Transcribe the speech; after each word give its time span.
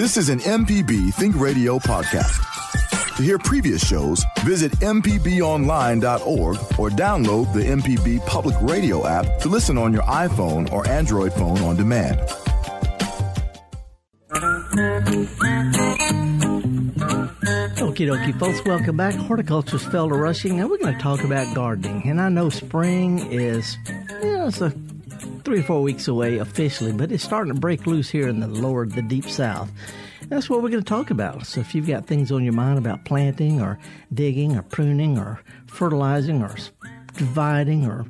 This 0.00 0.16
is 0.16 0.30
an 0.30 0.38
MPB 0.38 1.12
Think 1.12 1.36
Radio 1.36 1.78
podcast. 1.78 2.38
To 3.16 3.22
hear 3.22 3.36
previous 3.38 3.86
shows, 3.86 4.24
visit 4.44 4.72
MPBOnline.org 4.80 6.56
or 6.78 6.88
download 6.88 7.52
the 7.52 7.60
MPB 7.60 8.24
Public 8.24 8.56
Radio 8.62 9.06
app 9.06 9.26
to 9.40 9.50
listen 9.50 9.76
on 9.76 9.92
your 9.92 10.04
iPhone 10.04 10.72
or 10.72 10.88
Android 10.88 11.34
phone 11.34 11.58
on 11.58 11.76
demand. 11.76 12.18
Okie 17.76 18.08
dokie, 18.08 18.38
folks, 18.38 18.64
welcome 18.64 18.96
back. 18.96 19.12
Horticulturist 19.12 19.84
Felder 19.90 20.18
Rushing, 20.18 20.60
and 20.60 20.70
we're 20.70 20.78
going 20.78 20.94
to 20.94 21.02
talk 21.02 21.22
about 21.22 21.54
gardening. 21.54 22.08
And 22.08 22.22
I 22.22 22.30
know 22.30 22.48
spring 22.48 23.18
is, 23.30 23.76
you 24.22 24.32
know, 24.32 24.46
it's 24.46 24.62
a 24.62 24.70
three 25.44 25.60
or 25.60 25.62
four 25.62 25.82
weeks 25.82 26.08
away 26.08 26.38
officially, 26.38 26.92
but 26.92 27.12
it's 27.12 27.24
starting 27.24 27.54
to 27.54 27.60
break 27.60 27.86
loose 27.86 28.10
here 28.10 28.28
in 28.28 28.40
the 28.40 28.46
lower, 28.46 28.86
the 28.86 29.02
deep 29.02 29.28
south. 29.28 29.70
That's 30.28 30.48
what 30.48 30.62
we're 30.62 30.70
going 30.70 30.82
to 30.82 30.88
talk 30.88 31.10
about. 31.10 31.46
So 31.46 31.60
if 31.60 31.74
you've 31.74 31.86
got 31.86 32.06
things 32.06 32.30
on 32.30 32.44
your 32.44 32.52
mind 32.52 32.78
about 32.78 33.04
planting 33.04 33.60
or 33.60 33.78
digging 34.12 34.56
or 34.56 34.62
pruning 34.62 35.18
or 35.18 35.40
fertilizing 35.66 36.42
or 36.42 36.54
dividing 37.16 37.86
or 37.86 38.06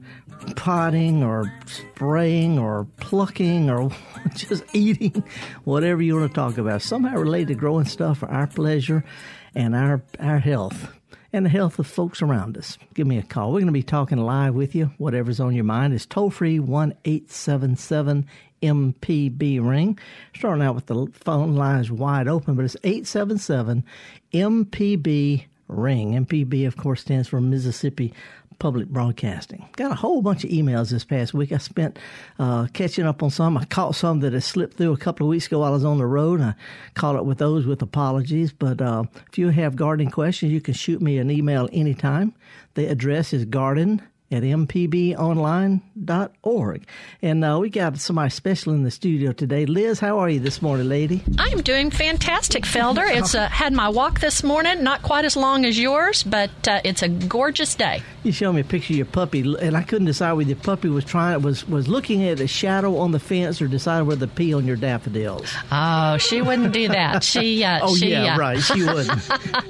potting 0.57 1.23
or 1.23 1.53
spraying 1.67 2.59
or 2.59 2.87
plucking 2.99 3.71
or 3.71 3.91
just 4.35 4.65
eating, 4.75 5.25
whatever 5.65 6.03
you 6.03 6.17
want 6.17 6.31
to 6.31 6.35
talk 6.35 6.59
about, 6.59 6.83
somehow 6.83 7.17
related 7.17 7.49
to 7.49 7.55
growing 7.55 7.85
stuff 7.85 8.19
for 8.19 8.31
our 8.31 8.47
pleasure 8.47 9.05
and 9.55 9.75
our, 9.75 10.03
our 10.19 10.39
health 10.39 11.00
and 11.33 11.47
the 11.47 11.51
health 11.51 11.79
of 11.79 11.87
folks 11.87 12.23
around 12.23 12.57
us. 12.57 12.79
Give 12.95 13.07
me 13.07 13.19
a 13.19 13.23
call. 13.23 13.53
We're 13.53 13.61
going 13.61 13.67
to 13.67 13.73
be 13.73 13.83
talking 13.83 14.19
live 14.19 14.55
with 14.55 14.75
you. 14.75 14.91
Whatever's 14.99 15.41
on 15.41 15.55
your 15.55 15.65
mind 15.65 15.95
is 15.95 16.07
toll 16.07 16.31
free 16.31 16.59
1 16.59 16.95
877 17.05 18.27
MPB 18.63 19.67
ring. 19.67 19.99
Starting 20.35 20.65
out 20.65 20.75
with 20.75 20.87
the 20.87 21.07
phone 21.13 21.57
lines 21.57 21.91
wide 21.91 22.29
open, 22.29 22.55
but 22.55 22.65
it's 22.65 22.77
877 22.83 23.85
MPB 24.33 25.45
ring. 25.69 26.27
MPB, 26.27 26.67
of 26.67 26.77
course, 26.77 27.01
stands 27.01 27.29
for 27.29 27.41
Mississippi 27.41 28.13
Public 28.61 28.89
Broadcasting. 28.89 29.69
Got 29.75 29.91
a 29.91 29.97
whole 29.97 30.23
bunch 30.23 30.45
of 30.45 30.51
emails 30.51 30.91
this 30.91 31.03
past 31.03 31.35
week. 31.35 31.51
I 31.51 31.59
spent 31.59 31.99
uh, 32.39 32.69
catching 32.73 33.07
up 33.07 33.23
on 33.25 33.31
some. 33.31 33.59
I 33.59 33.65
caught 33.65 33.97
some 33.97 34.21
that 34.21 34.33
had 34.33 34.45
slipped 34.45 34.77
through 34.77 34.93
a 34.93 34.97
couple 34.97 35.27
of 35.27 35.31
weeks 35.31 35.47
ago 35.47 35.59
while 35.59 35.71
I 35.71 35.75
was 35.75 35.85
on 35.85 35.99
the 35.99 36.07
road. 36.07 36.41
I 36.41 36.55
caught 36.95 37.17
up 37.17 37.25
with 37.25 37.39
those 37.39 37.67
with 37.67 37.83
apologies. 37.83 38.53
But 38.53 38.81
uh, 38.81 39.05
if 39.33 39.39
you 39.39 39.49
have 39.49 39.75
gardening 39.75 40.11
questions, 40.11 40.53
you 40.53 40.61
can 40.61 40.75
shoot 40.75 41.03
me 41.03 41.19
an 41.19 41.31
email 41.31 41.69
anytime. 41.73 42.35
The 42.75 42.87
address 42.87 43.33
is 43.33 43.47
garden 43.47 44.03
at 44.31 44.43
mpbonline.org. 44.43 46.87
And 47.23 47.45
uh, 47.45 47.59
we 47.61 47.69
got 47.69 47.99
somebody 47.99 48.31
special 48.31 48.73
in 48.73 48.85
the 48.85 48.91
studio 48.91 49.33
today. 49.33 49.67
Liz, 49.67 49.99
how 49.99 50.21
are 50.21 50.29
you 50.29 50.39
this 50.41 50.63
morning, 50.63 50.89
lady? 50.89 51.23
I'm 51.39 51.61
doing 51.63 51.91
fantastic, 51.91 52.65
Felder. 52.65 53.09
It's 53.09 53.35
uh, 53.35 53.49
had 53.49 53.73
my 53.73 53.89
walk 53.89 54.21
this 54.21 54.45
morning, 54.45 54.85
not 54.85 55.03
quite 55.03 55.25
as 55.25 55.37
long 55.37 55.65
as 55.65 55.79
yours, 55.79 56.23
but 56.23 56.51
uh, 56.69 56.81
it's 56.85 57.03
a 57.03 57.09
gorgeous 57.09 57.75
day. 57.75 58.03
You 58.23 58.33
showed 58.33 58.53
me 58.53 58.61
a 58.61 58.65
picture 58.65 58.93
of 58.93 58.99
your 58.99 59.07
puppy, 59.07 59.41
and 59.61 59.75
I 59.77 59.83
couldn't 59.83 60.07
decide 60.07 60.35
whether 60.35 60.51
your 60.51 60.59
puppy 60.59 60.89
was 60.89 61.05
trying 61.05 61.43
was 61.43 61.67
was 61.67 61.89
looking 61.89 62.23
at 62.25 62.39
a 62.41 62.47
shadow 62.47 62.99
on 62.99 63.13
the 63.13 63.19
fence 63.19 63.63
or 63.63 63.67
deciding 63.67 64.07
whether 64.07 64.27
to 64.27 64.33
pee 64.33 64.53
on 64.55 64.67
your 64.67 64.77
daffodils. 64.77 65.51
Oh, 65.73 66.19
she 66.19 66.43
wouldn't 66.43 66.73
do 66.73 66.89
that. 66.89 67.25
She, 67.31 67.63
uh, 67.63 67.79
oh 67.83 67.95
she, 67.95 68.11
yeah, 68.11 68.35
uh, 68.35 68.39
right. 68.39 68.61
She 68.61 68.83
wouldn't. 68.83 69.23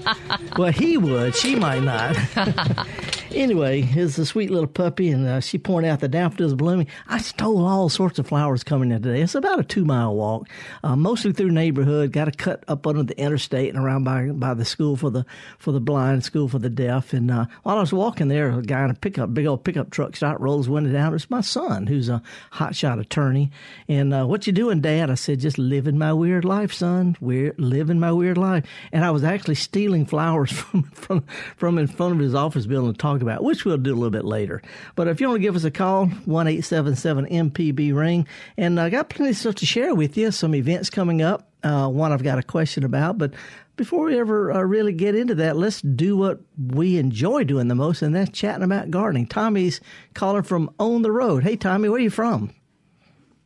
well, 0.59 0.73
he 0.73 0.97
would. 0.97 1.37
She 1.37 1.57
might 1.57 1.83
not. 1.83 2.17
anyway, 3.33 3.83
it's 3.83 4.19
a 4.19 4.27
sweet 4.27 4.51
little 4.51 4.69
puppy, 4.69 5.11
and 5.11 5.27
uh, 5.27 5.41
she 5.41 5.59
pointed 5.59 5.89
out 5.89 6.01
the 6.01 6.09
daffodils 6.09 6.55
blooming. 6.55 6.87
I 7.09 7.19
stole 7.19 7.67
all 7.67 7.89
sorts 7.89 8.19
of 8.19 8.27
flowers 8.27 8.65
coming 8.65 8.91
in 8.91 9.03
today. 9.03 9.21
It's 9.23 9.35
about 9.35 9.61
a 9.61 9.65
two 9.65 9.85
mile 9.85 10.15
walk, 10.15 10.49
uh, 10.83 10.97
mostly 10.97 11.33
through 11.33 11.51
neighborhood. 11.51 12.13
Got 12.13 12.27
to 12.27 12.33
cut 12.33 12.65
up 12.69 12.87
under 12.87 13.03
the 13.03 13.19
interstate 13.19 13.75
and 13.75 13.83
around 13.83 14.05
by 14.05 14.31
by 14.31 14.55
the 14.55 14.65
school 14.65 14.97
for 14.97 15.11
the 15.11 15.25
for 15.59 15.73
the 15.73 15.81
blind, 15.81 16.25
school 16.25 16.49
for 16.49 16.59
the 16.59 16.71
deaf. 16.71 17.13
And 17.13 17.31
uh, 17.31 17.47
while 17.63 17.79
I 17.79 17.81
was 17.81 17.93
walking 17.93 18.29
there, 18.29 18.51
a 18.51 18.63
guy 18.63 18.85
in 18.85 18.91
a 18.91 18.95
pickup, 18.95 19.33
big 19.35 19.47
old 19.47 19.65
pickup 19.65 19.91
truck, 19.91 20.15
shot 20.15 20.41
rolls 20.41 20.69
window 20.69 20.93
down. 20.93 21.15
It's 21.15 21.31
my 21.31 21.41
son, 21.41 21.87
who's 21.87 22.09
a 22.09 22.23
hotshot 22.53 23.01
attorney. 23.01 23.51
And 23.89 24.13
uh, 24.13 24.27
what 24.27 24.47
you 24.47 24.53
doing, 24.53 24.81
Dad? 24.81 25.11
I 25.11 25.15
said, 25.15 25.41
just 25.41 25.59
living 25.59 25.99
my 25.99 26.13
weird 26.13 26.45
life, 26.45 26.73
son. 26.73 27.17
Weird, 27.21 27.59
living 27.59 28.01
my 28.01 28.13
weird 28.13 28.39
life. 28.39 28.67
And 28.93 29.05
I 29.05 29.11
was 29.11 29.25
actually 29.25 29.57
stealing 29.57 30.07
flowers 30.07 30.53
from 30.61 30.83
from 30.93 31.25
from 31.57 31.79
in 31.79 31.87
front 31.87 32.15
of 32.15 32.21
his 32.21 32.35
office 32.35 32.67
building 32.67 32.93
to 32.93 32.99
talk 33.21 33.23
about, 33.23 33.45
which 33.45 33.65
we'll 33.65 33.77
do 33.77 33.93
a 33.93 33.95
little 33.95 34.11
bit 34.11 34.25
later. 34.25 34.63
But 34.95 35.09
if 35.09 35.21
you 35.21 35.29
want 35.29 35.39
to 35.39 35.43
give 35.43 35.57
us 35.57 35.65
a 35.65 35.71
call, 35.71 36.07
one 36.25 36.47
eight 36.47 36.65
seven 36.65 36.97
seven 36.97 37.27
MPB 37.27 37.95
ring, 37.95 38.27
and 38.57 38.81
I 38.81 38.91
got 38.91 39.09
plenty 39.11 39.31
of 39.31 39.37
stuff 39.37 39.57
to 39.57 39.67
share 39.67 39.95
with 39.95 40.17
you. 40.17 40.31
Some 40.31 40.55
events 40.55 40.91
coming 40.91 41.23
up. 41.23 41.49
Uh, 41.63 41.89
one 41.89 42.11
I've 42.11 42.23
got 42.23 42.39
a 42.39 42.43
question 42.43 42.85
about, 42.85 43.19
but 43.19 43.35
before 43.77 44.07
we 44.07 44.19
ever 44.19 44.51
uh, 44.51 44.63
really 44.63 44.95
get 44.95 45.15
into 45.15 45.35
that, 45.37 45.57
let's 45.57 45.83
do 45.83 46.17
what 46.17 46.41
we 46.59 46.97
enjoy 46.97 47.45
doing 47.45 47.69
the 47.69 47.75
most, 47.75 48.01
and 48.01 48.15
that's 48.15 48.31
chatting 48.31 48.63
about 48.63 48.91
gardening. 48.91 49.27
Tommy's 49.27 49.81
calling 50.15 50.43
from 50.43 50.71
on 50.79 51.03
the 51.03 51.13
road. 51.13 51.43
Hey, 51.43 51.57
Tommy, 51.57 51.91
where 51.91 51.99
are 51.99 52.03
you 52.03 52.11
from? 52.11 52.55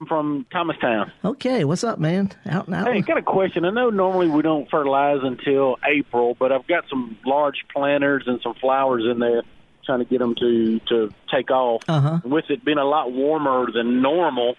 I'm 0.00 0.06
from 0.06 0.46
Thomastown. 0.52 1.12
Okay, 1.24 1.64
what's 1.64 1.84
up, 1.84 1.98
man? 1.98 2.30
Out 2.46 2.66
and 2.66 2.74
out. 2.74 2.92
Hey, 2.92 3.00
got 3.00 3.16
a 3.16 3.22
question. 3.22 3.64
I 3.64 3.70
know 3.70 3.90
normally 3.90 4.28
we 4.28 4.42
don't 4.42 4.68
fertilize 4.70 5.20
until 5.22 5.76
April, 5.84 6.36
but 6.38 6.52
I've 6.52 6.66
got 6.66 6.84
some 6.90 7.16
large 7.24 7.64
planters 7.72 8.24
and 8.26 8.40
some 8.42 8.54
flowers 8.54 9.04
in 9.10 9.18
there, 9.18 9.42
trying 9.84 10.00
to 10.00 10.04
get 10.04 10.18
them 10.18 10.34
to 10.36 10.80
to 10.88 11.10
take 11.30 11.50
off. 11.50 11.82
Uh-huh. 11.88 12.20
With 12.24 12.46
it 12.50 12.64
being 12.64 12.78
a 12.78 12.84
lot 12.84 13.12
warmer 13.12 13.66
than 13.72 14.02
normal, 14.02 14.56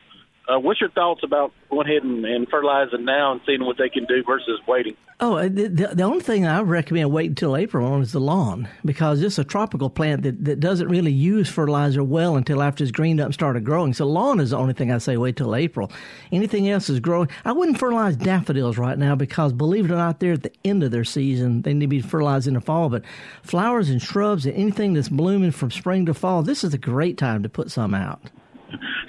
uh, 0.48 0.60
what's 0.60 0.80
your 0.80 0.90
thoughts 0.92 1.22
about 1.24 1.52
going 1.70 1.88
ahead 1.88 2.04
and, 2.04 2.26
and 2.26 2.48
fertilizing 2.50 3.06
now 3.06 3.32
and 3.32 3.42
seeing 3.46 3.66
what 3.66 3.78
they 3.78 3.90
can 3.90 4.06
do 4.06 4.24
versus 4.24 4.60
waiting? 4.68 4.96
Oh, 5.20 5.48
the, 5.48 5.68
the, 5.68 5.88
the 5.96 6.04
only 6.04 6.20
thing 6.22 6.46
I 6.46 6.62
recommend 6.62 7.12
waiting 7.12 7.32
until 7.32 7.56
April 7.56 7.88
on 7.88 8.02
is 8.02 8.12
the 8.12 8.20
lawn 8.20 8.68
because 8.84 9.22
it's 9.22 9.40
a 9.40 9.46
tropical 9.46 9.90
plant 9.90 10.24
that, 10.24 10.44
that 10.44 10.60
doesn't 10.60 10.90
really 10.90 11.12
use 11.12 11.50
fertilizer 11.50 12.04
well 12.04 12.36
until 12.36 12.62
after 12.62 12.84
it's 12.84 12.92
greened 12.92 13.22
up 13.22 13.28
and 13.28 13.34
started 13.34 13.64
growing. 13.64 13.94
So 13.94 14.06
lawn 14.06 14.42
is 14.42 14.50
the 14.50 14.58
only 14.58 14.74
thing 14.74 14.92
I 14.92 14.98
say 14.98 15.16
wait 15.16 15.38
till 15.38 15.56
April. 15.56 15.90
Anything 16.32 16.70
else 16.70 16.90
is 16.90 17.00
growing. 17.00 17.30
I 17.46 17.54
wouldn't 17.54 17.80
fertilize 17.80 18.18
daffodils 18.18 18.78
right 18.78 18.98
now 18.98 19.16
because 19.16 19.54
believe 19.54 19.86
it 19.86 19.92
or 19.92 19.98
not, 19.98 20.20
they're 20.20 20.34
at 20.34 20.44
the 20.44 20.54
end 20.66 20.84
of 20.84 20.92
their 20.92 21.06
season. 21.06 21.62
They 21.62 21.74
need 21.74 21.86
to 21.86 21.88
be 21.88 22.02
fertilized 22.02 22.48
in 22.48 22.56
the 22.56 22.62
fall. 22.62 22.90
But 22.90 23.04
flowers 23.42 23.90
and 23.90 24.02
shrubs 24.02 24.46
and 24.46 24.56
anything 24.56 24.94
that's 24.94 25.10
blooming 25.10 25.52
from 25.52 25.72
spring 25.72 26.06
to 26.08 26.14
fall, 26.14 26.44
this 26.44 26.64
is 26.64 26.74
a 26.74 26.78
great 26.78 27.18
time 27.18 27.42
to 27.44 27.50
put 27.50 27.72
some 27.72 27.96
out. 27.96 28.22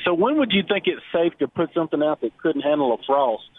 So 0.07 0.15
when 0.15 0.39
would 0.39 0.53
you 0.53 0.63
think 0.63 0.85
it's 0.87 1.03
safe 1.13 1.37
to 1.41 1.49
put 1.49 1.75
something 1.75 2.01
out 2.01 2.21
that 2.21 2.39
couldn't 2.39 2.63
handle 2.63 2.95
a 2.95 2.99
frost? 3.05 3.51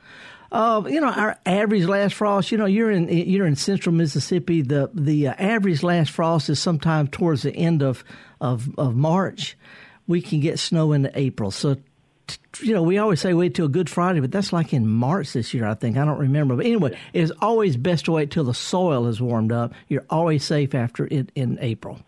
Uh, 0.49 0.81
you 0.87 1.01
know, 1.01 1.09
our 1.09 1.37
average 1.45 1.83
last 1.83 2.15
frost. 2.15 2.53
You 2.53 2.57
know, 2.57 2.65
you're 2.65 2.89
in 2.89 3.09
you're 3.09 3.45
in 3.45 3.57
central 3.57 3.93
Mississippi. 3.93 4.61
The 4.61 4.89
the 4.93 5.27
uh, 5.27 5.33
average 5.37 5.83
last 5.83 6.11
frost 6.11 6.49
is 6.49 6.57
sometime 6.57 7.09
towards 7.09 7.41
the 7.41 7.53
end 7.53 7.83
of 7.83 8.05
of 8.39 8.73
of 8.79 8.95
March. 8.95 9.57
We 10.07 10.21
can 10.21 10.39
get 10.39 10.57
snow 10.57 10.93
into 10.93 11.11
April. 11.19 11.51
So, 11.51 11.75
t- 12.27 12.37
you 12.61 12.73
know, 12.73 12.81
we 12.81 12.97
always 12.97 13.19
say 13.19 13.33
wait 13.33 13.55
till 13.55 13.67
Good 13.67 13.89
Friday, 13.89 14.21
but 14.21 14.31
that's 14.31 14.53
like 14.53 14.73
in 14.73 14.87
March 14.87 15.33
this 15.33 15.53
year. 15.53 15.67
I 15.67 15.73
think 15.73 15.97
I 15.97 16.05
don't 16.05 16.17
remember. 16.17 16.55
But 16.55 16.65
anyway, 16.65 16.97
it's 17.11 17.33
always 17.41 17.75
best 17.75 18.05
to 18.05 18.13
wait 18.13 18.31
till 18.31 18.45
the 18.45 18.53
soil 18.53 19.07
is 19.07 19.19
warmed 19.19 19.51
up. 19.51 19.73
You're 19.89 20.05
always 20.09 20.45
safe 20.45 20.73
after 20.73 21.07
it 21.11 21.29
in 21.35 21.57
April. 21.59 21.99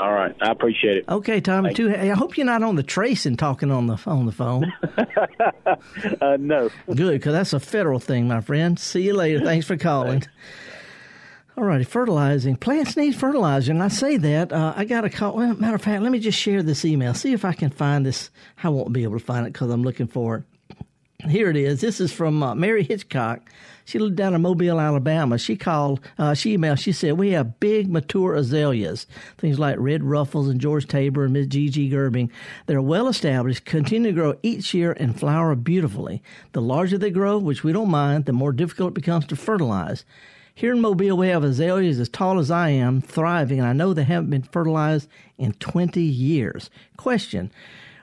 All 0.00 0.14
right, 0.14 0.34
I 0.40 0.50
appreciate 0.50 0.96
it. 0.96 1.04
Okay, 1.10 1.42
Tommy. 1.42 1.74
Too. 1.74 1.94
I 1.94 2.08
hope 2.08 2.38
you're 2.38 2.46
not 2.46 2.62
on 2.62 2.74
the 2.74 2.82
trace 2.82 3.26
and 3.26 3.38
talking 3.38 3.70
on 3.70 3.86
the 3.86 3.98
on 4.06 4.24
the 4.24 4.32
phone. 4.32 4.72
uh, 6.22 6.38
no. 6.40 6.70
Good, 6.86 7.12
because 7.12 7.34
that's 7.34 7.52
a 7.52 7.60
federal 7.60 7.98
thing, 7.98 8.26
my 8.26 8.40
friend. 8.40 8.78
See 8.78 9.02
you 9.02 9.12
later. 9.12 9.44
Thanks 9.44 9.66
for 9.66 9.76
calling. 9.76 10.24
All 11.58 11.64
righty, 11.64 11.84
fertilizing. 11.84 12.56
Plants 12.56 12.96
need 12.96 13.14
fertilizer, 13.14 13.72
and 13.72 13.82
I 13.82 13.88
say 13.88 14.16
that. 14.16 14.50
Uh, 14.54 14.72
I 14.74 14.86
got 14.86 15.04
a 15.04 15.10
call. 15.10 15.36
Well, 15.36 15.54
matter 15.56 15.74
of 15.74 15.82
fact, 15.82 16.02
let 16.02 16.10
me 16.10 16.18
just 16.18 16.38
share 16.38 16.62
this 16.62 16.86
email. 16.86 17.12
See 17.12 17.34
if 17.34 17.44
I 17.44 17.52
can 17.52 17.68
find 17.68 18.06
this. 18.06 18.30
I 18.64 18.70
won't 18.70 18.94
be 18.94 19.02
able 19.02 19.18
to 19.18 19.24
find 19.24 19.46
it 19.46 19.52
because 19.52 19.70
I'm 19.70 19.82
looking 19.82 20.06
for 20.06 20.36
it. 20.36 20.44
Here 21.28 21.50
it 21.50 21.56
is. 21.56 21.82
This 21.82 22.00
is 22.00 22.10
from 22.10 22.42
uh, 22.42 22.54
Mary 22.54 22.84
Hitchcock. 22.84 23.42
She 23.90 23.98
lived 23.98 24.14
down 24.14 24.34
in 24.34 24.42
Mobile, 24.42 24.78
Alabama. 24.78 25.36
She 25.36 25.56
called, 25.56 25.98
uh, 26.16 26.32
she 26.32 26.56
emailed, 26.56 26.78
she 26.78 26.92
said, 26.92 27.18
We 27.18 27.32
have 27.32 27.58
big, 27.58 27.90
mature 27.90 28.36
azaleas, 28.36 29.08
things 29.36 29.58
like 29.58 29.74
Red 29.80 30.04
Ruffles 30.04 30.46
and 30.46 30.60
George 30.60 30.86
Taber 30.86 31.24
and 31.24 31.32
Miss 31.32 31.48
Gigi 31.48 31.90
Gerbing. 31.90 32.30
They're 32.66 32.80
well 32.80 33.08
established, 33.08 33.64
continue 33.64 34.10
to 34.10 34.14
grow 34.14 34.38
each 34.44 34.72
year 34.74 34.92
and 34.92 35.18
flower 35.18 35.56
beautifully. 35.56 36.22
The 36.52 36.62
larger 36.62 36.98
they 36.98 37.10
grow, 37.10 37.38
which 37.38 37.64
we 37.64 37.72
don't 37.72 37.90
mind, 37.90 38.26
the 38.26 38.32
more 38.32 38.52
difficult 38.52 38.92
it 38.92 38.94
becomes 38.94 39.26
to 39.26 39.34
fertilize. 39.34 40.04
Here 40.54 40.72
in 40.72 40.80
Mobile, 40.80 41.16
we 41.16 41.26
have 41.26 41.42
azaleas 41.42 41.98
as 41.98 42.08
tall 42.08 42.38
as 42.38 42.48
I 42.48 42.68
am, 42.68 43.00
thriving, 43.00 43.58
and 43.58 43.66
I 43.66 43.72
know 43.72 43.92
they 43.92 44.04
haven't 44.04 44.30
been 44.30 44.42
fertilized 44.42 45.08
in 45.36 45.54
20 45.54 46.00
years. 46.00 46.70
Question 46.96 47.50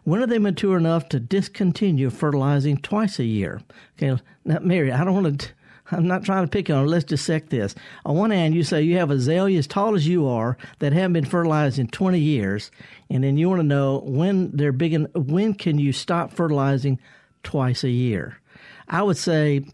when 0.03 0.21
are 0.21 0.27
they 0.27 0.39
mature 0.39 0.77
enough 0.77 1.07
to 1.09 1.19
discontinue 1.19 2.09
fertilizing 2.09 2.77
twice 2.77 3.19
a 3.19 3.25
year? 3.25 3.61
Okay, 3.97 4.21
now, 4.43 4.59
Mary, 4.59 4.91
I 4.91 5.05
don't 5.05 5.13
want 5.13 5.39
to. 5.41 5.49
I'm 5.91 6.07
not 6.07 6.23
trying 6.23 6.43
to 6.43 6.49
pick 6.49 6.69
on. 6.69 6.87
Let's 6.87 7.05
dissect 7.05 7.49
this. 7.49 7.75
On 8.05 8.15
one 8.15 8.31
hand, 8.31 8.55
you 8.55 8.63
say 8.63 8.81
you 8.81 8.97
have 8.97 9.11
azalea 9.11 9.57
as 9.57 9.67
tall 9.67 9.95
as 9.95 10.07
you 10.07 10.27
are 10.27 10.57
that 10.79 10.93
haven't 10.93 11.13
been 11.13 11.25
fertilized 11.25 11.79
in 11.79 11.87
20 11.87 12.19
years, 12.19 12.71
and 13.09 13.23
then 13.23 13.37
you 13.37 13.49
want 13.49 13.59
to 13.59 13.67
know 13.67 13.99
when 13.99 14.51
they're 14.51 14.71
big. 14.71 14.93
And 14.93 15.07
when 15.13 15.53
can 15.53 15.79
you 15.79 15.93
stop 15.93 16.33
fertilizing 16.33 16.99
twice 17.43 17.83
a 17.83 17.89
year? 17.89 18.39
I 18.87 19.03
would 19.03 19.17
say 19.17 19.65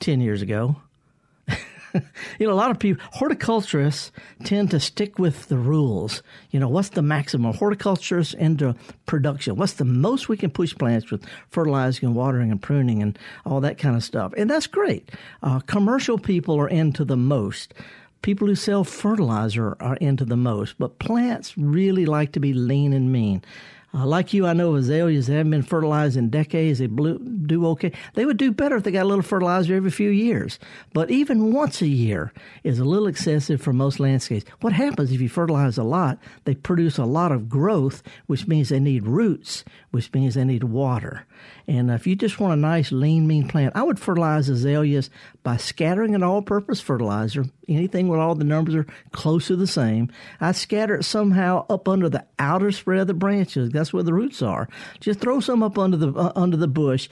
10 0.00 0.20
years 0.20 0.42
ago. 0.42 0.76
you 2.38 2.46
know, 2.46 2.52
a 2.52 2.54
lot 2.54 2.70
of 2.70 2.78
people, 2.78 3.02
horticulturists 3.12 4.12
tend 4.44 4.70
to 4.70 4.80
stick 4.80 5.18
with 5.18 5.48
the 5.48 5.56
rules. 5.56 6.22
You 6.50 6.60
know, 6.60 6.68
what's 6.68 6.90
the 6.90 7.02
maximum? 7.02 7.54
Horticulturists 7.54 8.34
into 8.34 8.74
production. 9.06 9.56
What's 9.56 9.74
the 9.74 9.84
most 9.84 10.28
we 10.28 10.36
can 10.36 10.50
push 10.50 10.74
plants 10.74 11.10
with 11.10 11.24
fertilizing 11.50 12.06
and 12.06 12.16
watering 12.16 12.50
and 12.50 12.60
pruning 12.60 13.02
and 13.02 13.18
all 13.44 13.60
that 13.60 13.78
kind 13.78 13.96
of 13.96 14.04
stuff? 14.04 14.32
And 14.36 14.50
that's 14.50 14.66
great. 14.66 15.10
Uh, 15.42 15.60
commercial 15.60 16.18
people 16.18 16.58
are 16.60 16.68
into 16.68 17.04
the 17.04 17.16
most. 17.16 17.74
People 18.22 18.48
who 18.48 18.54
sell 18.54 18.82
fertilizer 18.82 19.76
are 19.78 19.96
into 19.96 20.24
the 20.24 20.36
most, 20.36 20.76
but 20.78 20.98
plants 20.98 21.56
really 21.56 22.06
like 22.06 22.32
to 22.32 22.40
be 22.40 22.52
lean 22.52 22.92
and 22.92 23.12
mean. 23.12 23.42
Uh, 23.94 24.04
like 24.04 24.32
you, 24.32 24.46
I 24.46 24.52
know 24.52 24.74
azaleas 24.74 25.26
that 25.26 25.34
haven't 25.34 25.52
been 25.52 25.62
fertilized 25.62 26.16
in 26.16 26.28
decades. 26.28 26.80
They 26.80 26.86
blew, 26.86 27.18
do 27.18 27.66
okay. 27.68 27.92
They 28.14 28.26
would 28.26 28.36
do 28.36 28.52
better 28.52 28.76
if 28.76 28.82
they 28.82 28.90
got 28.90 29.04
a 29.04 29.08
little 29.08 29.22
fertilizer 29.22 29.74
every 29.74 29.90
few 29.90 30.10
years. 30.10 30.58
But 30.92 31.10
even 31.10 31.52
once 31.52 31.80
a 31.80 31.86
year 31.86 32.32
is 32.64 32.78
a 32.78 32.84
little 32.84 33.06
excessive 33.06 33.60
for 33.62 33.72
most 33.72 34.00
landscapes. 34.00 34.44
What 34.60 34.72
happens 34.72 35.12
if 35.12 35.20
you 35.20 35.28
fertilize 35.28 35.78
a 35.78 35.84
lot? 35.84 36.18
They 36.44 36.54
produce 36.54 36.98
a 36.98 37.04
lot 37.04 37.32
of 37.32 37.48
growth, 37.48 38.02
which 38.26 38.46
means 38.46 38.68
they 38.68 38.80
need 38.80 39.06
roots, 39.06 39.64
which 39.92 40.12
means 40.12 40.34
they 40.34 40.44
need 40.44 40.64
water. 40.64 41.24
And 41.68 41.90
if 41.90 42.06
you 42.06 42.16
just 42.16 42.38
want 42.38 42.52
a 42.52 42.56
nice, 42.56 42.92
lean, 42.92 43.26
mean 43.26 43.48
plant, 43.48 43.74
I 43.76 43.82
would 43.82 43.98
fertilize 43.98 44.48
azaleas 44.48 45.10
by 45.42 45.56
scattering 45.56 46.14
an 46.14 46.22
all 46.22 46.42
purpose 46.42 46.80
fertilizer, 46.80 47.44
anything 47.68 48.08
where 48.08 48.20
all 48.20 48.34
the 48.34 48.44
numbers 48.44 48.74
are 48.74 48.86
close 49.12 49.48
to 49.48 49.56
the 49.56 49.66
same. 49.66 50.10
I 50.40 50.52
scatter 50.52 50.96
it 50.96 51.04
somehow 51.04 51.66
up 51.68 51.88
under 51.88 52.08
the 52.08 52.24
outer 52.38 52.72
spread 52.72 53.00
of 53.00 53.06
the 53.06 53.14
branches. 53.14 53.70
That's 53.70 53.92
where 53.92 54.02
the 54.02 54.14
roots 54.14 54.42
are. 54.42 54.68
Just 55.00 55.20
throw 55.20 55.40
some 55.40 55.62
up 55.62 55.78
under 55.78 55.96
the, 55.96 56.12
uh, 56.12 56.32
under 56.36 56.56
the 56.56 56.68
bush 56.68 57.08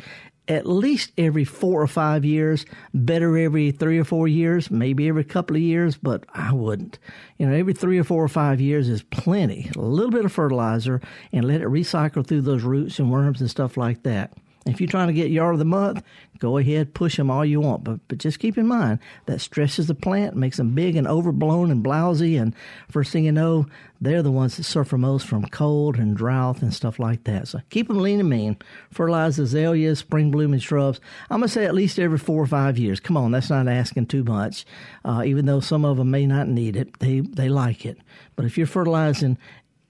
at 0.46 0.66
least 0.66 1.12
every 1.16 1.44
four 1.44 1.80
or 1.80 1.86
five 1.86 2.24
years, 2.24 2.66
better 2.92 3.36
every 3.38 3.70
three 3.70 3.98
or 3.98 4.04
four 4.04 4.28
years, 4.28 4.70
maybe 4.70 5.08
every 5.08 5.24
couple 5.24 5.56
of 5.56 5.62
years, 5.62 5.96
but 5.96 6.24
I 6.34 6.52
wouldn't. 6.52 6.98
You 7.38 7.46
know, 7.46 7.54
every 7.54 7.72
three 7.72 7.98
or 7.98 8.04
four 8.04 8.22
or 8.22 8.28
five 8.28 8.60
years 8.60 8.88
is 8.88 9.02
plenty. 9.02 9.70
A 9.76 9.80
little 9.80 10.10
bit 10.10 10.24
of 10.24 10.32
fertilizer 10.32 11.00
and 11.32 11.46
let 11.46 11.62
it 11.62 11.68
recycle 11.68 12.26
through 12.26 12.42
those 12.42 12.62
roots 12.62 12.98
and 12.98 13.10
worms 13.10 13.40
and 13.40 13.50
stuff 13.50 13.76
like 13.76 14.02
that. 14.02 14.32
If 14.66 14.80
you're 14.80 14.88
trying 14.88 15.08
to 15.08 15.12
get 15.12 15.30
yard 15.30 15.54
of 15.54 15.58
the 15.58 15.66
month, 15.66 16.02
go 16.38 16.56
ahead, 16.56 16.94
push 16.94 17.16
them 17.16 17.30
all 17.30 17.44
you 17.44 17.60
want. 17.60 17.84
But, 17.84 18.00
but 18.08 18.18
just 18.18 18.38
keep 18.38 18.56
in 18.56 18.66
mind 18.66 18.98
that 19.26 19.40
stresses 19.40 19.88
the 19.88 19.94
plant, 19.94 20.36
makes 20.36 20.56
them 20.56 20.74
big 20.74 20.96
and 20.96 21.06
overblown 21.06 21.70
and 21.70 21.84
blousy. 21.84 22.40
And 22.40 22.54
first 22.88 23.12
thing 23.12 23.24
you 23.24 23.32
know, 23.32 23.66
they're 24.00 24.22
the 24.22 24.30
ones 24.30 24.56
that 24.56 24.64
suffer 24.64 24.96
most 24.96 25.26
from 25.26 25.44
cold 25.46 25.96
and 25.96 26.16
drought 26.16 26.62
and 26.62 26.72
stuff 26.72 26.98
like 26.98 27.24
that. 27.24 27.48
So 27.48 27.60
keep 27.68 27.88
them 27.88 28.00
lean 28.00 28.20
and 28.20 28.28
mean. 28.30 28.56
Fertilize 28.90 29.38
azaleas, 29.38 29.98
spring 29.98 30.30
blooming 30.30 30.60
shrubs. 30.60 30.98
I'm 31.28 31.40
going 31.40 31.48
to 31.48 31.52
say 31.52 31.66
at 31.66 31.74
least 31.74 31.98
every 31.98 32.18
four 32.18 32.42
or 32.42 32.46
five 32.46 32.78
years. 32.78 33.00
Come 33.00 33.18
on, 33.18 33.32
that's 33.32 33.50
not 33.50 33.68
asking 33.68 34.06
too 34.06 34.24
much. 34.24 34.64
Uh, 35.04 35.22
even 35.26 35.44
though 35.44 35.60
some 35.60 35.84
of 35.84 35.98
them 35.98 36.10
may 36.10 36.26
not 36.26 36.48
need 36.48 36.76
it, 36.76 36.98
they, 37.00 37.20
they 37.20 37.50
like 37.50 37.84
it. 37.84 37.98
But 38.34 38.46
if 38.46 38.56
you're 38.56 38.66
fertilizing 38.66 39.36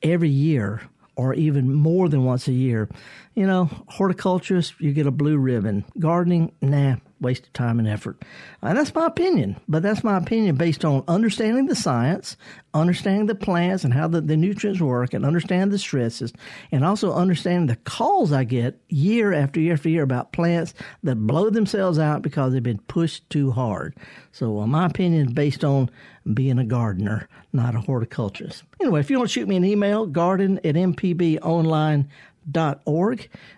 every 0.03 0.29
year, 0.29 0.83
or 1.17 1.35
even 1.35 1.73
more 1.73 2.09
than 2.09 2.25
once 2.25 2.49
a 2.49 2.53
year. 2.53 2.89
You 3.35 3.47
know, 3.47 3.69
horticulturist, 3.89 4.75
you 4.81 4.93
get 4.93 5.07
a 5.07 5.11
blue 5.11 5.39
ribbon. 5.39 5.85
Gardening, 5.99 6.53
nah, 6.61 6.97
waste 7.21 7.47
of 7.47 7.53
time 7.53 7.79
and 7.79 7.89
effort. 7.89 8.23
And 8.63 8.79
that's 8.79 8.95
my 8.95 9.07
opinion, 9.07 9.57
but 9.67 9.83
that's 9.83 10.05
my 10.05 10.17
opinion 10.17 10.57
based 10.57 10.85
on 10.85 11.03
understanding 11.09 11.67
the 11.67 11.75
science, 11.75 12.37
understanding 12.73 13.27
the 13.27 13.35
plants 13.35 13.83
and 13.83 13.93
how 13.93 14.07
the, 14.07 14.21
the 14.21 14.37
nutrients 14.37 14.81
work, 14.81 15.15
and 15.15 15.25
understand 15.25 15.73
the 15.73 15.79
stresses, 15.79 16.33
and 16.71 16.85
also 16.85 17.13
understanding 17.13 17.67
the 17.67 17.77
calls 17.77 18.31
I 18.31 18.45
get 18.45 18.79
year 18.89 19.33
after 19.33 19.59
year 19.59 19.75
after 19.75 19.89
year 19.89 20.03
about 20.03 20.33
plants 20.33 20.75
that 21.03 21.17
blow 21.17 21.51
themselves 21.51 21.99
out 21.99 22.23
because 22.23 22.53
they've 22.53 22.63
been 22.63 22.79
pushed 22.79 23.29
too 23.31 23.51
hard. 23.51 23.97
So, 24.31 24.61
uh, 24.61 24.67
my 24.67 24.87
opinion 24.87 25.27
is 25.27 25.33
based 25.33 25.65
on 25.65 25.91
being 26.33 26.59
a 26.59 26.65
gardener, 26.65 27.29
not 27.55 27.75
a 27.75 27.81
horticulturist. 27.81 28.65
Anyway, 28.81 29.01
if 29.01 29.11
you 29.11 29.19
want 29.19 29.31
to 29.31 29.33
shoot 29.33 29.49
me 29.49 29.57
an 29.57 29.65
email, 29.65 30.07
garden 30.07 30.59
at 30.59 30.75
mpbonline.org. 30.75 32.09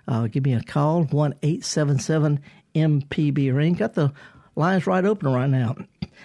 Uh, 0.06 0.26
give 0.26 0.44
me 0.44 0.54
a 0.54 0.62
call, 0.62 1.04
1 1.04 1.34
877 1.42 2.40
MPB 2.74 3.54
ring. 3.54 3.74
Got 3.74 3.94
the 3.94 4.12
lines 4.54 4.86
right 4.86 5.04
open 5.04 5.32
right 5.32 5.50
now. 5.50 5.76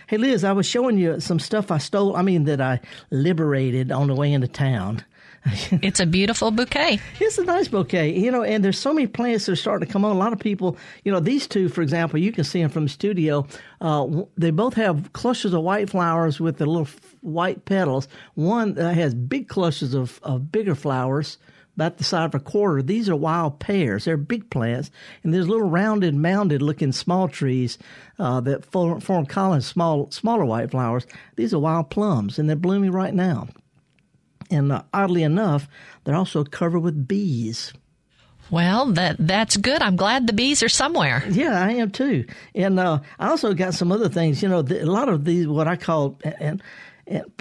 Hey, 0.07 0.17
Liz, 0.17 0.43
I 0.43 0.51
was 0.51 0.65
showing 0.65 0.97
you 0.97 1.19
some 1.19 1.39
stuff 1.39 1.71
I 1.71 1.77
stole, 1.77 2.15
I 2.15 2.21
mean, 2.21 2.43
that 2.45 2.59
I 2.59 2.81
liberated 3.09 3.91
on 3.91 4.07
the 4.07 4.15
way 4.15 4.33
into 4.33 4.47
town. 4.47 5.03
it's 5.81 5.99
a 5.99 6.05
beautiful 6.05 6.51
bouquet. 6.51 6.99
It's 7.19 7.37
a 7.37 7.43
nice 7.43 7.67
bouquet, 7.67 8.17
you 8.17 8.31
know, 8.31 8.43
and 8.43 8.63
there's 8.63 8.77
so 8.77 8.93
many 8.93 9.07
plants 9.07 9.45
that 9.45 9.53
are 9.53 9.55
starting 9.55 9.87
to 9.87 9.91
come 9.91 10.05
on. 10.05 10.15
A 10.15 10.19
lot 10.19 10.33
of 10.33 10.39
people, 10.39 10.77
you 11.03 11.11
know, 11.11 11.19
these 11.19 11.47
two, 11.47 11.67
for 11.67 11.81
example, 11.81 12.19
you 12.19 12.31
can 12.31 12.43
see 12.43 12.61
them 12.61 12.69
from 12.69 12.83
the 12.83 12.89
studio. 12.89 13.47
Uh, 13.79 14.23
they 14.37 14.51
both 14.51 14.75
have 14.75 15.13
clusters 15.13 15.53
of 15.53 15.63
white 15.63 15.89
flowers 15.89 16.39
with 16.39 16.57
the 16.57 16.65
little 16.65 16.87
white 17.21 17.65
petals. 17.65 18.07
One 18.35 18.77
uh, 18.77 18.93
has 18.93 19.15
big 19.15 19.47
clusters 19.47 19.93
of, 19.93 20.19
of 20.21 20.51
bigger 20.51 20.75
flowers 20.75 21.37
about 21.75 21.97
the 21.97 22.03
size 22.03 22.25
of 22.25 22.35
a 22.35 22.39
quarter. 22.39 22.83
These 22.83 23.09
are 23.09 23.15
wild 23.15 23.59
pears. 23.59 24.05
They're 24.05 24.17
big 24.17 24.49
plants, 24.51 24.91
and 25.23 25.33
there's 25.33 25.47
little 25.47 25.69
rounded, 25.69 26.13
mounded 26.13 26.61
looking 26.61 26.91
small 26.91 27.27
trees 27.27 27.77
uh, 28.19 28.41
that 28.41 28.65
form, 28.65 28.99
form 28.99 29.25
columns, 29.25 29.65
small, 29.65 30.11
smaller 30.11 30.45
white 30.45 30.69
flowers. 30.71 31.07
These 31.35 31.53
are 31.53 31.59
wild 31.59 31.89
plums, 31.89 32.37
and 32.37 32.47
they're 32.47 32.55
blooming 32.55 32.91
right 32.91 33.13
now. 33.13 33.47
And 34.51 34.71
uh, 34.71 34.83
oddly 34.93 35.23
enough, 35.23 35.67
they're 36.03 36.15
also 36.15 36.43
covered 36.43 36.79
with 36.79 37.07
bees. 37.07 37.73
Well, 38.49 38.87
that 38.93 39.15
that's 39.17 39.55
good. 39.55 39.81
I'm 39.81 39.95
glad 39.95 40.27
the 40.27 40.33
bees 40.33 40.61
are 40.61 40.69
somewhere. 40.69 41.23
Yeah, 41.29 41.63
I 41.63 41.71
am 41.71 41.89
too. 41.89 42.25
And 42.53 42.79
uh, 42.79 42.99
I 43.17 43.29
also 43.29 43.53
got 43.53 43.73
some 43.73 43.93
other 43.93 44.09
things. 44.09 44.43
You 44.43 44.49
know, 44.49 44.61
the, 44.61 44.83
a 44.83 44.85
lot 44.85 45.07
of 45.07 45.23
these, 45.23 45.47
what 45.47 45.69
I 45.69 45.77
call, 45.77 46.19
and, 46.23 46.61
and 47.07 47.31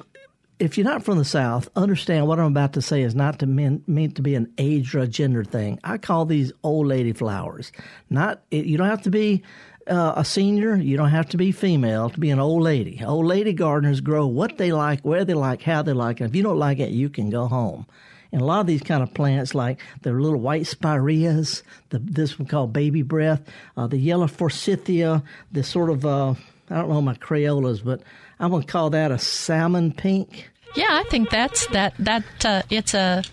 if 0.60 0.76
you're 0.76 0.84
not 0.84 1.02
from 1.02 1.18
the 1.18 1.24
South, 1.24 1.68
understand 1.74 2.28
what 2.28 2.38
I'm 2.38 2.46
about 2.46 2.74
to 2.74 2.82
say 2.82 3.02
is 3.02 3.14
not 3.14 3.38
to 3.40 3.46
mean, 3.46 3.82
mean 3.86 4.12
to 4.12 4.22
be 4.22 4.34
an 4.34 4.52
age 4.58 4.94
or 4.94 5.00
a 5.00 5.08
gender 5.08 5.42
thing. 5.42 5.80
I 5.82 5.98
call 5.98 6.26
these 6.26 6.52
old 6.62 6.86
lady 6.86 7.12
flowers. 7.12 7.72
Not 8.10 8.42
you 8.50 8.76
don't 8.78 8.88
have 8.88 9.02
to 9.02 9.10
be 9.10 9.42
uh, 9.90 10.14
a 10.16 10.24
senior. 10.24 10.76
You 10.76 10.96
don't 10.96 11.10
have 11.10 11.28
to 11.30 11.36
be 11.36 11.52
female 11.52 12.10
to 12.10 12.20
be 12.20 12.30
an 12.30 12.38
old 12.38 12.62
lady. 12.62 13.02
Old 13.04 13.26
lady 13.26 13.52
gardeners 13.52 14.00
grow 14.00 14.26
what 14.26 14.56
they 14.56 14.72
like, 14.72 15.00
where 15.00 15.24
they 15.24 15.34
like, 15.34 15.62
how 15.62 15.82
they 15.82 15.92
like. 15.92 16.20
And 16.20 16.30
if 16.30 16.36
you 16.36 16.42
don't 16.42 16.58
like 16.58 16.78
it, 16.78 16.90
you 16.90 17.08
can 17.08 17.30
go 17.30 17.46
home. 17.46 17.86
And 18.32 18.40
a 18.40 18.44
lot 18.44 18.60
of 18.60 18.66
these 18.66 18.82
kind 18.82 19.02
of 19.02 19.12
plants, 19.12 19.54
like 19.54 19.80
the 20.02 20.12
little 20.12 20.38
white 20.38 20.66
spireas, 20.66 21.64
the, 21.88 21.98
this 21.98 22.38
one 22.38 22.46
called 22.46 22.72
baby 22.72 23.02
breath, 23.02 23.42
uh, 23.76 23.88
the 23.88 23.98
yellow 23.98 24.28
forsythia, 24.28 25.24
the 25.50 25.64
sort 25.64 25.90
of, 25.90 26.06
uh, 26.06 26.34
I 26.70 26.76
don't 26.76 26.88
know 26.88 27.02
my 27.02 27.14
Crayolas, 27.14 27.84
but 27.84 28.02
I'm 28.38 28.50
going 28.50 28.62
to 28.62 28.72
call 28.72 28.90
that 28.90 29.10
a 29.10 29.18
salmon 29.18 29.92
pink. 29.92 30.50
Yeah, 30.76 30.86
I 30.90 31.02
think 31.10 31.30
that's 31.30 31.66
that 31.68 31.94
that 31.98 32.22
uh, 32.44 32.62
it's 32.70 32.94
a 32.94 33.24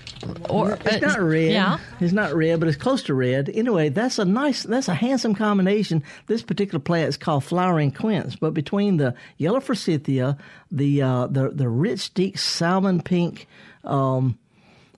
or 0.49 0.77
it's 0.85 1.01
not 1.01 1.21
red. 1.21 1.51
Yeah, 1.51 1.77
it's 1.99 2.13
not 2.13 2.33
red, 2.33 2.59
but 2.59 2.67
it's 2.67 2.77
close 2.77 3.03
to 3.03 3.13
red. 3.13 3.49
Anyway, 3.49 3.89
that's 3.89 4.19
a 4.19 4.25
nice, 4.25 4.63
that's 4.63 4.87
a 4.87 4.93
handsome 4.93 5.35
combination. 5.35 6.03
This 6.27 6.41
particular 6.41 6.79
plant 6.79 7.09
is 7.09 7.17
called 7.17 7.43
flowering 7.43 7.91
quince, 7.91 8.35
but 8.35 8.53
between 8.53 8.97
the 8.97 9.15
yellow 9.37 9.59
forsythia, 9.59 10.37
the 10.71 11.01
uh, 11.01 11.27
the 11.27 11.49
the 11.49 11.69
rich, 11.69 12.13
deep 12.13 12.37
salmon 12.37 13.01
pink. 13.01 13.47
Um, 13.83 14.37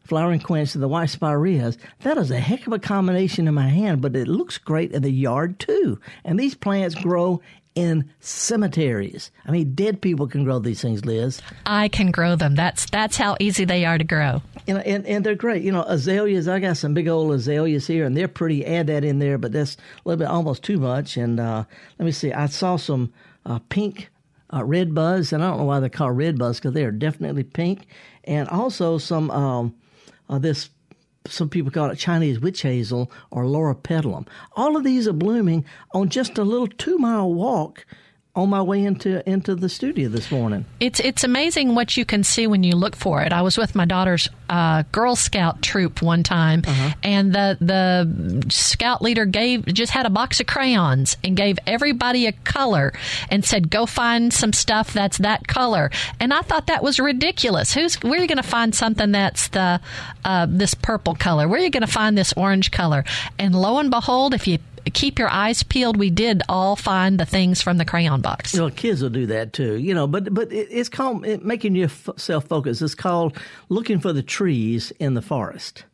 flowering 0.09 0.39
quince 0.39 0.73
and 0.73 0.83
the 0.83 0.87
white 0.87 1.09
spireas. 1.09 1.77
That 1.99 2.17
is 2.17 2.31
a 2.31 2.39
heck 2.39 2.65
of 2.65 2.73
a 2.73 2.79
combination 2.79 3.47
in 3.47 3.53
my 3.53 3.69
hand, 3.69 4.01
but 4.01 4.15
it 4.15 4.27
looks 4.27 4.57
great 4.57 4.91
in 4.91 5.03
the 5.03 5.11
yard 5.11 5.59
too. 5.59 5.99
And 6.23 6.39
these 6.39 6.55
plants 6.55 6.95
grow 6.95 7.41
in 7.79 8.09
cemeteries. 8.19 9.31
I 9.45 9.51
mean, 9.51 9.73
dead 9.73 10.01
people 10.01 10.27
can 10.27 10.43
grow 10.43 10.59
these 10.59 10.81
things, 10.81 11.05
Liz. 11.05 11.41
I 11.65 11.87
can 11.87 12.11
grow 12.11 12.35
them. 12.35 12.55
That's 12.55 12.85
that's 12.89 13.15
how 13.15 13.37
easy 13.39 13.63
they 13.63 13.85
are 13.85 13.97
to 13.97 14.03
grow. 14.03 14.41
You 14.67 14.73
know, 14.73 14.81
and, 14.81 15.05
and 15.05 15.25
they're 15.25 15.35
great. 15.35 15.63
You 15.63 15.71
know, 15.71 15.83
azaleas. 15.83 16.49
I 16.49 16.59
got 16.59 16.75
some 16.75 16.93
big 16.93 17.07
old 17.07 17.31
azaleas 17.31 17.87
here, 17.87 18.05
and 18.05 18.17
they're 18.17 18.27
pretty. 18.27 18.65
Add 18.65 18.87
that 18.87 19.05
in 19.05 19.19
there, 19.19 19.37
but 19.37 19.53
that's 19.53 19.75
a 19.75 19.79
little 20.03 20.19
bit 20.19 20.27
almost 20.27 20.61
too 20.61 20.77
much. 20.77 21.15
And 21.15 21.39
uh, 21.39 21.63
let 21.97 22.05
me 22.05 22.11
see. 22.11 22.33
I 22.33 22.47
saw 22.47 22.75
some 22.75 23.13
uh, 23.45 23.59
pink 23.69 24.09
uh, 24.49 24.61
redbuds, 24.61 25.31
and 25.31 25.41
I 25.41 25.49
don't 25.49 25.59
know 25.59 25.65
why 25.65 25.79
they're 25.79 25.89
called 25.89 26.17
redbuds 26.17 26.55
because 26.55 26.73
they 26.73 26.83
are 26.83 26.91
definitely 26.91 27.43
pink, 27.43 27.87
and 28.25 28.49
also 28.49 28.97
some 28.97 29.31
um, 29.31 29.75
uh, 30.27 30.37
this 30.37 30.69
some 31.29 31.49
people 31.49 31.71
call 31.71 31.89
it 31.89 31.95
Chinese 31.95 32.39
witch 32.39 32.61
hazel 32.61 33.11
or 33.31 33.43
Loropetalum. 33.43 34.27
All 34.55 34.75
of 34.75 34.83
these 34.83 35.07
are 35.07 35.13
blooming 35.13 35.65
on 35.93 36.09
just 36.09 36.37
a 36.37 36.43
little 36.43 36.67
two 36.67 36.97
mile 36.97 37.33
walk 37.33 37.85
on 38.39 38.49
my 38.49 38.61
way 38.61 38.83
into 38.83 39.27
into 39.29 39.55
the 39.55 39.69
studio 39.69 40.09
this 40.09 40.31
morning. 40.31 40.65
It's 40.79 40.99
it's 40.99 41.23
amazing 41.23 41.75
what 41.75 41.97
you 41.97 42.05
can 42.05 42.23
see 42.23 42.47
when 42.47 42.63
you 42.63 42.75
look 42.75 42.95
for 42.95 43.21
it. 43.21 43.33
I 43.33 43.41
was 43.41 43.57
with 43.57 43.75
my 43.75 43.85
daughter's 43.85 44.29
uh, 44.49 44.83
Girl 44.91 45.15
Scout 45.15 45.61
troop 45.61 46.01
one 46.01 46.23
time, 46.23 46.63
uh-huh. 46.65 46.93
and 47.03 47.33
the 47.33 47.57
the 47.59 48.49
scout 48.49 49.01
leader 49.01 49.25
gave 49.25 49.65
just 49.65 49.91
had 49.91 50.05
a 50.05 50.09
box 50.09 50.39
of 50.39 50.47
crayons 50.47 51.17
and 51.23 51.35
gave 51.35 51.59
everybody 51.67 52.25
a 52.25 52.31
color 52.31 52.93
and 53.29 53.43
said, 53.45 53.69
"Go 53.69 53.85
find 53.85 54.33
some 54.33 54.53
stuff 54.53 54.93
that's 54.93 55.17
that 55.19 55.47
color." 55.47 55.91
And 56.19 56.33
I 56.33 56.41
thought 56.41 56.67
that 56.67 56.83
was 56.83 56.99
ridiculous. 56.99 57.73
Who's 57.73 57.95
where 57.95 58.13
are 58.13 58.21
you 58.21 58.27
going 58.27 58.37
to 58.37 58.43
find 58.43 58.73
something 58.73 59.11
that's 59.11 59.49
the 59.49 59.81
uh, 60.25 60.47
this 60.49 60.73
purple 60.73 61.15
color? 61.15 61.47
Where 61.47 61.59
are 61.59 61.63
you 61.63 61.69
going 61.69 61.81
to 61.81 61.87
find 61.87 62.17
this 62.17 62.33
orange 62.33 62.71
color? 62.71 63.03
And 63.37 63.55
lo 63.55 63.77
and 63.79 63.89
behold, 63.89 64.33
if 64.33 64.47
you 64.47 64.59
keep 64.89 65.19
your 65.19 65.29
eyes 65.29 65.63
peeled. 65.63 65.97
We 65.97 66.09
did 66.09 66.43
all 66.49 66.75
find 66.75 67.19
the 67.19 67.25
things 67.25 67.61
from 67.61 67.77
the 67.77 67.85
crayon 67.85 68.21
box. 68.21 68.53
Well, 68.57 68.69
kids 68.71 69.01
will 69.01 69.09
do 69.09 69.25
that 69.27 69.53
too, 69.53 69.75
you 69.75 69.93
know. 69.93 70.07
But 70.07 70.33
but 70.33 70.51
it, 70.51 70.67
it's 70.71 70.89
called 70.89 71.25
it, 71.25 71.43
making 71.43 71.75
yourself 71.75 72.45
focus. 72.47 72.81
It's 72.81 72.95
called 72.95 73.37
looking 73.69 73.99
for 73.99 74.13
the 74.13 74.23
trees 74.23 74.91
in 74.99 75.13
the 75.13 75.21
forest. 75.21 75.85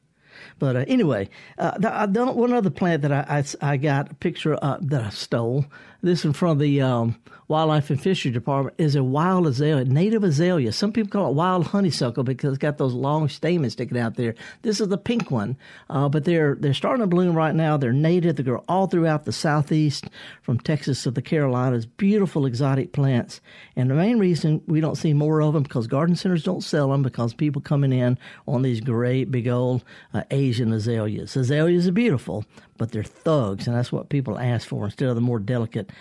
But 0.57 0.75
uh, 0.75 0.85
anyway, 0.87 1.29
uh, 1.57 1.77
the, 1.77 2.09
the, 2.11 2.31
one 2.31 2.53
other 2.53 2.69
plant 2.69 3.01
that 3.01 3.11
I, 3.11 3.43
I, 3.61 3.73
I 3.73 3.77
got 3.77 4.11
a 4.11 4.15
picture 4.15 4.57
uh, 4.61 4.77
that 4.81 5.03
I 5.03 5.09
stole. 5.09 5.65
This 6.01 6.23
one 6.23 6.33
from 6.33 6.59
the 6.59 6.81
um, 6.81 7.15
Wildlife 7.47 7.91
and 7.91 8.01
Fishery 8.01 8.31
Department 8.31 8.75
is 8.79 8.95
a 8.95 9.03
wild 9.03 9.45
azalea, 9.45 9.85
native 9.85 10.23
azalea. 10.23 10.71
Some 10.71 10.91
people 10.91 11.11
call 11.11 11.29
it 11.29 11.35
wild 11.35 11.67
honeysuckle 11.67 12.23
because 12.23 12.53
it's 12.53 12.61
got 12.61 12.79
those 12.79 12.95
long 12.95 13.29
stamens 13.29 13.73
sticking 13.73 13.99
out 13.99 14.15
there. 14.15 14.33
This 14.63 14.81
is 14.81 14.87
the 14.87 14.97
pink 14.97 15.29
one, 15.29 15.55
uh, 15.87 16.09
but 16.09 16.25
they're 16.25 16.55
they're 16.55 16.73
starting 16.73 17.03
to 17.03 17.07
bloom 17.07 17.35
right 17.35 17.53
now. 17.53 17.77
They're 17.77 17.93
native. 17.93 18.37
They 18.37 18.43
grow 18.43 18.63
all 18.67 18.87
throughout 18.87 19.25
the 19.25 19.31
southeast, 19.31 20.05
from 20.41 20.59
Texas 20.59 21.03
to 21.03 21.11
the 21.11 21.21
Carolinas. 21.21 21.85
Beautiful 21.85 22.47
exotic 22.47 22.93
plants, 22.93 23.41
and 23.75 23.91
the 23.91 23.95
main 23.95 24.17
reason 24.17 24.63
we 24.65 24.81
don't 24.81 24.95
see 24.95 25.13
more 25.13 25.43
of 25.43 25.53
them 25.53 25.61
because 25.61 25.85
garden 25.85 26.15
centers 26.15 26.43
don't 26.43 26.63
sell 26.63 26.89
them 26.89 27.03
because 27.03 27.35
people 27.35 27.61
coming 27.61 27.93
in 27.93 28.17
on 28.47 28.63
these 28.63 28.81
great 28.81 29.29
big 29.29 29.47
old 29.47 29.83
uh, 30.15 30.23
Asian 30.31 30.73
azaleas. 30.73 31.35
Azaleas 31.35 31.87
are 31.87 31.91
beautiful, 31.91 32.43
but 32.77 32.91
they're 32.91 33.03
thugs, 33.03 33.67
and 33.67 33.75
that's 33.75 33.91
what 33.91 34.09
people 34.09 34.39
ask 34.39 34.67
for 34.67 34.85
instead 34.85 35.09
of 35.09 35.15
the 35.15 35.21
more 35.21 35.39
delicate 35.39 35.91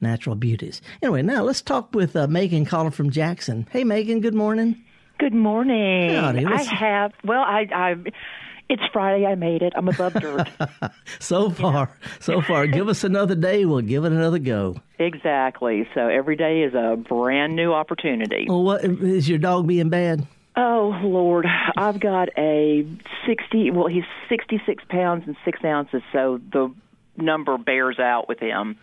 natural 0.00 0.34
beauties. 0.36 0.82
Anyway, 1.02 1.22
now 1.22 1.42
let's 1.42 1.62
talk 1.62 1.94
with 1.94 2.14
uh, 2.16 2.26
Megan 2.26 2.64
calling 2.64 2.90
from 2.90 3.10
Jackson. 3.10 3.66
Hey, 3.70 3.84
Megan, 3.84 4.20
good 4.20 4.34
morning. 4.34 4.82
Good 5.18 5.34
morning. 5.34 6.10
Howdy, 6.14 6.44
I 6.44 6.62
have, 6.62 7.12
well, 7.24 7.40
I, 7.42 7.68
I, 7.72 7.94
it's 8.68 8.82
Friday. 8.92 9.24
I 9.26 9.34
made 9.36 9.62
it. 9.62 9.72
I'm 9.76 9.88
above 9.88 10.14
dirt. 10.14 10.48
So 11.20 11.48
far, 11.50 11.96
so 12.20 12.42
far. 12.42 12.66
Give 12.66 12.88
us 12.88 13.04
another 13.04 13.34
day. 13.34 13.64
We'll 13.64 13.80
give 13.80 14.04
it 14.04 14.12
another 14.12 14.38
go. 14.38 14.76
exactly. 14.98 15.88
So 15.94 16.08
every 16.08 16.36
day 16.36 16.62
is 16.62 16.74
a 16.74 16.96
brand 16.96 17.56
new 17.56 17.72
opportunity. 17.72 18.46
Well, 18.48 18.62
what 18.62 18.84
is 18.84 19.28
your 19.28 19.38
dog 19.38 19.66
being 19.66 19.88
bad? 19.88 20.26
Oh, 20.56 20.98
Lord. 21.02 21.46
I've 21.76 21.98
got 22.00 22.28
a 22.36 22.86
60, 23.26 23.70
well, 23.70 23.86
he's 23.86 24.04
66 24.28 24.84
pounds 24.88 25.24
and 25.26 25.36
6 25.44 25.64
ounces, 25.64 26.02
so 26.12 26.40
the 26.52 26.72
number 27.16 27.56
bears 27.58 27.98
out 27.98 28.28
with 28.28 28.38
him. 28.40 28.76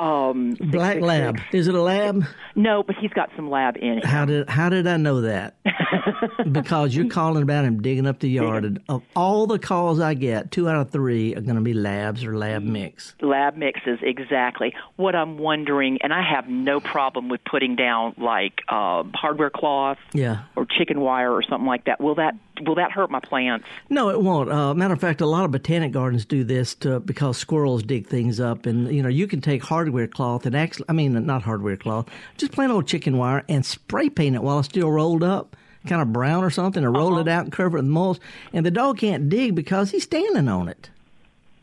Um, 0.00 0.54
Black 0.54 0.94
666. 0.94 1.02
lab. 1.06 1.38
Is 1.52 1.68
it 1.68 1.74
a 1.74 1.82
lab? 1.82 2.24
No, 2.54 2.82
but 2.82 2.96
he's 2.96 3.10
got 3.12 3.30
some 3.36 3.50
lab 3.50 3.76
in 3.76 3.98
him. 3.98 4.02
How 4.02 4.24
did 4.24 4.48
how 4.48 4.68
did 4.70 4.86
I 4.86 4.96
know 4.96 5.20
that? 5.20 5.56
because 6.52 6.94
you're 6.94 7.08
calling 7.08 7.42
about 7.42 7.64
him 7.64 7.82
digging 7.82 8.06
up 8.06 8.20
the 8.20 8.28
yard. 8.28 8.64
And 8.64 8.80
of 8.88 9.02
all 9.14 9.46
the 9.46 9.58
calls 9.58 10.00
I 10.00 10.14
get, 10.14 10.50
two 10.50 10.68
out 10.68 10.76
of 10.76 10.90
three 10.90 11.34
are 11.34 11.40
going 11.40 11.56
to 11.56 11.60
be 11.60 11.74
labs 11.74 12.24
or 12.24 12.36
lab 12.36 12.62
mix. 12.62 13.14
lab 13.20 13.56
mixes 13.56 13.98
exactly 14.02 14.74
what 14.96 15.14
i'm 15.14 15.38
wondering 15.38 15.98
and 16.02 16.12
i 16.12 16.22
have 16.22 16.48
no 16.48 16.80
problem 16.80 17.28
with 17.28 17.40
putting 17.44 17.76
down 17.76 18.14
like 18.18 18.60
uh, 18.68 19.02
hardware 19.14 19.50
cloth 19.50 19.98
Yeah. 20.12 20.42
or 20.56 20.66
chicken 20.66 21.00
wire 21.00 21.32
or 21.32 21.42
something 21.42 21.66
like 21.66 21.84
that 21.84 22.00
will 22.00 22.14
that 22.16 22.34
will 22.66 22.74
that 22.76 22.92
hurt 22.92 23.10
my 23.10 23.20
plants 23.20 23.66
No, 23.88 24.10
it 24.10 24.20
won't. 24.20 24.50
Uh, 24.50 24.74
matter 24.74 24.94
of 24.94 25.00
fact, 25.00 25.20
a 25.20 25.26
lot 25.26 25.44
of 25.44 25.50
botanic 25.50 25.92
gardens 25.92 26.24
do 26.24 26.44
this 26.44 26.74
to, 26.76 27.00
because 27.00 27.36
squirrels 27.38 27.82
dig 27.82 28.06
things 28.06 28.38
up, 28.38 28.66
and 28.66 28.92
you 28.94 29.02
know 29.02 29.08
you 29.08 29.26
can 29.26 29.40
take 29.40 29.62
hardware 29.90 30.06
cloth 30.06 30.46
and 30.46 30.54
actually, 30.54 30.84
I 30.88 30.92
mean, 30.92 31.26
not 31.26 31.42
hardware 31.42 31.76
cloth, 31.76 32.08
just 32.36 32.52
plain 32.52 32.70
old 32.70 32.86
chicken 32.86 33.16
wire 33.18 33.44
and 33.48 33.66
spray 33.66 34.08
paint 34.08 34.36
it 34.36 34.42
while 34.42 34.60
it's 34.60 34.68
still 34.68 34.88
rolled 34.90 35.24
up, 35.24 35.56
kind 35.86 36.00
of 36.00 36.12
brown 36.12 36.44
or 36.44 36.50
something, 36.50 36.84
and 36.84 36.96
roll 36.96 37.18
it 37.18 37.26
out 37.26 37.42
and 37.42 37.52
cover 37.52 37.76
it 37.76 37.82
with 37.82 37.90
mulch. 37.90 38.18
And 38.52 38.64
the 38.64 38.70
dog 38.70 38.98
can't 38.98 39.28
dig 39.28 39.56
because 39.56 39.90
he's 39.90 40.04
standing 40.04 40.48
on 40.48 40.68
it. 40.68 40.90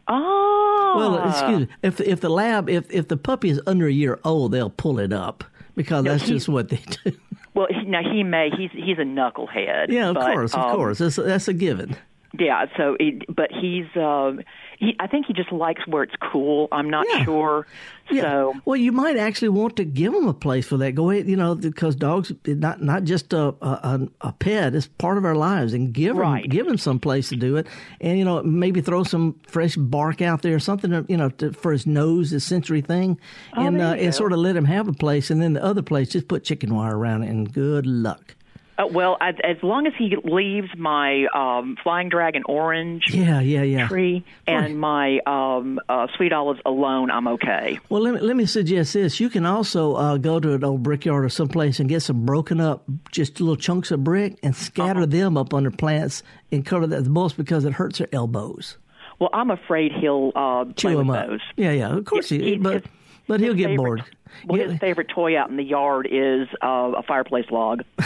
oh 0.10 0.94
Well, 0.98 1.30
excuse 1.30 1.60
me. 1.62 1.68
If 1.82 2.02
if 2.02 2.20
the 2.20 2.30
lab 2.30 2.70
if 2.70 2.92
if 2.92 3.08
the 3.08 3.16
puppy 3.16 3.50
is 3.50 3.62
under 3.66 3.88
a 3.88 3.94
year 3.94 4.20
old, 4.26 4.52
they'll 4.52 4.70
pull 4.70 5.00
it 5.00 5.14
up 5.14 5.46
because 5.78 6.04
that's 6.04 6.24
he- 6.24 6.34
just 6.34 6.50
what 6.50 6.68
they 6.68 6.84
do. 7.04 7.14
well 7.54 7.68
he, 7.70 7.90
now 7.90 8.02
he 8.04 8.24
may 8.24 8.50
he's 8.58 8.72
he's 8.74 8.98
a 8.98 9.04
knucklehead 9.08 9.88
yeah, 9.88 10.10
of 10.10 10.16
but, 10.16 10.34
course, 10.34 10.54
of 10.54 10.60
um, 10.60 10.76
course. 10.76 10.98
That's 10.98 11.16
that's 11.16 11.48
a 11.48 11.54
given. 11.54 11.96
yeah 12.38 12.66
so 12.76 12.98
it, 13.00 13.24
but 13.34 13.52
he's 13.54 13.86
um 13.96 14.42
he 14.78 14.96
i 15.00 15.08
think 15.08 15.26
he 15.26 15.34
just 15.34 15.52
likes 15.52 15.86
where 15.88 16.04
it's 16.04 16.16
cool 16.32 16.68
i'm 16.72 16.90
not 16.90 17.06
Yeah. 17.10 17.24
sure 17.26 17.68
Yeah. 18.10 18.22
so 18.22 18.54
well, 18.64 18.78
you 18.78 18.94
might 18.94 19.18
actually 19.18 19.50
want 19.50 19.76
to 19.76 19.84
give 19.84 20.14
him 20.14 20.28
a 20.30 20.34
place 20.34 20.66
for 20.66 20.78
that. 20.78 20.94
Go 20.96 21.10
ahead, 21.10 21.28
you 21.28 21.36
know, 21.36 21.56
because 21.56 21.94
dogs 21.98 22.32
not 22.46 22.82
not 22.82 23.04
just 23.04 23.34
a 23.34 23.54
a, 23.62 24.08
a 24.22 24.32
pet; 24.32 24.76
it's 24.76 24.88
part 24.88 25.18
of 25.18 25.26
our 25.26 25.36
lives, 25.36 25.74
and 25.74 25.92
give 25.92 26.16
Right. 26.16 26.48
give 26.50 26.66
him 26.68 26.78
some 26.78 27.00
place 27.00 27.28
to 27.30 27.36
do 27.36 27.58
it, 27.58 27.68
and 28.00 28.18
you 28.18 28.24
know, 28.24 28.42
maybe 28.44 28.80
throw 28.80 29.04
some 29.04 29.36
fresh 29.46 29.76
bark 29.76 30.22
out 30.22 30.42
there, 30.42 30.56
or 30.56 30.60
something 30.60 31.06
you 31.10 31.18
know 31.18 31.28
to, 31.32 31.52
for 31.52 31.74
his 31.74 31.86
nose, 31.86 32.30
his 32.32 32.46
sensory 32.46 32.80
thing, 32.80 33.20
and 33.58 33.76
Oh, 33.76 33.80
there 33.80 33.88
uh, 33.88 33.96
and 34.06 34.16
sort 34.16 34.32
of 34.32 34.40
let 34.40 34.56
him 34.56 34.64
have 34.66 34.88
a 34.88 34.94
place, 34.94 35.30
and 35.30 35.42
then 35.42 35.52
the 35.52 35.64
other 35.64 35.82
place 35.82 36.08
just 36.08 36.30
put 36.30 36.46
chicken 36.46 36.74
wire 36.74 36.98
around 36.98 37.24
it, 37.24 37.30
and 37.30 37.52
good 37.52 37.86
luck. 37.86 38.37
Uh, 38.78 38.86
well 38.92 39.18
as, 39.22 39.36
as 39.44 39.58
long 39.64 39.88
as 39.88 39.94
he 39.98 40.16
leaves 40.24 40.70
my 40.78 41.26
um 41.34 41.78
flying 41.84 42.10
dragon 42.10 42.44
orange 42.46 43.04
Yeah, 43.14 43.40
yeah, 43.40 43.64
yeah. 43.64 43.88
tree 43.88 44.24
and 44.46 44.80
my 44.80 45.20
um, 45.26 45.80
uh, 45.90 46.08
sweet 46.16 46.32
olives 46.34 46.60
alone, 46.66 47.10
I'm 47.12 47.28
okay. 47.30 47.80
Well, 47.90 48.02
let 48.02 48.14
me, 48.16 48.20
let 48.22 48.36
me 48.36 48.46
suggest 48.46 48.94
this. 48.94 49.20
You 49.20 49.30
can 49.30 49.46
also 49.46 49.96
uh, 49.96 50.18
go 50.18 50.40
to 50.40 50.54
an 50.54 50.64
old 50.64 50.84
brickyard 50.84 51.26
or 51.26 51.30
someplace 51.30 51.80
and 51.80 51.90
get 51.90 52.02
some 52.02 52.26
broken 52.26 52.62
up, 52.62 52.84
just 53.12 53.40
little 53.40 53.56
chunks 53.56 53.92
of 53.92 54.04
brick, 54.04 54.38
and 54.44 54.56
scatter 54.56 55.00
Uh-huh. 55.02 55.06
them 55.08 55.38
up 55.38 55.54
under 55.54 55.72
plants 55.72 56.24
and 56.52 56.66
cover 56.66 56.88
that 56.88 57.04
the 57.04 57.10
most 57.10 57.36
because 57.38 57.66
it 57.66 57.74
hurts 57.74 57.98
their 58.00 58.08
elbows. 58.14 58.78
Well, 59.20 59.30
I'm 59.34 59.50
afraid 59.52 59.92
he'll 59.94 60.32
uh, 60.36 60.66
Chew 60.76 60.96
them 60.98 61.10
up. 61.10 61.28
those. 61.28 61.40
Yeah, 61.56 61.72
yeah. 61.72 61.96
Of 61.98 62.06
course, 62.06 62.30
He- 62.30 62.38
he, 62.38 62.44
he- 62.52 62.58
but 62.58 62.74
his- 62.84 62.84
but 63.28 63.40
he'll 63.42 63.54
get 63.56 63.68
favorite- 63.70 63.78
bored. 63.78 64.04
Well, 64.46 64.60
Yeah. 64.62 64.68
his 64.70 64.80
favorite 64.80 65.10
toy 65.10 65.38
out 65.38 65.50
in 65.50 65.58
the 65.58 65.64
yard 65.64 66.08
is 66.10 66.48
uh, 66.62 66.92
a 66.98 67.04
fireplace 67.04 67.50
log. 67.52 67.84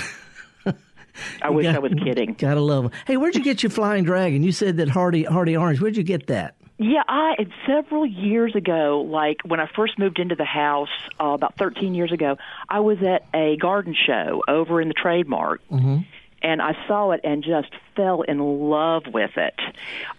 I 1.41 1.49
wish 1.49 1.65
I 1.67 1.79
was 1.79 1.93
kidding. 1.93 2.33
Gotta 2.33 2.61
love 2.61 2.83
them. 2.83 2.91
Hey, 3.05 3.17
where'd 3.17 3.35
you 3.35 3.43
get 3.43 3.63
your 3.63 3.69
flying 3.69 4.03
dragon? 4.03 4.43
You 4.43 4.51
said 4.51 4.77
that 4.77 4.89
Hardy 4.89 5.23
Hardy 5.23 5.55
Orange. 5.55 5.81
Where'd 5.81 5.97
you 5.97 6.03
get 6.03 6.27
that? 6.27 6.55
Yeah, 6.77 7.03
I 7.07 7.35
several 7.67 8.07
years 8.07 8.55
ago, 8.55 9.07
like 9.07 9.37
when 9.45 9.59
I 9.59 9.69
first 9.75 9.99
moved 9.99 10.17
into 10.17 10.33
the 10.33 10.45
house 10.45 10.89
uh, 11.19 11.25
about 11.27 11.55
13 11.57 11.93
years 11.93 12.11
ago, 12.11 12.37
I 12.67 12.79
was 12.79 12.97
at 13.03 13.23
a 13.35 13.55
garden 13.57 13.95
show 13.95 14.41
over 14.47 14.81
in 14.81 14.87
the 14.87 14.95
Trade 14.95 15.27
Mart. 15.27 15.61
Mm-hmm. 15.71 15.99
And 16.43 16.61
I 16.61 16.75
saw 16.87 17.11
it 17.11 17.21
and 17.23 17.43
just 17.43 17.69
fell 17.95 18.21
in 18.23 18.39
love 18.39 19.03
with 19.13 19.31
it. 19.37 19.53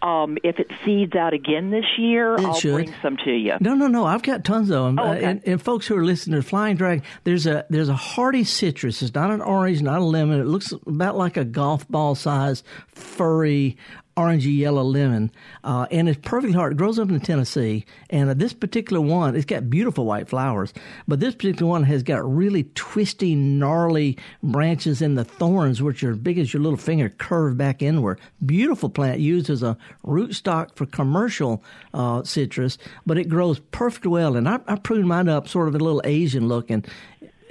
Um, 0.02 0.38
if 0.45 0.59
it 0.61 0.71
seeds 0.85 1.14
out 1.14 1.33
again 1.35 1.71
this 1.71 1.85
year, 1.99 2.35
It 2.35 2.45
I'll 2.45 2.55
should. 2.55 2.75
bring 2.75 2.95
some 3.02 3.17
to 3.25 3.31
you. 3.33 3.55
No, 3.61 3.75
no, 3.75 3.87
no. 3.88 4.05
I've 4.05 4.23
got 4.23 4.45
tons 4.45 4.71
of 4.71 4.85
them. 4.85 4.99
Oh, 4.99 5.12
okay. 5.12 5.25
and, 5.25 5.43
and 5.47 5.61
folks 5.61 5.87
who 5.87 5.97
are 5.97 6.05
listening 6.05 6.41
to 6.41 6.47
Flying 6.47 6.76
Dragon, 6.76 7.05
there's 7.25 7.47
a 7.47 7.67
there's 7.71 7.88
a 7.88 7.97
hardy 7.97 8.45
citrus. 8.45 9.02
It's 9.02 9.14
not 9.14 9.31
an 9.31 9.41
orange, 9.41 9.83
not 9.83 10.00
a 10.00 10.05
lemon. 10.05 10.41
It 10.41 10.47
looks 10.47 10.73
about 10.87 11.17
like 11.17 11.37
a 11.37 11.45
golf 11.45 11.88
ball 11.88 12.14
size, 12.14 12.62
furry, 12.88 13.76
orangey 14.16 14.57
yellow 14.57 14.83
lemon, 14.83 15.31
uh, 15.64 15.87
and 15.90 16.09
it's 16.09 16.21
perfectly 16.23 16.52
hard. 16.52 16.73
It 16.73 16.78
grows 16.78 16.99
up 16.99 17.09
in 17.09 17.21
Tennessee, 17.21 17.85
and 18.11 18.28
uh, 18.28 18.35
this 18.35 18.52
particular 18.52 19.00
one, 19.00 19.35
it's 19.35 19.45
got 19.45 19.71
beautiful 19.71 20.04
white 20.04 20.28
flowers, 20.28 20.73
but 21.09 21.21
this 21.21 21.35
particular 21.35 21.71
one 21.71 21.85
has 21.85 22.02
got 22.02 22.25
really 22.31 22.64
twisty, 22.75 23.35
gnarly 23.35 24.19
branches, 24.42 25.02
and 25.02 25.16
the 25.16 25.25
thorns, 25.25 25.83
which 25.83 26.04
are 26.04 26.12
as 26.12 26.19
big 26.19 26.38
as 26.38 26.52
your 26.52 26.62
little 26.62 26.76
finger, 26.76 27.09
curve 27.09 27.57
back 27.57 27.83
inward. 27.83 28.21
Beautiful 28.45 28.90
plant 28.90 29.21
used 29.21 29.49
as 29.49 29.62
a 29.62 29.76
rootstock 30.04 30.75
for 30.76 30.87
commercial 30.87 31.62
uh, 31.95 32.23
citrus, 32.23 32.78
but 33.07 33.19
it 33.19 33.28
grows 33.28 33.59
perfect 33.71 34.07
well. 34.07 34.37
And 34.37 34.49
I, 34.49 34.59
I 34.66 34.76
pruned 34.76 35.09
mine 35.09 35.28
up 35.28 35.49
sort 35.49 35.69
of 35.69 35.75
a 35.75 35.78
little 35.78 36.02
Asian 36.04 36.49
looking, 36.49 36.85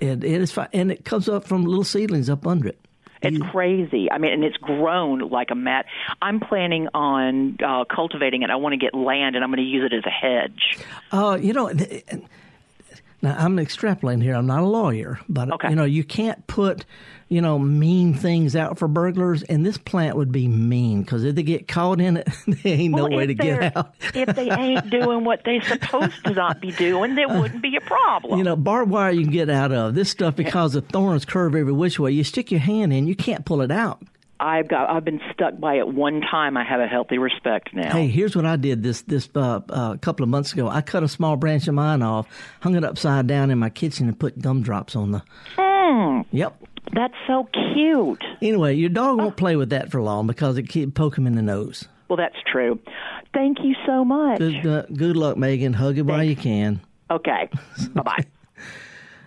and 0.01 0.23
it 0.23 0.41
is 0.41 0.51
fine. 0.51 0.69
And 0.73 0.91
it 0.91 1.05
comes 1.05 1.29
up 1.29 1.45
from 1.45 1.65
little 1.65 1.83
seedlings 1.83 2.29
up 2.29 2.45
under 2.45 2.67
it. 2.69 2.80
It's 3.21 3.37
crazy. 3.51 4.11
I 4.11 4.17
mean, 4.17 4.33
and 4.33 4.43
it's 4.43 4.57
grown 4.57 5.19
like 5.29 5.51
a 5.51 5.55
mat. 5.55 5.85
I'm 6.21 6.39
planning 6.39 6.87
on 6.93 7.57
uh, 7.63 7.85
cultivating 7.85 8.41
it. 8.41 8.49
I 8.49 8.55
want 8.55 8.73
to 8.73 8.77
get 8.77 8.93
land, 8.93 9.35
and 9.35 9.43
I'm 9.43 9.51
going 9.51 9.63
to 9.63 9.69
use 9.69 9.89
it 9.91 9.95
as 9.95 10.03
a 10.05 10.09
hedge. 10.09 10.79
Uh, 11.11 11.37
you 11.39 11.53
know, 11.53 11.71
th- 11.71 12.03
now 13.21 13.35
I'm 13.37 13.57
extrapolating 13.57 14.23
here. 14.23 14.35
I'm 14.35 14.47
not 14.47 14.63
a 14.63 14.67
lawyer, 14.67 15.19
but 15.29 15.51
Okay. 15.51 15.69
you 15.69 15.75
know, 15.75 15.83
you 15.83 16.03
can't 16.03 16.45
put, 16.47 16.85
you 17.29 17.41
know, 17.41 17.59
mean 17.59 18.13
things 18.13 18.55
out 18.55 18.77
for 18.79 18.87
burglars, 18.87 19.43
and 19.43 19.65
this 19.65 19.77
plant 19.77 20.17
would 20.17 20.31
be 20.31 20.47
mean 20.47 21.01
because 21.03 21.23
if 21.23 21.35
they 21.35 21.43
get 21.43 21.67
caught 21.67 22.01
in 22.01 22.17
it, 22.17 22.27
there 22.47 22.73
ain't 22.79 22.95
no 22.95 23.07
way 23.07 23.27
to 23.27 23.33
get 23.33 23.75
out. 23.77 23.93
if 24.13 24.35
they 24.35 24.49
ain't 24.49 24.89
doing 24.89 25.23
what 25.23 25.43
they're 25.45 25.61
supposed 25.61 26.23
to 26.25 26.33
not 26.33 26.59
be 26.61 26.71
doing, 26.71 27.15
there 27.15 27.27
wouldn't 27.29 27.61
be 27.61 27.75
a 27.75 27.81
problem. 27.81 28.37
You 28.37 28.43
know, 28.43 28.55
barbed 28.55 28.91
wire 28.91 29.11
you 29.11 29.23
can 29.23 29.31
get 29.31 29.49
out 29.49 29.71
of 29.71 29.93
this 29.95 30.09
stuff 30.09 30.35
because 30.35 30.73
the 30.73 30.81
thorns 30.81 31.25
curve 31.25 31.55
every 31.55 31.73
which 31.73 31.99
way. 31.99 32.11
You 32.11 32.23
stick 32.23 32.51
your 32.51 32.59
hand 32.59 32.91
in, 32.91 33.07
you 33.07 33.15
can't 33.15 33.45
pull 33.45 33.61
it 33.61 33.71
out. 33.71 34.01
I've 34.41 34.67
got 34.67 34.89
I've 34.89 35.05
been 35.05 35.21
stuck 35.33 35.59
by 35.59 35.75
it 35.75 35.87
one 35.87 36.21
time. 36.21 36.57
I 36.57 36.63
have 36.63 36.79
a 36.79 36.87
healthy 36.87 37.19
respect 37.19 37.73
now. 37.75 37.91
Hey, 37.91 38.07
here's 38.07 38.35
what 38.35 38.45
I 38.45 38.55
did 38.55 38.81
this 38.81 39.03
this 39.03 39.29
uh, 39.35 39.61
uh, 39.69 39.97
couple 39.97 40.23
of 40.23 40.29
months 40.29 40.51
ago. 40.51 40.67
I 40.67 40.81
cut 40.81 41.03
a 41.03 41.07
small 41.07 41.35
branch 41.35 41.67
of 41.67 41.75
mine 41.75 42.01
off, 42.01 42.27
hung 42.59 42.75
it 42.75 42.83
upside 42.83 43.27
down 43.27 43.51
in 43.51 43.59
my 43.59 43.69
kitchen, 43.69 44.07
and 44.07 44.19
put 44.19 44.39
gumdrops 44.39 44.95
on 44.95 45.11
the. 45.11 45.21
Mm, 45.57 46.25
Yep. 46.31 46.55
that's 46.93 47.13
so 47.27 47.47
cute. 47.53 48.23
Anyway, 48.41 48.73
your 48.73 48.89
dog 48.89 49.19
won't 49.19 49.37
play 49.37 49.55
with 49.55 49.69
that 49.69 49.91
for 49.91 50.01
long 50.01 50.25
because 50.25 50.57
it 50.57 50.67
keep 50.67 50.95
poke 50.95 51.17
him 51.17 51.27
in 51.27 51.35
the 51.35 51.43
nose. 51.43 51.87
Well, 52.09 52.17
that's 52.17 52.35
true. 52.51 52.79
Thank 53.33 53.59
you 53.63 53.75
so 53.85 54.03
much. 54.03 54.39
Good, 54.39 54.65
uh, 54.65 54.81
good 54.93 55.15
luck, 55.15 55.37
Megan. 55.37 55.73
Hug 55.73 55.97
it 55.97 56.01
while 56.01 56.23
you 56.23 56.35
can. 56.35 56.81
Okay. 57.11 57.47
bye 57.93 58.01
bye. 58.01 58.25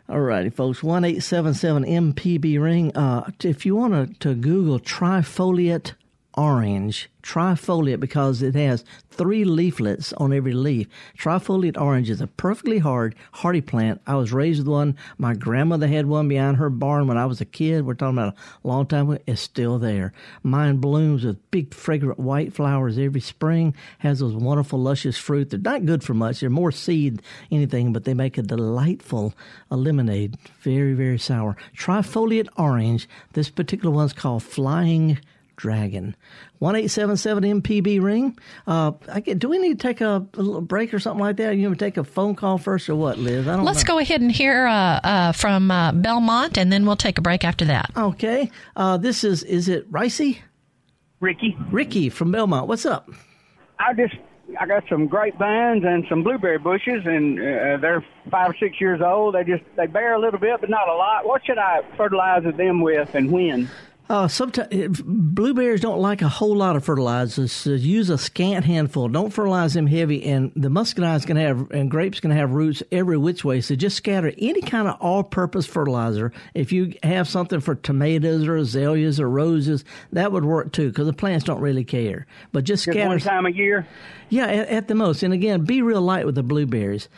All 0.08 0.20
righty, 0.20 0.50
folks. 0.50 0.82
One 0.82 1.04
eight 1.04 1.22
seven 1.22 1.54
seven 1.54 1.84
MPB 1.84 2.60
ring. 2.60 2.94
Uh, 2.94 3.30
if 3.42 3.64
you 3.64 3.74
want 3.74 3.94
to, 3.94 4.18
to 4.20 4.34
Google 4.34 4.78
trifoliate 4.78 5.94
orange, 6.36 7.08
trifoliate 7.22 8.00
because 8.00 8.42
it 8.42 8.54
has 8.54 8.84
three 9.10 9.44
leaflets 9.44 10.12
on 10.14 10.32
every 10.32 10.52
leaf. 10.52 10.88
Trifoliate 11.18 11.80
orange 11.80 12.10
is 12.10 12.20
a 12.20 12.26
perfectly 12.26 12.78
hard, 12.78 13.14
hardy 13.32 13.60
plant. 13.60 14.00
I 14.06 14.16
was 14.16 14.32
raised 14.32 14.60
with 14.60 14.68
one. 14.68 14.96
My 15.18 15.34
grandmother 15.34 15.86
had 15.86 16.06
one 16.06 16.28
behind 16.28 16.56
her 16.56 16.70
barn 16.70 17.06
when 17.06 17.16
I 17.16 17.26
was 17.26 17.40
a 17.40 17.44
kid. 17.44 17.86
We're 17.86 17.94
talking 17.94 18.18
about 18.18 18.34
a 18.34 18.68
long 18.68 18.86
time 18.86 19.10
ago. 19.10 19.22
It's 19.26 19.40
still 19.40 19.78
there. 19.78 20.12
Mine 20.42 20.78
blooms 20.78 21.24
with 21.24 21.50
big, 21.50 21.72
fragrant 21.72 22.18
white 22.18 22.52
flowers 22.52 22.98
every 22.98 23.20
spring. 23.20 23.74
Has 23.98 24.18
those 24.18 24.34
wonderful, 24.34 24.80
luscious 24.80 25.16
fruit. 25.16 25.50
They're 25.50 25.60
not 25.60 25.86
good 25.86 26.02
for 26.02 26.14
much. 26.14 26.40
They're 26.40 26.50
more 26.50 26.72
seed 26.72 27.22
anything, 27.50 27.92
but 27.92 28.04
they 28.04 28.14
make 28.14 28.38
a 28.38 28.42
delightful 28.42 29.34
lemonade. 29.70 30.36
Very, 30.60 30.94
very 30.94 31.18
sour. 31.18 31.56
Trifoliate 31.76 32.48
orange. 32.56 33.08
This 33.32 33.50
particular 33.50 33.94
one's 33.94 34.12
called 34.12 34.42
Flying 34.42 35.18
Dragon. 35.56 36.16
One 36.58 36.76
eight 36.76 36.88
seven 36.88 37.16
seven 37.16 37.44
MPB 37.44 38.02
ring. 38.02 38.38
Uh, 38.66 38.92
I 39.12 39.20
get, 39.20 39.38
do 39.38 39.48
we 39.48 39.58
need 39.58 39.78
to 39.78 39.88
take 39.88 40.00
a, 40.00 40.26
a, 40.34 40.42
little 40.42 40.60
break 40.60 40.92
or 40.94 40.98
something 40.98 41.20
like 41.20 41.36
that? 41.36 41.56
You 41.56 41.68
want 41.68 41.78
to 41.78 41.84
take 41.84 41.96
a 41.96 42.04
phone 42.04 42.34
call 42.34 42.58
first 42.58 42.88
or 42.88 42.96
what, 42.96 43.18
Liz? 43.18 43.46
I 43.46 43.56
don't 43.56 43.64
Let's 43.64 43.84
know. 43.84 43.94
go 43.94 43.98
ahead 43.98 44.20
and 44.20 44.32
hear 44.32 44.66
uh, 44.66 45.00
uh, 45.04 45.32
from 45.32 45.70
uh, 45.70 45.92
Belmont, 45.92 46.58
and 46.58 46.72
then 46.72 46.86
we'll 46.86 46.96
take 46.96 47.18
a 47.18 47.22
break 47.22 47.44
after 47.44 47.64
that. 47.66 47.90
Okay. 47.96 48.50
Uh, 48.76 48.96
this 48.96 49.24
is 49.24 49.42
is 49.42 49.68
it 49.68 49.90
Ricey? 49.90 50.38
Ricky. 51.20 51.56
Ricky 51.70 52.08
from 52.08 52.32
Belmont. 52.32 52.68
What's 52.68 52.86
up? 52.86 53.10
I 53.78 53.94
just 53.94 54.14
I 54.60 54.66
got 54.66 54.84
some 54.88 55.06
grapevines 55.06 55.84
and 55.84 56.04
some 56.08 56.22
blueberry 56.22 56.58
bushes, 56.58 57.02
and 57.04 57.38
uh, 57.38 57.76
they're 57.78 58.04
five 58.30 58.50
or 58.50 58.56
six 58.58 58.80
years 58.80 59.00
old. 59.00 59.34
They 59.34 59.44
just 59.44 59.64
they 59.76 59.86
bear 59.86 60.14
a 60.14 60.20
little 60.20 60.38
bit, 60.38 60.60
but 60.60 60.70
not 60.70 60.88
a 60.88 60.94
lot. 60.94 61.26
What 61.26 61.44
should 61.44 61.58
I 61.58 61.80
fertilize 61.96 62.44
them 62.56 62.80
with, 62.82 63.14
and 63.14 63.30
when? 63.30 63.70
Uh, 64.06 64.28
sometimes 64.28 65.00
blueberries 65.00 65.80
don't 65.80 65.98
like 65.98 66.20
a 66.20 66.28
whole 66.28 66.54
lot 66.54 66.76
of 66.76 66.84
fertilizers. 66.84 67.50
So 67.52 67.70
use 67.70 68.10
a 68.10 68.18
scant 68.18 68.66
handful. 68.66 69.08
Don't 69.08 69.32
fertilize 69.32 69.72
them 69.72 69.86
heavy. 69.86 70.22
And 70.24 70.52
the 70.54 70.68
muscadine 70.68 71.16
is 71.16 71.24
going 71.24 71.38
to 71.38 71.42
have 71.42 71.70
and 71.70 71.90
grapes 71.90 72.20
going 72.20 72.34
to 72.34 72.38
have 72.38 72.50
roots 72.52 72.82
every 72.92 73.16
which 73.16 73.46
way. 73.46 73.62
So 73.62 73.74
just 73.74 73.96
scatter 73.96 74.30
any 74.36 74.60
kind 74.60 74.88
of 74.88 74.98
all-purpose 75.00 75.64
fertilizer. 75.66 76.32
If 76.52 76.70
you 76.70 76.92
have 77.02 77.28
something 77.28 77.60
for 77.60 77.76
tomatoes 77.76 78.46
or 78.46 78.56
azaleas 78.56 79.18
or 79.20 79.30
roses, 79.30 79.86
that 80.12 80.32
would 80.32 80.44
work 80.44 80.72
too 80.72 80.90
because 80.90 81.06
the 81.06 81.14
plants 81.14 81.44
don't 81.46 81.60
really 81.62 81.84
care. 81.84 82.26
But 82.52 82.64
just 82.64 82.82
scatter 82.82 82.98
Just 82.98 83.08
one 83.26 83.34
time 83.34 83.46
a 83.46 83.50
year. 83.50 83.86
Yeah, 84.28 84.46
at, 84.48 84.68
at, 84.68 84.88
the 84.88 84.94
most. 84.94 85.22
And 85.22 85.32
again, 85.32 85.64
be 85.64 85.80
real 85.80 86.02
light 86.02 86.26
with 86.26 86.34
the 86.34 86.42
blueberries. 86.42 87.08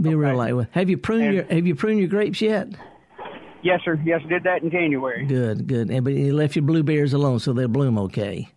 Be 0.00 0.08
Okay. 0.08 0.16
real 0.16 0.36
light 0.36 0.56
with. 0.56 0.68
Have 0.72 0.90
you 0.90 0.98
pruned 0.98 1.22
And- 1.26 1.34
your 1.34 1.44
Have 1.44 1.66
you 1.66 1.76
pruned 1.76 2.00
your 2.00 2.08
grapes 2.08 2.40
yet? 2.40 2.68
Yes, 3.62 3.80
sir. 3.84 4.00
Yes, 4.04 4.20
did 4.28 4.44
that 4.44 4.62
in 4.62 4.70
January. 4.70 5.26
Good, 5.26 5.66
good. 5.66 5.90
And 5.90 6.04
but 6.04 6.12
you 6.12 6.32
left 6.32 6.56
your 6.56 6.64
blueberries 6.64 7.12
alone, 7.12 7.40
so 7.40 7.52
they'll 7.52 7.68
bloom 7.68 7.98
okay. 7.98 8.48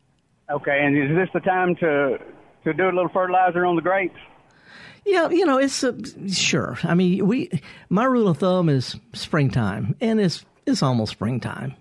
Okay, 0.49 0.79
and 0.83 0.97
is 0.97 1.15
this 1.15 1.29
the 1.33 1.39
time 1.39 1.75
to 1.77 2.17
to 2.63 2.73
do 2.73 2.83
a 2.83 2.93
little 2.93 3.09
fertilizer 3.09 3.65
on 3.65 3.75
the 3.75 3.81
grapes? 3.81 4.19
Yeah, 5.05 5.29
you 5.29 5.45
know, 5.45 5.57
it's 5.57 5.83
uh, 5.83 5.97
sure. 6.31 6.77
I 6.83 6.93
mean, 6.93 7.25
we 7.25 7.49
my 7.89 8.05
rule 8.05 8.27
of 8.27 8.37
thumb 8.37 8.69
is 8.69 8.95
springtime, 9.13 9.95
and 9.99 10.19
it's 10.19 10.45
it's 10.65 10.83
almost 10.83 11.13
springtime. 11.13 11.75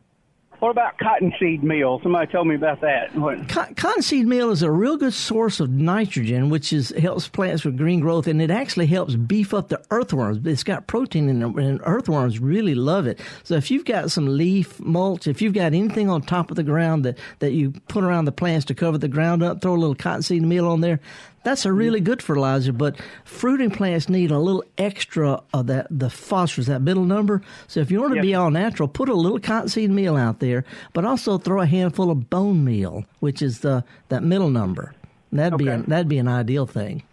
What 0.60 0.70
about 0.70 0.98
cottonseed 0.98 1.64
meal? 1.64 2.00
Somebody 2.02 2.30
told 2.30 2.46
me 2.46 2.54
about 2.54 2.82
that. 2.82 3.14
What? 3.16 3.48
Co- 3.48 3.72
Cottonseed 3.76 4.26
meal 4.26 4.50
is 4.50 4.62
a 4.62 4.70
real 4.70 4.98
good 4.98 5.14
source 5.14 5.58
of 5.58 5.70
nitrogen, 5.70 6.50
which 6.50 6.70
is 6.70 6.90
helps 6.90 7.28
plants 7.28 7.64
with 7.64 7.78
green 7.78 8.00
growth, 8.00 8.26
and 8.26 8.42
it 8.42 8.50
actually 8.50 8.86
helps 8.86 9.14
beef 9.14 9.54
up 9.54 9.68
the 9.68 9.82
earthworms. 9.90 10.46
It's 10.46 10.62
got 10.62 10.86
protein 10.86 11.30
in 11.30 11.40
it, 11.42 11.56
and 11.56 11.80
earthworms 11.84 12.40
really 12.40 12.74
love 12.74 13.06
it. 13.06 13.18
So 13.42 13.54
if 13.54 13.70
you've 13.70 13.86
got 13.86 14.10
some 14.10 14.36
leaf 14.36 14.78
mulch, 14.80 15.26
if 15.26 15.40
you've 15.40 15.54
got 15.54 15.72
anything 15.72 16.10
on 16.10 16.20
top 16.20 16.50
of 16.50 16.56
the 16.56 16.62
ground 16.62 17.06
that, 17.06 17.16
that 17.38 17.52
you 17.52 17.72
put 17.88 18.04
around 18.04 18.26
the 18.26 18.32
plants 18.32 18.66
to 18.66 18.74
cover 18.74 18.98
the 18.98 19.08
ground 19.08 19.42
up, 19.42 19.62
throw 19.62 19.72
a 19.72 19.76
little 19.76 19.94
cottonseed 19.94 20.42
meal 20.42 20.68
on 20.68 20.82
there. 20.82 21.00
That's 21.42 21.64
a 21.64 21.72
really 21.72 22.00
good 22.00 22.22
fertilizer, 22.22 22.72
but 22.72 22.96
fruiting 23.24 23.70
plants 23.70 24.08
need 24.10 24.30
a 24.30 24.38
little 24.38 24.62
extra 24.76 25.42
of 25.54 25.68
that 25.68 25.86
the 25.90 26.10
phosphorus, 26.10 26.66
that 26.66 26.82
middle 26.82 27.04
number. 27.04 27.40
So 27.66 27.80
if 27.80 27.90
you 27.90 28.00
want 28.00 28.12
to 28.12 28.16
Yep. 28.16 28.22
be 28.22 28.34
all 28.34 28.50
natural, 28.50 28.88
put 28.88 29.08
a 29.08 29.14
little 29.14 29.38
cottonseed 29.40 29.90
meal 29.90 30.16
out 30.16 30.40
there, 30.40 30.64
but 30.92 31.04
also 31.06 31.38
throw 31.38 31.62
a 31.62 31.66
handful 31.66 32.10
of 32.10 32.28
bone 32.28 32.62
meal, 32.64 33.04
which 33.20 33.40
is 33.40 33.60
the 33.60 33.84
that 34.10 34.22
middle 34.22 34.50
number. 34.50 34.92
That'd 35.32 35.58
be 35.58 35.70
Okay. 35.70 35.80
a, 35.82 35.88
that'd 35.88 36.08
be 36.08 36.18
an 36.18 36.28
ideal 36.28 36.66
thing. 36.66 37.04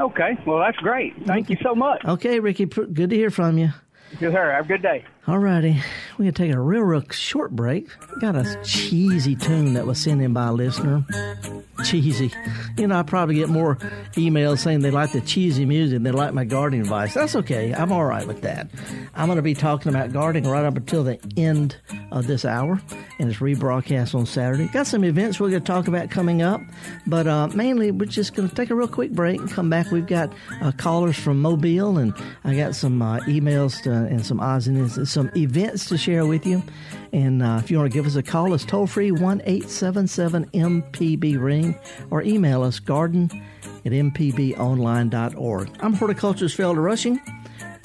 Okay, 0.00 0.36
well 0.46 0.58
that's 0.58 0.78
great. 0.78 1.14
Thank 1.26 1.48
you 1.50 1.56
so 1.62 1.74
much. 1.74 2.04
Okay, 2.04 2.40
Ricky, 2.40 2.64
good 2.64 3.10
to 3.10 3.16
hear 3.16 3.30
from 3.30 3.58
you. 3.58 3.70
Good 4.18 4.32
her. 4.32 4.52
Have 4.52 4.64
a 4.64 4.68
good 4.68 4.82
day. 4.82 5.04
All 5.26 5.38
righty, 5.38 5.80
we're 6.18 6.24
gonna 6.24 6.32
take 6.32 6.52
a 6.52 6.58
real, 6.58 6.80
real 6.82 7.04
short 7.10 7.50
break. 7.50 7.88
Got 8.20 8.36
a 8.36 8.58
cheesy 8.64 9.36
tune 9.36 9.74
that 9.74 9.86
was 9.86 10.00
sent 10.00 10.22
in 10.22 10.32
by 10.32 10.46
a 10.46 10.52
listener. 10.52 11.04
Cheesy. 11.84 12.32
You 12.76 12.86
know, 12.88 12.98
I 12.98 13.02
probably 13.02 13.36
get 13.36 13.48
more 13.48 13.76
emails 14.16 14.58
saying 14.58 14.80
they 14.80 14.90
like 14.90 15.12
the 15.12 15.20
cheesy 15.22 15.64
music 15.64 15.96
than 15.96 16.02
they 16.02 16.10
like 16.10 16.34
my 16.34 16.44
gardening 16.44 16.82
advice. 16.82 17.14
That's 17.14 17.34
okay. 17.36 17.72
I'm 17.72 17.90
all 17.90 18.04
right 18.04 18.26
with 18.26 18.42
that. 18.42 18.68
I'm 19.14 19.26
going 19.26 19.36
to 19.36 19.42
be 19.42 19.54
talking 19.54 19.88
about 19.88 20.12
gardening 20.12 20.50
right 20.50 20.64
up 20.64 20.76
until 20.76 21.04
the 21.04 21.18
end 21.38 21.76
of 22.12 22.26
this 22.26 22.44
hour, 22.44 22.80
and 23.18 23.30
it's 23.30 23.38
rebroadcast 23.40 24.14
on 24.14 24.26
Saturday. 24.26 24.68
Got 24.68 24.88
some 24.88 25.04
events 25.04 25.40
we're 25.40 25.48
going 25.48 25.62
to 25.62 25.66
talk 25.66 25.88
about 25.88 26.10
coming 26.10 26.42
up, 26.42 26.60
but 27.06 27.26
uh, 27.26 27.48
mainly 27.48 27.90
we're 27.92 28.04
just 28.04 28.34
going 28.34 28.48
to 28.48 28.54
take 28.54 28.68
a 28.68 28.74
real 28.74 28.88
quick 28.88 29.12
break 29.12 29.40
and 29.40 29.50
come 29.50 29.70
back. 29.70 29.90
We've 29.90 30.06
got 30.06 30.30
uh, 30.60 30.72
callers 30.72 31.16
from 31.18 31.40
Mobile, 31.40 31.96
and 31.96 32.12
I 32.44 32.56
got 32.56 32.74
some 32.74 33.00
uh, 33.00 33.20
emails 33.20 33.82
to, 33.84 33.90
and 33.90 34.24
some 34.24 34.38
odds 34.38 34.68
and 34.68 34.76
ends, 34.76 35.09
some 35.10 35.30
events 35.36 35.86
to 35.86 35.98
share 35.98 36.26
with 36.26 36.46
you. 36.46 36.62
And 37.12 37.42
uh, 37.42 37.60
if 37.62 37.70
you 37.70 37.78
want 37.78 37.90
to 37.90 37.94
give 37.94 38.06
us 38.06 38.16
a 38.16 38.22
call, 38.22 38.54
it's 38.54 38.64
toll 38.64 38.86
free 38.86 39.10
1 39.10 39.42
877 39.44 40.46
MPB 40.50 41.40
ring 41.40 41.78
or 42.10 42.22
email 42.22 42.62
us 42.62 42.78
garden 42.78 43.30
at 43.84 43.92
mpbonline.org. 43.92 45.70
I'm 45.80 45.92
horticulturist 45.94 46.56
Felder 46.56 46.82
Rushing. 46.82 47.20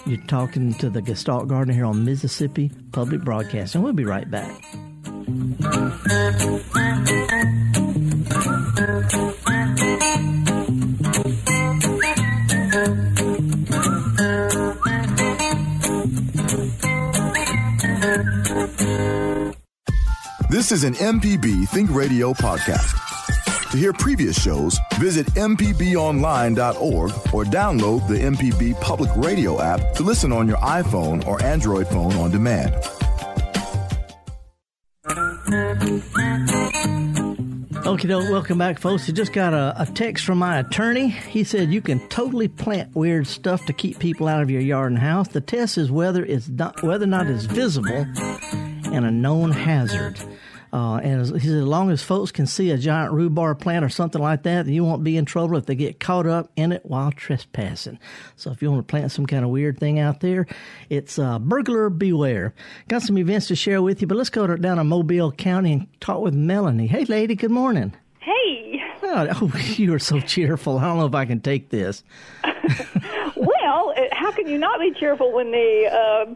You're 0.05 0.23
talking 0.27 0.73
to 0.75 0.89
the 0.89 1.01
Gestalt 1.01 1.47
Gardener 1.47 1.73
here 1.73 1.85
on 1.85 2.05
Mississippi 2.05 2.71
Public 2.91 3.21
Broadcasting. 3.21 3.81
We'll 3.81 3.93
be 3.93 4.05
right 4.05 4.29
back. 4.29 4.63
This 20.55 20.71
is 20.71 20.85
an 20.85 20.93
MPB 20.93 21.67
Think 21.67 21.91
Radio 21.91 22.31
podcast. 22.31 22.93
To 23.71 23.77
hear 23.77 23.91
previous 23.91 24.41
shows, 24.41 24.79
visit 24.93 25.25
MPBOnline.org 25.33 27.11
or 27.33 27.43
download 27.43 28.07
the 28.07 28.15
MPB 28.15 28.79
Public 28.79 29.11
Radio 29.17 29.61
app 29.61 29.93
to 29.95 30.03
listen 30.03 30.31
on 30.31 30.47
your 30.47 30.55
iPhone 30.59 31.27
or 31.27 31.43
Android 31.43 31.89
phone 31.89 32.13
on 32.13 32.31
demand. 32.31 32.73
Okay, 37.85 38.07
welcome 38.07 38.57
back, 38.57 38.79
folks. 38.79 39.09
I 39.09 39.11
just 39.11 39.33
got 39.33 39.53
a, 39.53 39.75
a 39.77 39.85
text 39.85 40.23
from 40.23 40.37
my 40.37 40.59
attorney. 40.59 41.09
He 41.09 41.43
said 41.43 41.73
you 41.73 41.81
can 41.81 41.99
totally 42.07 42.47
plant 42.47 42.95
weird 42.95 43.27
stuff 43.27 43.65
to 43.65 43.73
keep 43.73 43.99
people 43.99 44.29
out 44.29 44.41
of 44.41 44.49
your 44.49 44.61
yard 44.61 44.93
and 44.93 45.01
house. 45.01 45.27
The 45.27 45.41
test 45.41 45.77
is 45.77 45.91
whether 45.91 46.23
it's 46.23 46.47
not, 46.47 46.81
whether 46.81 47.03
or 47.03 47.07
not 47.07 47.27
it's 47.27 47.43
visible 47.43 48.05
and 48.95 49.05
a 49.05 49.11
known 49.11 49.51
hazard. 49.51 50.17
Uh, 50.75 50.97
and 50.97 51.21
as, 51.21 51.29
he 51.29 51.39
said, 51.39 51.59
as 51.59 51.63
long 51.63 51.89
as 51.89 52.03
folks 52.03 52.33
can 52.33 52.45
see 52.45 52.69
a 52.69 52.77
giant 52.77 53.13
rhubarb 53.13 53.61
plant 53.61 53.85
or 53.85 53.87
something 53.87 54.21
like 54.21 54.43
that, 54.43 54.65
you 54.65 54.83
won't 54.83 55.05
be 55.05 55.15
in 55.15 55.23
trouble 55.23 55.55
if 55.55 55.65
they 55.65 55.75
get 55.75 56.01
caught 56.01 56.27
up 56.27 56.51
in 56.57 56.73
it 56.73 56.85
while 56.85 57.13
trespassing. 57.13 57.97
So 58.35 58.51
if 58.51 58.61
you 58.61 58.69
want 58.69 58.85
to 58.85 58.91
plant 58.91 59.13
some 59.13 59.25
kind 59.25 59.45
of 59.45 59.51
weird 59.51 59.79
thing 59.79 59.99
out 59.99 60.19
there, 60.19 60.45
it's 60.89 61.17
uh, 61.17 61.39
burglar 61.39 61.89
beware. 61.89 62.53
Got 62.89 63.03
some 63.03 63.17
events 63.17 63.47
to 63.47 63.55
share 63.55 63.81
with 63.81 64.01
you, 64.01 64.07
but 64.07 64.17
let's 64.17 64.29
go 64.29 64.45
to, 64.47 64.57
down 64.57 64.75
to 64.75 64.83
Mobile 64.83 65.31
County 65.31 65.71
and 65.71 66.01
talk 66.01 66.19
with 66.19 66.33
Melanie. 66.33 66.87
Hey, 66.87 67.05
lady, 67.05 67.35
good 67.35 67.51
morning. 67.51 67.95
Hey, 68.19 68.81
Oh, 69.01 69.27
oh, 69.41 69.57
you 69.77 69.93
are 69.93 69.99
so 69.99 70.19
cheerful. 70.19 70.77
I 70.77 70.83
don't 70.83 70.97
know 70.97 71.05
if 71.05 71.15
I 71.15 71.23
can 71.23 71.39
take 71.39 71.69
this. 71.69 72.03
well, 72.43 73.93
how 74.11 74.31
can 74.33 74.47
you 74.47 74.57
not 74.57 74.81
be 74.81 74.91
cheerful 74.99 75.31
when 75.31 75.51
the 75.51 76.25
um 76.27 76.35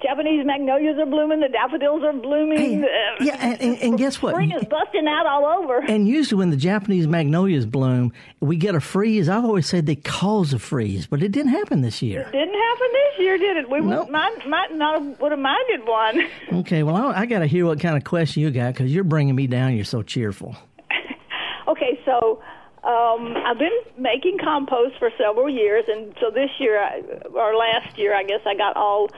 Japanese 0.00 0.46
magnolias 0.46 0.96
are 0.98 1.06
blooming, 1.06 1.40
the 1.40 1.48
daffodils 1.48 2.02
are 2.02 2.12
blooming, 2.14 2.58
Hey, 2.58 2.82
uh, 2.82 3.24
yeah, 3.24 3.36
and, 3.40 3.60
and, 3.60 3.78
and 3.82 3.98
guess 3.98 4.22
what? 4.22 4.32
spring 4.34 4.50
is 4.52 4.64
busting 4.64 5.06
out 5.06 5.26
all 5.26 5.44
over? 5.44 5.78
And 5.82 6.08
usually 6.08 6.38
when 6.38 6.50
the 6.50 6.56
Japanese 6.56 7.06
magnolias 7.06 7.66
bloom, 7.66 8.12
we 8.40 8.56
get 8.56 8.74
a 8.74 8.80
freeze. 8.80 9.28
I've 9.28 9.44
always 9.44 9.66
said 9.68 9.84
they 9.86 9.96
cause 9.96 10.54
a 10.54 10.58
freeze, 10.58 11.06
but 11.06 11.22
it 11.22 11.30
didn't 11.30 11.52
happen 11.52 11.82
this 11.82 12.00
year. 12.00 12.20
It 12.22 12.32
Didn't 12.32 12.54
happen 12.54 12.86
this 12.92 13.18
year, 13.24 13.38
did 13.38 13.56
it? 13.58 13.70
We 13.70 13.80
Nope. 13.80 14.06
would 14.06 14.12
might, 14.12 14.48
might 14.48 14.74
not 14.74 15.02
have, 15.02 15.20
would 15.20 15.32
have 15.32 15.40
minded 15.40 15.86
one. 15.86 16.20
Okay, 16.62 16.82
well, 16.82 16.96
I, 16.96 17.20
I 17.20 17.26
got 17.26 17.40
to 17.40 17.46
hear 17.46 17.66
what 17.66 17.80
kind 17.80 17.96
of 17.96 18.04
question 18.04 18.42
you 18.42 18.50
got 18.50 18.72
because 18.74 18.92
you're 18.94 19.04
bringing 19.04 19.34
me 19.34 19.46
down. 19.46 19.74
You're 19.74 19.84
so 19.84 20.02
cheerful. 20.02 20.54
okay, 21.68 21.98
so 22.04 22.42
um, 22.84 23.34
I've 23.46 23.58
been 23.58 23.72
making 23.98 24.38
compost 24.42 24.94
for 24.98 25.10
several 25.18 25.48
years, 25.48 25.84
and 25.88 26.14
so 26.20 26.30
this 26.30 26.50
year, 26.58 26.78
I, 26.82 27.00
or 27.34 27.54
last 27.56 27.96
year, 27.98 28.14
I 28.14 28.22
guess, 28.24 28.40
I 28.46 28.54
got 28.54 28.76
all 28.76 29.08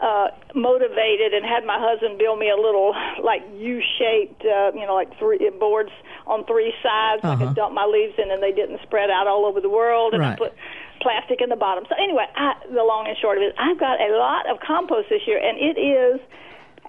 uh, 0.00 0.28
motivated 0.54 1.34
and 1.34 1.44
had 1.44 1.64
my 1.66 1.76
husband 1.78 2.18
build 2.18 2.38
me 2.38 2.48
a 2.48 2.56
little 2.56 2.94
like 3.22 3.42
U-shaped, 3.56 4.42
uh, 4.44 4.72
you 4.74 4.86
know, 4.86 4.94
like 4.94 5.16
three 5.18 5.38
boards 5.60 5.90
on 6.26 6.44
three 6.46 6.72
sides. 6.82 7.20
I 7.22 7.28
Uh-huh. 7.34 7.46
could 7.46 7.54
dump 7.56 7.74
my 7.74 7.84
leaves 7.84 8.14
in, 8.18 8.30
and 8.30 8.42
they 8.42 8.52
didn't 8.52 8.80
spread 8.82 9.10
out 9.10 9.26
all 9.26 9.44
over 9.44 9.60
the 9.60 9.68
world. 9.68 10.14
And 10.14 10.24
I 10.24 10.36
put 10.36 10.54
plastic 11.02 11.40
in 11.42 11.48
the 11.50 11.56
bottom. 11.56 11.84
So 11.88 11.94
anyway, 12.02 12.26
I, 12.34 12.54
the 12.72 12.82
long 12.82 13.06
and 13.08 13.16
short 13.18 13.36
of 13.38 13.42
it, 13.44 13.54
I've 13.58 13.78
got 13.78 14.00
a 14.00 14.16
lot 14.16 14.48
of 14.48 14.58
compost 14.66 15.08
this 15.10 15.22
year, 15.26 15.38
and 15.38 15.58
it 15.58 15.78
is. 15.78 16.20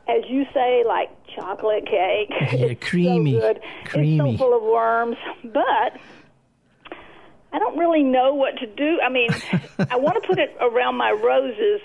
As 0.07 0.23
you 0.27 0.45
say, 0.53 0.83
like 0.85 1.09
chocolate 1.35 1.85
cake. 1.85 2.31
Yeah, 2.51 2.65
it's 2.73 2.89
creamy, 2.89 3.33
So 3.33 3.39
good. 3.39 3.61
creamy. 3.85 4.31
It's 4.31 4.39
so 4.39 4.45
full 4.45 4.57
of 4.57 4.63
worms, 4.63 5.15
but 5.43 5.93
I 7.53 7.59
don't 7.59 7.77
really 7.77 8.01
know 8.03 8.33
what 8.33 8.57
to 8.57 8.65
do. 8.65 8.99
I 9.05 9.09
mean, 9.09 9.29
I 9.91 9.97
want 9.97 10.21
to 10.21 10.27
put 10.27 10.39
it 10.39 10.55
around 10.59 10.95
my 10.95 11.11
roses, 11.11 11.81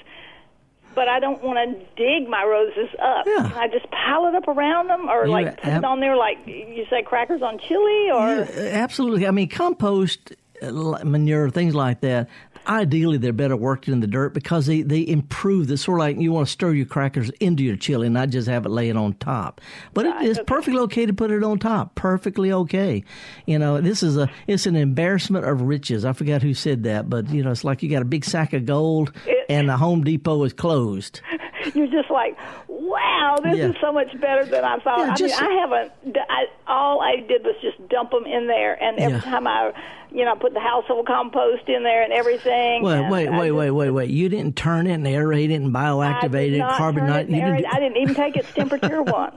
but 0.97 1.07
I 1.07 1.21
don't 1.21 1.41
want 1.45 1.59
to 1.59 1.79
dig 1.95 2.29
my 2.29 2.43
roses 2.43 2.89
up. 3.01 3.25
Yeah. 3.27 3.49
Can 3.49 3.59
I 3.59 3.69
just 3.69 3.87
pile 3.93 4.27
it 4.27 4.35
up 4.35 4.49
around 4.49 4.89
them, 4.89 5.09
or 5.09 5.27
You 5.27 5.31
like 5.31 5.57
put 5.63 5.67
ab- 5.67 5.83
it 5.83 5.85
on 5.85 6.01
there, 6.01 6.17
like 6.17 6.39
you 6.47 6.85
say, 6.91 7.03
crackers 7.05 7.43
on 7.43 7.59
chili, 7.61 8.11
or 8.11 8.29
Yeah, 8.29 8.71
absolutely. 8.83 9.27
I 9.29 9.31
mean, 9.31 9.49
compost, 9.49 10.33
uh, 10.63 10.73
manure, 11.05 11.51
things 11.51 11.75
like 11.77 12.01
that. 12.01 12.29
Ideally, 12.69 13.19
they're 13.19 13.33
better 13.33 13.57
worked 13.57 13.87
in 13.87 14.01
the 14.01 14.09
dirt 14.09 14.35
because 14.35 14.67
they, 14.67 14.83
they 14.83 15.07
improve 15.07 15.69
the 15.69 15.77
sort 15.77 16.01
of 16.01 16.01
like 16.01 16.19
you 16.19 16.33
want 16.33 16.49
to 16.49 16.53
stir 16.53 16.73
your 16.73 16.85
crackers 16.87 17.31
into 17.39 17.63
your 17.63 17.77
chili, 17.77 18.09
not 18.09 18.31
just 18.31 18.49
have 18.49 18.67
it 18.67 18.71
laying 18.71 18.97
on 18.97 19.13
top. 19.15 19.61
But 19.95 20.07
it 20.07 20.23
is 20.23 20.41
perfectly 20.49 20.81
okay 20.81 21.07
to 21.07 21.13
put 21.13 21.31
it 21.31 21.45
on 21.45 21.61
top. 21.61 21.95
Perfectly 21.95 22.51
okay. 22.51 23.05
You 23.47 23.61
know, 23.61 23.81
this 23.81 24.03
is 24.03 24.17
a 24.17 24.29
it's 24.49 24.67
an 24.67 24.75
embarrassment 24.75 25.45
of 25.45 25.61
riches. 25.63 26.05
I 26.05 26.13
forgot 26.13 26.43
who 26.43 26.55
said 26.55 26.83
that, 26.83 27.09
but 27.09 27.29
you 27.31 27.45
know, 27.45 27.53
it's 27.53 27.63
like 27.63 27.85
you 27.85 27.89
got 27.89 28.03
a 28.03 28.07
big 28.07 28.25
sack 28.25 28.53
of 28.53 28.67
gold 28.67 29.13
It- 29.27 29.36
and 29.49 29.69
the 29.69 29.77
Home 29.77 30.03
Depot 30.05 30.43
is 30.45 30.53
closed. 30.53 31.21
you're 31.75 31.87
just 31.89 32.11
like, 32.11 32.37
wow, 32.69 33.37
this 33.43 33.57
Yeah. 33.57 33.69
is 33.71 33.77
so 33.81 33.93
much 33.93 34.09
better 34.21 34.45
than 34.45 34.65
I 34.65 34.79
thought. 34.79 34.99
Yeah, 34.99 35.13
I 35.13 35.15
just- 35.15 35.41
mean, 35.41 35.51
I 35.51 35.61
haven't. 35.61 35.93
I, 36.29 36.45
all 36.67 37.01
I 37.01 37.17
did 37.17 37.45
was 37.45 37.57
just 37.63 37.89
dump 37.89 38.11
them 38.11 38.25
in 38.27 38.47
there, 38.47 38.75
and 38.83 38.99
every 38.99 39.19
Yeah. 39.19 39.25
time 39.25 39.47
I, 39.47 39.73
you 40.13 40.25
know, 40.25 40.37
put 40.37 40.55
the 40.55 40.61
household 40.61 41.07
compost 41.07 41.69
in 41.69 41.83
there 41.83 42.03
and 42.03 42.13
everything. 42.13 42.83
Well, 42.83 43.03
and 43.05 43.11
wait, 43.11 43.29
I 43.29 43.39
wait, 43.39 43.47
just- 43.49 43.57
wait, 43.57 43.71
wait, 43.73 43.91
wait. 43.91 44.11
You 44.11 44.29
didn't 44.29 44.57
turn 44.57 44.87
it 44.87 44.93
and 44.95 45.05
aerate 45.07 45.51
it 45.51 45.55
and 45.55 45.75
bioactivate 45.75 46.55
it, 46.55 46.59
not 46.59 46.77
carbon 46.77 47.07
turn 47.07 47.17
it 47.17 47.27
and 47.29 47.37
you 47.37 47.43
aerate- 47.43 47.57
didn't- 47.59 47.75
I 47.75 47.81
didn't 47.81 47.97
even 47.99 48.15
take 48.15 48.37
its 48.37 48.53
temperature 48.53 49.03
once. 49.03 49.37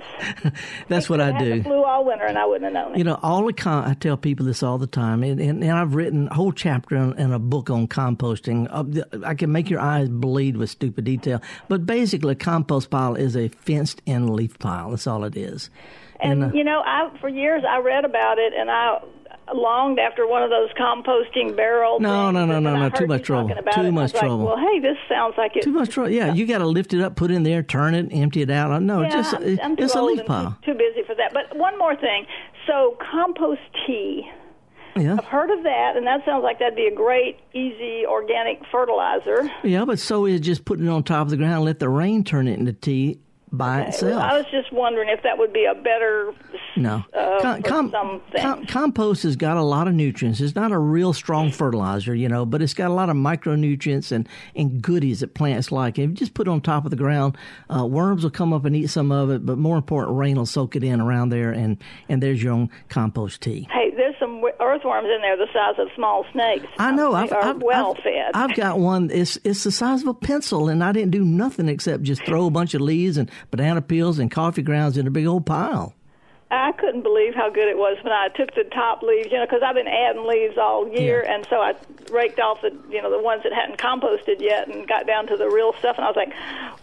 That's 0.88 1.10
what 1.10 1.20
I 1.22 1.38
do. 1.38 1.64
Flu 1.64 1.84
all 1.84 2.06
winter, 2.06 2.26
and 2.26 2.38
I 2.38 2.46
wouldn't 2.46 2.64
have 2.66 2.74
known 2.74 2.94
it. 2.96 2.98
You 3.00 3.04
know, 3.04 3.20
all 3.22 3.46
the 3.46 3.54
con- 3.54 3.86
I 3.90 3.94
tell 3.96 4.18
people 4.18 4.46
this 4.46 4.62
all 4.64 4.78
the 4.78 4.88
time, 4.88 5.24
and, 5.24 5.40
and, 5.40 5.64
and 5.64 5.72
I've 5.72 5.96
written 5.96 6.28
a 6.30 6.34
whole 6.34 6.52
chapter 6.52 6.96
in, 6.96 7.18
in 7.20 7.34
a 7.34 7.40
book 7.40 7.70
on 7.70 7.88
composting. 7.88 8.68
Uh, 8.70 9.04
I 9.26 9.34
can 9.34 9.52
make 9.52 9.70
your 9.70 9.80
eyes 9.82 9.99
bleed 10.08 10.58
with 10.58 10.70
stupid 10.70 11.06
detail, 11.06 11.42
but 11.68 11.86
basically, 11.86 12.34
a 12.34 12.36
compost 12.36 12.90
pile 12.90 13.16
is 13.16 13.36
a 13.36 13.50
fenced-in 13.50 14.34
leaf 14.34 14.58
pile. 14.60 14.92
That's 14.92 15.08
all 15.08 15.24
it 15.24 15.36
is. 15.36 15.70
And 16.22 16.44
uh, 16.46 16.52
you 16.54 16.64
know, 16.64 16.82
I 16.86 17.10
for 17.20 17.30
years 17.30 17.64
I 17.68 17.80
read 17.80 18.06
about 18.06 18.40
it, 18.40 18.54
and 18.54 18.70
I 18.70 19.00
longed 19.54 20.00
after 20.00 20.28
one 20.28 20.44
of 20.44 20.50
those 20.50 20.70
composting 20.74 21.56
barrels. 21.56 22.02
No, 22.02 22.32
no, 22.32 22.46
no, 22.46 22.60
no, 22.60 22.76
no, 22.76 22.90
too 22.90 23.08
much 23.08 23.24
trouble. 23.24 23.50
Too 23.74 23.92
much 23.92 24.04
was 24.04 24.14
like, 24.14 24.22
trouble. 24.22 24.46
well, 24.46 24.58
hey, 24.58 24.80
this 24.80 24.98
sounds 25.08 25.36
like 25.38 25.56
it. 25.56 25.64
too 25.64 25.72
much 25.72 25.90
trouble. 25.90 26.12
Yeah, 26.12 26.34
you 26.34 26.46
got 26.46 26.60
to 26.60 26.68
lift 26.68 26.94
it 26.94 27.02
up, 27.02 27.16
put 27.16 27.32
it 27.32 27.36
in 27.36 27.44
there, 27.44 27.64
turn 27.64 27.96
it, 27.96 28.10
empty 28.12 28.42
it 28.42 28.50
out. 28.50 28.82
No, 28.82 29.02
Yeah, 29.02 29.10
just 29.10 29.34
I'm, 29.34 29.60
I'm 29.62 29.76
it's 29.78 29.96
a 29.96 30.02
leaf 30.02 30.20
and 30.20 30.28
pile. 30.28 30.58
Too, 30.64 30.74
too 30.74 30.78
busy 30.78 31.04
for 31.06 31.16
that. 31.16 31.34
But 31.34 31.56
one 31.58 31.78
more 31.78 31.96
thing. 31.96 32.26
So 32.68 32.98
compost 33.12 33.62
tea. 33.88 34.30
Yeah, 35.00 35.16
I've 35.18 35.26
heard 35.26 35.50
of 35.50 35.64
that, 35.64 35.94
and 35.96 36.06
that 36.08 36.24
sounds 36.26 36.44
like 36.44 36.60
that'd 36.60 36.76
be 36.76 36.88
a 36.88 36.96
great, 36.96 37.40
easy 37.54 38.06
organic 38.06 38.62
fertilizer. 38.72 39.50
yeah, 39.64 39.86
but 39.86 40.00
so 40.00 40.26
is 40.26 40.42
just 40.42 40.66
putting 40.66 40.86
it 40.86 40.90
on 40.90 41.04
top 41.04 41.28
of 41.28 41.30
the 41.32 41.38
ground, 41.38 41.56
and 41.56 41.66
let 41.66 41.80
the 41.80 41.90
rain 41.90 42.24
turn 42.24 42.48
it 42.48 42.60
into 42.60 42.74
tea 42.74 43.20
by 43.52 43.82
itself. 43.82 44.22
I 44.22 44.38
was 44.38 44.46
just 44.52 44.72
wondering 44.72 45.10
if 45.10 45.24
that 45.24 45.40
would 45.40 45.52
be 45.52 45.66
a 45.66 45.74
better. 45.74 46.34
No. 46.78 47.04
Uh, 47.18 47.40
Com- 47.64 47.92
com- 47.92 48.22
com- 48.38 48.66
compost 48.68 49.24
has 49.24 49.36
got 49.36 49.58
a 49.58 49.64
lot 49.64 49.88
of 49.88 49.96
nutrients. 49.96 50.40
It's 50.40 50.54
not 50.56 50.72
a 50.72 50.78
real 50.78 51.14
strong 51.14 51.52
fertilizer, 51.52 52.14
you 52.14 52.30
know, 52.30 52.46
but 52.46 52.62
it's 52.62 52.76
got 52.76 52.92
a 52.92 52.94
lot 52.94 53.10
of 53.10 53.16
micronutrients 53.16 54.12
and, 54.12 54.30
and 54.56 54.82
goodies 54.84 55.22
that 55.22 55.34
plants 55.34 55.72
like. 55.72 55.98
If 55.98 56.10
you 56.10 56.16
just 56.16 56.36
put 56.36 56.48
it 56.48 56.52
on 56.52 56.62
top 56.62 56.86
of 56.86 56.92
the 56.92 56.96
ground, 56.98 57.38
uh, 57.76 57.86
worms 57.88 58.22
will 58.24 58.30
come 58.30 58.54
up 58.54 58.66
and 58.66 58.76
eat 58.76 58.88
some 58.92 59.12
of 59.12 59.32
it, 59.32 59.44
but 59.46 59.58
more 59.58 59.78
important, 59.78 60.16
rain 60.16 60.38
will 60.38 60.46
soak 60.46 60.76
it 60.76 60.84
in 60.84 61.02
around 61.02 61.30
there, 61.30 61.52
and, 61.52 61.78
and 62.08 62.22
there's 62.22 62.44
your 62.44 62.54
own 62.54 62.70
compost 62.88 63.42
tea. 63.42 63.68
Hey, 63.72 63.90
some 64.20 64.44
earthworms 64.60 65.08
in 65.14 65.22
there 65.22 65.38
the 65.38 65.48
size 65.54 65.76
of 65.80 65.88
small 65.96 66.26
snakes. 66.32 66.68
I 66.78 66.92
know. 66.92 67.14
I've, 67.14 67.32
are 67.32 67.42
I've, 67.44 67.62
well 67.62 67.96
I've, 67.98 68.04
fed. 68.04 68.32
I've 68.34 68.56
got 68.56 68.80
one. 68.80 69.10
It's 69.12 69.38
it's 69.44 69.64
the 69.64 69.72
size 69.72 70.02
of 70.02 70.08
a 70.10 70.14
pencil, 70.14 70.68
and 70.70 70.84
I 70.84 70.92
didn't 70.92 71.12
do 71.12 71.24
nothing 71.24 71.68
except 71.70 72.04
just 72.04 72.24
throw 72.26 72.46
a 72.46 72.52
bunch 72.52 72.74
of 72.74 72.82
leaves 72.82 73.18
and 73.18 73.32
banana 73.52 73.82
peels 73.82 74.20
and 74.20 74.30
coffee 74.30 74.62
grounds 74.62 74.98
in 74.98 75.08
a 75.08 75.12
big 75.12 75.26
old 75.26 75.46
pile. 75.46 75.94
I 76.52 76.72
couldn't 76.72 77.04
believe 77.04 77.36
how 77.36 77.52
good 77.52 77.68
it 77.68 77.78
was 77.78 78.04
when 78.04 78.12
I 78.12 78.28
took 78.30 78.56
the 78.56 78.64
top 78.64 79.04
leaves, 79.04 79.28
you 79.32 79.38
know, 79.38 79.46
because 79.46 79.62
I've 79.64 79.76
been 79.76 79.88
adding 79.88 80.26
leaves 80.26 80.58
all 80.58 80.88
year, 80.90 81.24
Yeah. 81.24 81.36
and 81.36 81.48
so 81.48 81.58
I 81.58 81.76
raked 82.12 82.40
off 82.40 82.62
the, 82.64 82.76
you 82.90 83.04
know, 83.04 83.12
the 83.12 83.22
ones 83.22 83.44
that 83.44 83.54
hadn't 83.54 83.78
composted 83.78 84.42
yet, 84.42 84.68
and 84.68 84.88
got 84.88 85.06
down 85.06 85.28
to 85.28 85.38
the 85.38 85.48
real 85.48 85.74
stuff, 85.78 85.98
and 85.98 86.06
I 86.06 86.08
was 86.08 86.16
like, 86.16 86.34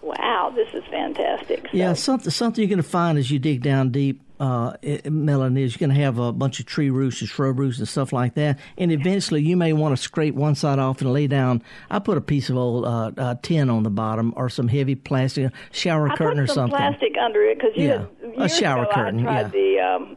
"Wow, 0.02 0.52
this 0.54 0.68
is 0.72 0.84
fantastic." 0.88 1.62
So, 1.62 1.70
Yeah, 1.76 1.94
something 1.94 2.30
something 2.30 2.62
you're 2.62 2.68
going 2.68 2.76
to 2.82 2.88
find 2.88 3.18
as 3.18 3.28
you 3.28 3.40
dig 3.40 3.60
down 3.62 3.90
deep, 3.90 4.20
uh, 4.40 4.74
it- 4.82 5.10
Melanie, 5.10 5.62
is 5.62 5.72
you're 5.78 5.86
going 5.88 5.96
to 5.96 6.02
have 6.04 6.18
a 6.18 6.32
bunch 6.32 6.60
of 6.60 6.66
tree 6.66 6.90
roots 6.90 7.20
and 7.20 7.28
shrub 7.30 7.58
roots 7.58 7.78
and 7.78 7.88
stuff 7.88 8.12
like 8.12 8.34
that. 8.34 8.58
And 8.76 8.92
eventually, 8.92 9.42
you 9.42 9.56
may 9.56 9.72
want 9.72 9.96
to 9.96 10.02
scrape 10.02 10.34
one 10.34 10.54
side 10.54 10.78
off 10.78 11.00
and 11.00 11.12
lay 11.12 11.26
down. 11.26 11.62
I 11.90 11.98
put 11.98 12.18
a 12.18 12.20
piece 12.20 12.50
of 12.50 12.56
old 12.56 12.84
uh, 12.84 13.12
uh, 13.16 13.34
tin 13.42 13.70
on 13.70 13.82
the 13.82 13.90
bottom 13.90 14.32
or 14.36 14.48
some 14.48 14.68
heavy 14.68 14.94
plastic 14.94 15.52
shower 15.72 16.10
I 16.10 16.16
curtain 16.16 16.38
or 16.38 16.46
some 16.46 16.70
something. 16.70 16.76
plastic 16.78 17.12
under 17.22 17.42
it 17.44 17.58
because 17.58 17.72
you 17.76 17.88
Yeah, 17.88 18.04
had, 18.38 18.42
a 18.42 18.48
shower 18.48 18.82
ago, 18.84 18.92
curtain, 18.92 19.20
I 19.20 19.22
tried 19.22 19.40
yeah. 19.40 19.48
the 19.48 19.80
um, 19.80 20.16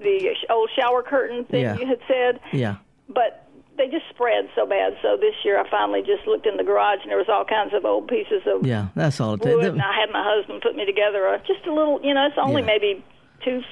the 0.00 0.28
old 0.50 0.70
shower 0.78 1.02
curtain 1.02 1.44
thing 1.46 1.62
Yeah. 1.62 1.76
you 1.78 1.86
had 1.86 1.98
said, 2.06 2.40
Yeah. 2.52 2.76
but 3.08 3.42
they 3.78 3.88
just 3.88 4.04
spread 4.10 4.48
so 4.54 4.64
bad. 4.66 4.96
So 5.02 5.16
this 5.20 5.34
year, 5.44 5.58
I 5.60 5.68
finally 5.70 6.00
just 6.00 6.26
looked 6.26 6.46
in 6.46 6.56
the 6.56 6.64
garage, 6.64 7.00
and 7.02 7.10
there 7.10 7.18
was 7.18 7.28
all 7.28 7.44
kinds 7.44 7.74
of 7.74 7.84
old 7.84 8.08
pieces 8.08 8.42
of 8.46 8.66
Yeah, 8.66 8.88
that's 8.94 9.20
all 9.20 9.34
it 9.34 9.40
wood, 9.40 9.60
takes. 9.60 9.66
and 9.72 9.82
I 9.82 9.92
had 10.00 10.10
my 10.12 10.22
husband 10.24 10.62
put 10.62 10.76
me 10.76 10.86
together 10.86 11.26
a, 11.26 11.38
just 11.46 11.66
a 11.66 11.72
little. 11.74 12.00
You 12.02 12.14
know, 12.14 12.26
it's 12.26 12.36
only 12.38 12.62
Yeah. 12.62 12.66
maybe 12.66 13.04
two 13.44 13.62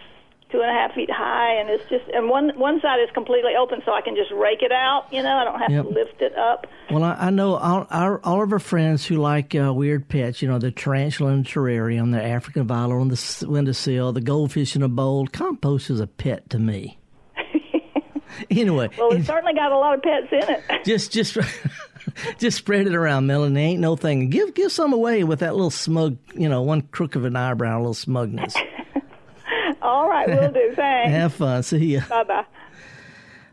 two 0.50 0.60
and 0.60 0.70
a 0.70 0.72
half 0.72 0.94
feet 0.94 1.10
high, 1.10 1.54
and 1.54 1.68
it's 1.68 1.82
just 1.90 2.04
and 2.14 2.28
one 2.28 2.50
one 2.56 2.80
side 2.80 3.00
is 3.00 3.08
completely 3.12 3.52
open, 3.58 3.80
so 3.84 3.92
I 3.92 4.00
can 4.02 4.14
just 4.14 4.30
rake 4.30 4.62
it 4.62 4.70
out. 4.70 5.06
You 5.10 5.22
know, 5.22 5.34
I 5.36 5.44
don't 5.44 5.58
have 5.60 5.70
Yep. 5.70 5.84
to 5.84 5.88
lift 5.90 6.22
it 6.22 6.36
up. 6.38 6.66
Well, 6.90 7.02
I, 7.02 7.14
I 7.14 7.30
know 7.30 7.54
all, 7.56 7.86
our, 7.90 8.20
all 8.22 8.42
of 8.42 8.52
our 8.52 8.58
friends 8.60 9.04
who 9.04 9.16
like 9.16 9.54
uh, 9.54 9.72
weird 9.74 10.08
pets, 10.08 10.42
you 10.42 10.48
know, 10.48 10.58
the 10.58 10.70
tarantula 10.70 11.32
in 11.32 11.42
the 11.42 11.48
terrarium, 11.48 12.12
the 12.12 12.22
African 12.22 12.66
violet 12.68 12.94
on 13.00 13.08
the 13.08 13.46
windowsill, 13.48 14.12
the 14.12 14.20
goldfish 14.20 14.76
in 14.76 14.82
a 14.82 14.88
bowl. 14.88 15.26
Compost 15.26 15.90
is 15.90 15.98
a 15.98 16.06
pet 16.06 16.48
to 16.50 16.58
me. 16.58 16.98
anyway, 18.50 18.90
Well, 18.98 19.12
it's 19.12 19.26
certainly 19.26 19.54
got 19.54 19.72
a 19.72 19.76
lot 19.78 19.94
of 19.96 20.02
pets 20.02 20.26
in 20.30 20.54
it. 20.54 20.62
just 20.84 21.10
just 21.12 21.36
just 22.38 22.58
spread 22.58 22.86
it 22.86 22.94
around, 22.94 23.26
Melanie. 23.26 23.60
Ain't 23.60 23.80
no 23.80 23.96
thing. 23.96 24.28
Give 24.30 24.54
give 24.54 24.70
some 24.70 24.92
away 24.92 25.24
with 25.24 25.40
that 25.40 25.54
little 25.54 25.70
smug, 25.70 26.16
you 26.34 26.48
know, 26.48 26.62
one 26.62 26.82
crook 26.82 27.16
of 27.16 27.24
an 27.24 27.34
eyebrow, 27.34 27.76
a 27.76 27.80
little 27.80 27.94
smugness. 27.94 28.54
All 29.94 30.08
right, 30.08 30.28
we'll 30.28 30.50
do. 30.50 30.72
Thanks. 30.76 31.12
Have 31.12 31.34
fun. 31.34 31.62
See 31.62 31.94
ya. 31.94 32.00
Bye 32.08 32.24
bye. 32.24 32.44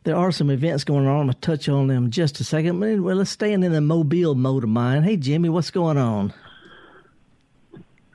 There 0.04 0.16
are 0.16 0.32
some 0.32 0.50
events 0.50 0.84
going 0.84 1.06
on. 1.06 1.20
I'm 1.22 1.28
gonna 1.28 1.34
touch 1.36 1.70
on 1.70 1.86
them 1.88 2.06
in 2.06 2.12
just 2.12 2.40
a 2.40 2.44
second. 2.44 2.80
But 2.80 2.88
anyway, 2.88 3.14
let's 3.14 3.30
stay 3.30 3.54
in 3.54 3.62
the 3.62 3.82
mobile 3.82 4.34
mode 4.34 4.64
of 4.64 4.70
mine. 4.70 5.04
Hey, 5.04 5.18
Jimmy, 5.18 5.50
what's 5.50 5.70
going 5.70 5.98
on? 5.98 6.34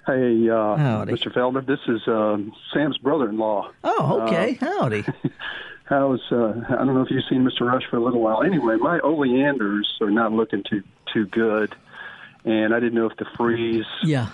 Hey, 0.06 0.48
uh, 0.48 0.76
Howdy. 0.76 1.12
Mr. 1.12 1.32
Felder, 1.32 1.64
this 1.64 1.78
is 1.86 2.00
um, 2.08 2.52
Sam's 2.72 2.98
brother-in-law. 2.98 3.70
Oh, 3.84 4.22
okay. 4.22 4.54
Howdy. 4.54 5.04
How's 5.84 6.20
uh, 6.32 6.62
I 6.68 6.74
don't 6.84 6.94
know 6.94 7.02
if 7.02 7.10
you've 7.10 7.24
seen 7.30 7.48
Mr. 7.48 7.60
Rush 7.60 7.84
for 7.88 7.96
a 7.96 8.00
little 8.02 8.20
while. 8.20 8.42
Anyway, 8.42 8.74
my 8.76 8.98
oleanders 9.00 9.98
are 10.00 10.10
not 10.10 10.32
looking 10.32 10.64
too 10.68 10.82
too 11.14 11.26
good, 11.26 11.76
and 12.44 12.74
I 12.74 12.80
didn't 12.80 12.94
know 12.94 13.08
if 13.08 13.16
the 13.18 13.26
freeze 13.36 13.84
Yeah, 14.02 14.30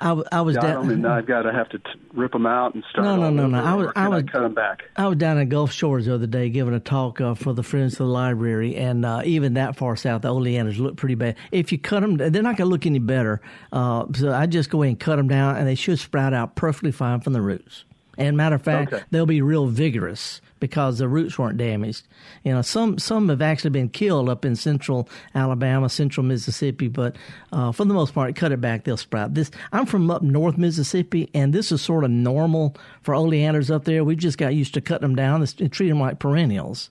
I, 0.00 0.20
I 0.32 0.40
was 0.40 0.56
down. 0.56 0.88
them, 0.88 0.90
and 0.90 1.06
I've 1.06 1.26
got 1.26 1.42
to 1.42 1.52
have 1.52 1.68
to 1.70 1.78
t- 1.78 1.84
rip 2.14 2.32
them 2.32 2.46
out 2.46 2.74
and 2.74 2.82
start. 2.90 3.04
No, 3.04 3.16
no, 3.16 3.30
no, 3.30 3.46
no. 3.46 3.62
I 3.62 3.74
was- 3.74 3.92
I 3.96 4.08
was- 4.08 4.22
cut 4.24 4.40
them 4.40 4.54
back. 4.54 4.82
I 4.96 5.06
was 5.06 5.16
down 5.18 5.36
in 5.38 5.48
Gulf 5.48 5.72
Shores 5.72 6.06
the 6.06 6.14
other 6.14 6.26
day 6.26 6.48
giving 6.48 6.72
a 6.74 6.80
talk 6.80 7.20
uh, 7.20 7.34
for 7.34 7.52
the 7.52 7.62
Friends 7.62 7.94
of 7.94 7.98
the 7.98 8.04
Library, 8.06 8.76
and 8.76 9.04
uh, 9.04 9.22
even 9.24 9.54
that 9.54 9.76
far 9.76 9.96
south, 9.96 10.22
the 10.22 10.28
oleanders 10.28 10.78
look 10.80 10.96
pretty 10.96 11.14
bad. 11.16 11.36
If 11.52 11.70
you 11.72 11.78
cut 11.78 12.00
them, 12.00 12.16
they're 12.16 12.30
not 12.42 12.56
going 12.56 12.56
to 12.56 12.64
look 12.66 12.86
any 12.86 12.98
better. 12.98 13.40
Uh, 13.72 14.06
so 14.14 14.32
I 14.32 14.46
just 14.46 14.70
go 14.70 14.82
ahead 14.82 14.90
and 14.92 15.00
cut 15.00 15.16
them 15.16 15.28
down, 15.28 15.56
and 15.56 15.66
they 15.68 15.74
should 15.74 15.98
sprout 15.98 16.32
out 16.32 16.54
perfectly 16.56 16.92
fine 16.92 17.20
from 17.20 17.32
the 17.34 17.42
roots. 17.42 17.84
And 18.18 18.36
matter 18.36 18.56
of 18.56 18.62
fact, 18.62 18.92
Okay. 18.92 19.02
they'll 19.10 19.24
be 19.26 19.40
real 19.42 19.66
vigorous 19.66 20.40
because 20.60 20.98
the 20.98 21.08
roots 21.08 21.38
weren't 21.38 21.56
damaged. 21.56 22.06
You 22.44 22.52
know, 22.52 22.62
some 22.62 22.98
some 22.98 23.28
have 23.28 23.42
actually 23.42 23.70
been 23.70 23.88
killed 23.88 24.28
up 24.28 24.44
in 24.44 24.54
central 24.54 25.08
Alabama, 25.34 25.88
central 25.88 26.24
Mississippi, 26.24 26.88
but 26.88 27.16
uh, 27.52 27.72
for 27.72 27.84
the 27.84 27.94
most 27.94 28.14
part, 28.14 28.36
cut 28.36 28.52
it 28.52 28.60
back, 28.60 28.84
they'll 28.84 28.96
sprout. 28.96 29.34
This 29.34 29.50
I'm 29.72 29.86
from 29.86 30.10
up 30.10 30.22
north 30.22 30.58
Mississippi, 30.58 31.28
and 31.34 31.52
this 31.52 31.72
is 31.72 31.82
sort 31.82 32.04
of 32.04 32.10
normal 32.10 32.76
for 33.02 33.14
oleanders 33.14 33.70
up 33.70 33.84
there. 33.84 34.04
We 34.04 34.14
just 34.16 34.38
got 34.38 34.54
used 34.54 34.74
to 34.74 34.80
cutting 34.80 35.08
them 35.08 35.16
down 35.16 35.42
and 35.42 35.72
treat 35.72 35.88
them 35.88 36.00
like 36.00 36.18
perennials. 36.18 36.90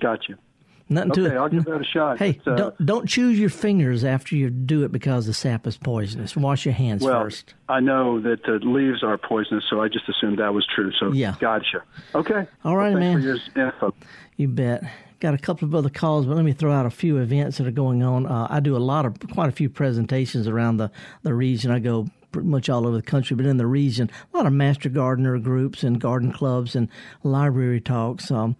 Gotcha. 0.00 0.38
Nothing 0.88 1.12
to 1.12 1.26
Okay, 1.26 1.34
it. 1.34 1.38
I'll 1.38 1.48
give 1.48 1.64
that 1.66 1.80
a 1.80 1.84
shot. 1.84 2.18
Hey, 2.18 2.40
uh, 2.46 2.54
don't 2.54 2.86
don't 2.86 3.06
choose 3.08 3.38
your 3.38 3.50
fingers 3.50 4.04
after 4.04 4.34
you 4.36 4.48
do 4.50 4.84
it 4.84 4.92
because 4.92 5.26
the 5.26 5.34
sap 5.34 5.66
is 5.66 5.76
poisonous. 5.76 6.36
Wash 6.36 6.64
your 6.64 6.74
hands 6.74 7.02
Well, 7.02 7.22
first. 7.24 7.54
I 7.68 7.80
know 7.80 8.20
that 8.20 8.42
the 8.44 8.58
leaves 8.62 9.02
are 9.02 9.18
poisonous, 9.18 9.64
so 9.68 9.82
I 9.82 9.88
just 9.88 10.08
assumed 10.08 10.38
that 10.38 10.54
was 10.54 10.66
true. 10.74 10.90
So 10.98 11.12
Yeah. 11.12 11.34
gotcha. 11.40 11.82
Okay. 12.14 12.46
all 12.64 12.76
right, 12.76 12.92
well, 12.92 13.00
man. 13.00 13.22
thanks 13.22 13.48
For 13.52 13.58
your 13.58 13.66
info. 13.68 13.94
You 14.36 14.48
bet. 14.48 14.82
Got 15.20 15.34
a 15.34 15.38
couple 15.38 15.66
of 15.66 15.74
other 15.74 15.90
calls, 15.90 16.26
but 16.26 16.36
let 16.36 16.44
me 16.44 16.52
throw 16.52 16.72
out 16.72 16.86
a 16.86 16.90
few 16.90 17.16
events 17.18 17.58
that 17.58 17.66
are 17.66 17.72
going 17.72 18.02
on. 18.04 18.24
Uh, 18.24 18.46
I 18.48 18.60
do 18.60 18.76
a 18.76 18.78
lot 18.78 19.04
of, 19.04 19.16
quite 19.32 19.48
a 19.48 19.52
few 19.52 19.68
presentations 19.68 20.46
around 20.46 20.76
the, 20.76 20.92
the 21.24 21.34
region. 21.34 21.72
I 21.72 21.80
go 21.80 22.06
pretty 22.30 22.46
much 22.46 22.68
all 22.70 22.86
over 22.86 22.94
the 22.94 23.02
country, 23.02 23.34
but 23.34 23.44
in 23.44 23.56
the 23.56 23.66
region, 23.66 24.10
a 24.32 24.36
lot 24.36 24.46
of 24.46 24.52
master 24.52 24.88
gardener 24.88 25.36
groups 25.38 25.82
and 25.82 26.00
garden 26.00 26.30
clubs 26.30 26.76
and 26.76 26.88
library 27.24 27.80
talks. 27.80 28.30
Um, 28.30 28.54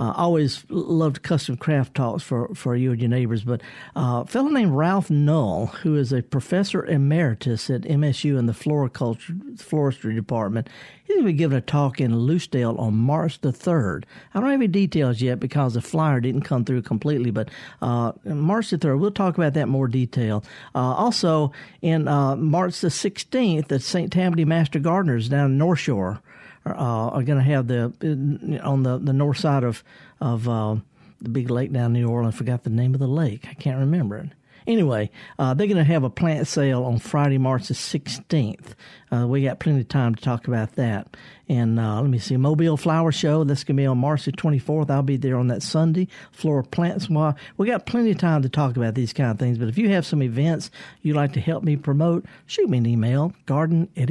uh, 0.00 0.14
always 0.16 0.64
loved 0.70 1.22
custom 1.22 1.58
craft 1.58 1.94
talks 1.94 2.22
for, 2.22 2.48
for 2.54 2.74
you 2.74 2.90
and 2.90 3.00
your 3.00 3.10
neighbors. 3.10 3.44
But 3.44 3.60
uh, 3.94 4.22
a 4.24 4.26
fellow 4.26 4.48
named 4.48 4.72
Ralph 4.72 5.10
Null, 5.10 5.66
who 5.66 5.94
is 5.94 6.10
a 6.10 6.22
professor 6.22 6.86
emeritus 6.86 7.68
at 7.68 7.82
MSU 7.82 8.38
in 8.38 8.46
the 8.46 8.54
floriculture 8.54 9.34
floristry 9.56 10.14
department, 10.14 10.70
he's 11.04 11.16
going 11.16 11.26
to 11.26 11.32
be 11.32 11.36
giving 11.36 11.58
a 11.58 11.60
talk 11.60 12.00
in 12.00 12.14
Lucedale 12.14 12.78
on 12.78 12.94
March 12.94 13.42
the 13.42 13.52
3rd. 13.52 14.04
I 14.32 14.40
don't 14.40 14.48
have 14.48 14.60
any 14.60 14.68
details 14.68 15.20
yet 15.20 15.38
because 15.38 15.74
the 15.74 15.82
flyer 15.82 16.18
didn't 16.20 16.42
come 16.42 16.64
through 16.64 16.80
completely, 16.80 17.30
but 17.30 17.50
uh, 17.82 18.12
March 18.24 18.70
the 18.70 18.78
3rd, 18.78 19.00
we'll 19.00 19.10
talk 19.10 19.36
about 19.36 19.52
that 19.52 19.68
more 19.68 19.86
detail. 19.86 20.42
Uh, 20.74 20.94
also, 20.94 21.52
in 21.82 22.08
uh, 22.08 22.36
March 22.36 22.80
the 22.80 22.88
16th, 22.88 23.68
the 23.68 23.78
St. 23.78 24.10
Tammany 24.10 24.46
Master 24.46 24.78
Gardeners 24.78 25.28
down 25.28 25.50
in 25.50 25.58
North 25.58 25.80
Shore 25.80 26.22
are, 26.64 26.76
uh, 26.76 27.10
are 27.10 27.22
going 27.22 27.38
to 27.38 27.44
have 27.44 27.66
the 27.66 28.60
on 28.62 28.82
the, 28.82 28.98
the 28.98 29.12
north 29.12 29.38
side 29.38 29.64
of 29.64 29.82
of 30.20 30.48
uh, 30.48 30.76
the 31.20 31.28
big 31.28 31.50
lake 31.50 31.72
down 31.72 31.96
in 31.96 32.02
New 32.02 32.08
Orleans. 32.08 32.34
I 32.34 32.38
forgot 32.38 32.64
the 32.64 32.70
name 32.70 32.94
of 32.94 33.00
the 33.00 33.08
lake. 33.08 33.46
I 33.48 33.54
can't 33.54 33.78
remember 33.78 34.16
it. 34.18 34.30
Anyway, 34.66 35.10
uh, 35.38 35.54
they're 35.54 35.66
going 35.66 35.76
to 35.78 35.84
have 35.84 36.04
a 36.04 36.10
plant 36.10 36.46
sale 36.46 36.84
on 36.84 36.98
Friday, 36.98 37.38
March 37.38 37.68
the 37.68 37.74
16th. 37.74 38.74
Uh, 39.10 39.26
we 39.26 39.42
got 39.42 39.58
plenty 39.58 39.80
of 39.80 39.88
time 39.88 40.14
to 40.14 40.22
talk 40.22 40.46
about 40.46 40.76
that. 40.76 41.16
And 41.48 41.80
uh, 41.80 42.00
let 42.00 42.10
me 42.10 42.18
see, 42.18 42.36
Mobile 42.36 42.76
Flower 42.76 43.10
Show. 43.10 43.42
That's 43.42 43.64
going 43.64 43.76
to 43.76 43.80
be 43.80 43.86
on 43.86 43.98
March 43.98 44.26
the 44.26 44.32
24th. 44.32 44.90
I'll 44.90 45.02
be 45.02 45.16
there 45.16 45.36
on 45.36 45.48
that 45.48 45.62
Sunday. 45.62 46.06
Floral 46.30 46.66
Plants. 46.66 47.08
We 47.56 47.66
got 47.66 47.86
plenty 47.86 48.12
of 48.12 48.18
time 48.18 48.42
to 48.42 48.48
talk 48.48 48.76
about 48.76 48.94
these 48.94 49.12
kind 49.12 49.30
of 49.30 49.38
things. 49.38 49.58
But 49.58 49.68
if 49.68 49.78
you 49.78 49.88
have 49.90 50.06
some 50.06 50.22
events 50.22 50.70
you'd 51.02 51.16
like 51.16 51.32
to 51.32 51.40
help 51.40 51.64
me 51.64 51.76
promote, 51.76 52.24
shoot 52.46 52.68
me 52.68 52.78
an 52.78 52.86
email, 52.86 53.32
garden 53.46 53.88
at 53.96 54.10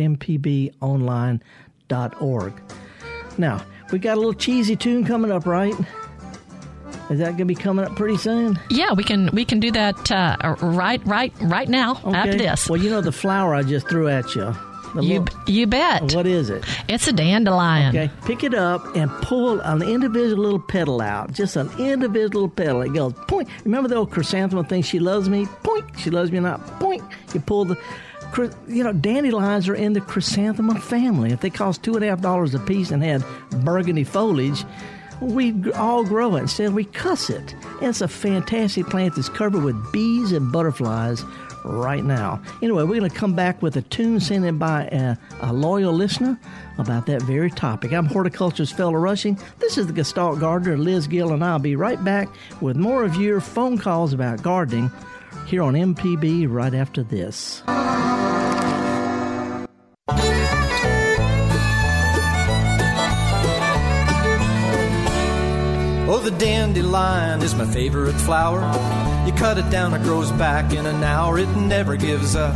mpbonline.org. 1.90 2.54
Now, 3.38 3.64
we 3.92 4.00
got 4.00 4.16
a 4.16 4.20
little 4.20 4.34
cheesy 4.34 4.76
tune 4.76 5.06
coming 5.06 5.32
up, 5.32 5.46
right? 5.46 5.74
Is 7.10 7.18
that 7.20 7.26
going 7.30 7.38
to 7.40 7.46
be 7.46 7.56
coming 7.56 7.86
up 7.86 7.96
pretty 7.96 8.18
soon? 8.18 8.60
Yeah, 8.70 8.94
we 8.94 9.04
can 9.04 9.30
we 9.34 9.44
can 9.44 9.60
do 9.60 9.72
that 9.72 10.12
uh, 10.12 10.56
right 10.62 11.04
right 11.08 11.34
right 11.42 11.68
now 11.68 12.00
after 12.06 12.36
this. 12.38 12.70
Well, 12.70 12.80
you 12.80 12.90
know 12.92 13.02
the 13.02 13.12
flower 13.12 13.56
I 13.56 13.64
just 13.64 13.88
threw 13.90 14.08
at 14.08 14.36
you. 14.36 14.54
You 14.96 15.20
little- 15.22 15.28
you 15.48 15.68
bet. 15.68 16.14
what 16.16 16.26
is 16.28 16.50
it? 16.50 16.66
It's 16.88 17.08
a 17.08 17.14
dandelion. 17.14 17.90
Okay, 17.96 18.12
pick 18.26 18.44
it 18.44 18.54
up 18.56 18.96
and 18.96 19.10
pull 19.22 19.60
an 19.62 19.82
individual 19.84 20.42
little 20.44 20.60
petal 20.60 21.00
out. 21.02 21.32
Just 21.32 21.56
an 21.56 21.70
individual 21.80 22.44
little 22.44 22.50
petal. 22.50 22.82
It 22.82 22.94
goes 22.94 23.14
point. 23.28 23.50
Remember 23.66 23.88
the 23.88 23.96
old 23.96 24.12
chrysanthemum 24.12 24.66
thing? 24.66 24.82
She 24.84 25.00
loves 25.00 25.30
me. 25.30 25.46
Point. 25.64 25.86
She 26.00 26.10
loves 26.12 26.32
me 26.32 26.40
not. 26.40 26.64
Point. 26.80 27.04
You 27.34 27.40
pull 27.40 27.66
the. 27.66 27.78
You 28.38 28.84
know, 28.84 28.94
dandelions 28.94 29.68
are 29.68 29.76
in 29.76 29.94
the 29.94 30.02
chrysanthemum 30.02 30.80
family. 30.82 31.32
If 31.32 31.42
they 31.42 31.50
cost 31.50 31.84
two 31.84 31.96
and 31.96 32.04
a 32.04 32.08
half 32.08 32.22
dollars 32.22 32.54
a 32.54 32.60
piece 32.60 32.92
and 32.92 33.04
had 33.04 33.24
burgundy 33.64 34.04
foliage, 34.04 34.64
we 35.20 35.52
g- 35.52 35.72
all 35.74 36.04
grow 36.06 36.36
it. 36.36 36.42
Instead, 36.42 36.74
we 36.74 36.86
cuss 36.86 37.30
it. 37.30 37.56
It's 37.82 38.02
a 38.02 38.08
fantastic 38.08 38.86
plant 38.88 39.16
that's 39.16 39.30
covered 39.30 39.64
with 39.64 39.92
bees 39.92 40.32
and 40.32 40.52
butterflies 40.52 41.26
right 41.66 42.06
now. 42.06 42.42
Anyway, 42.62 42.84
we're 42.84 43.00
going 43.00 43.10
to 43.10 43.16
come 43.16 43.36
back 43.36 43.62
with 43.62 43.76
a 43.76 43.82
tune 43.82 44.20
sent 44.22 44.46
in 44.46 44.58
by 44.58 44.84
a, 44.86 45.18
a 45.42 45.52
loyal 45.52 45.92
listener 45.92 46.40
about 46.78 47.06
that 47.08 47.22
very 47.24 47.52
topic. 47.52 47.92
I'm 47.92 48.06
horticulturist 48.06 48.78
Felder 48.78 49.02
Rushing. 49.02 49.38
This 49.58 49.78
is 49.78 49.88
the 49.88 49.94
Gestalt 49.94 50.40
Gardener, 50.40 50.78
Liz 50.78 51.08
Gill, 51.08 51.34
and 51.34 51.44
I'll 51.44 51.60
be 51.60 51.76
right 51.76 52.02
back 52.02 52.30
with 52.62 52.78
more 52.78 53.04
of 53.04 53.16
your 53.18 53.42
phone 53.42 53.78
calls 53.78 54.14
about 54.14 54.42
gardening 54.42 54.90
here 55.50 55.64
on 55.64 55.74
MPB 55.74 56.46
right 56.48 56.76
after 56.76 57.02
this. 57.02 57.64
Oh, 66.08 66.20
the 66.24 66.30
dandelion 66.38 67.42
is 67.42 67.56
my 67.56 67.66
favorite 67.66 68.14
flower. 68.14 68.60
You 69.26 69.34
cut 69.34 69.58
it 69.58 69.68
down, 69.72 69.96
it 69.96 70.04
grows 70.04 70.32
back 70.34 70.72
in 70.72 70.86
an 70.86 71.04
hour. 71.04 71.40
It 71.40 71.50
never 71.56 71.96
gives 71.96 72.36
up, 72.36 72.56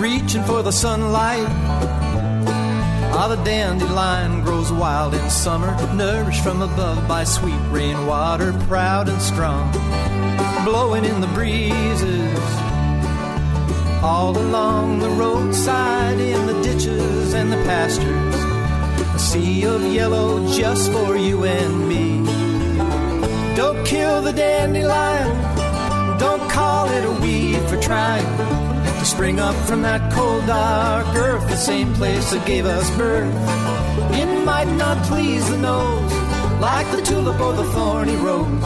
reaching 0.00 0.42
for 0.44 0.62
the 0.62 0.72
sunlight. 0.72 1.99
Ah, 3.12 3.26
the 3.28 3.42
dandelion 3.44 4.42
grows 4.42 4.72
wild 4.72 5.14
in 5.14 5.30
summer, 5.30 5.74
nourished 5.94 6.42
from 6.42 6.62
above 6.62 7.06
by 7.08 7.24
sweet 7.24 7.60
rainwater, 7.70 8.52
proud 8.68 9.08
and 9.08 9.20
strong, 9.20 9.70
blowing 10.64 11.04
in 11.04 11.20
the 11.20 11.26
breezes. 11.28 12.38
All 14.02 14.38
along 14.38 15.00
the 15.00 15.10
roadside, 15.10 16.20
in 16.20 16.46
the 16.46 16.62
ditches 16.62 17.34
and 17.34 17.52
the 17.52 17.58
pastures, 17.64 18.34
a 19.14 19.18
sea 19.18 19.64
of 19.64 19.82
yellow 19.92 20.46
just 20.56 20.92
for 20.92 21.16
you 21.16 21.44
and 21.44 21.88
me. 21.88 22.24
Don't 23.56 23.84
kill 23.84 24.22
the 24.22 24.32
dandelion. 24.32 25.28
Don't 26.18 26.48
call 26.48 26.88
it 26.88 27.04
a 27.04 27.12
weed 27.20 27.60
for 27.68 27.76
trying 27.80 28.69
to 29.00 29.06
spring 29.06 29.40
up 29.40 29.54
from 29.66 29.80
that 29.80 30.12
cold, 30.12 30.46
dark 30.46 31.06
earth, 31.16 31.48
the 31.48 31.56
same 31.56 31.90
place 31.94 32.32
that 32.32 32.46
gave 32.46 32.66
us 32.66 32.90
birth. 32.98 33.34
It 34.12 34.44
might 34.44 34.70
not 34.76 35.02
please 35.06 35.48
the 35.48 35.56
nose 35.56 36.12
like 36.60 36.86
the 36.90 37.00
tulip 37.00 37.40
or 37.40 37.54
the 37.54 37.64
thorny 37.72 38.16
rose, 38.16 38.60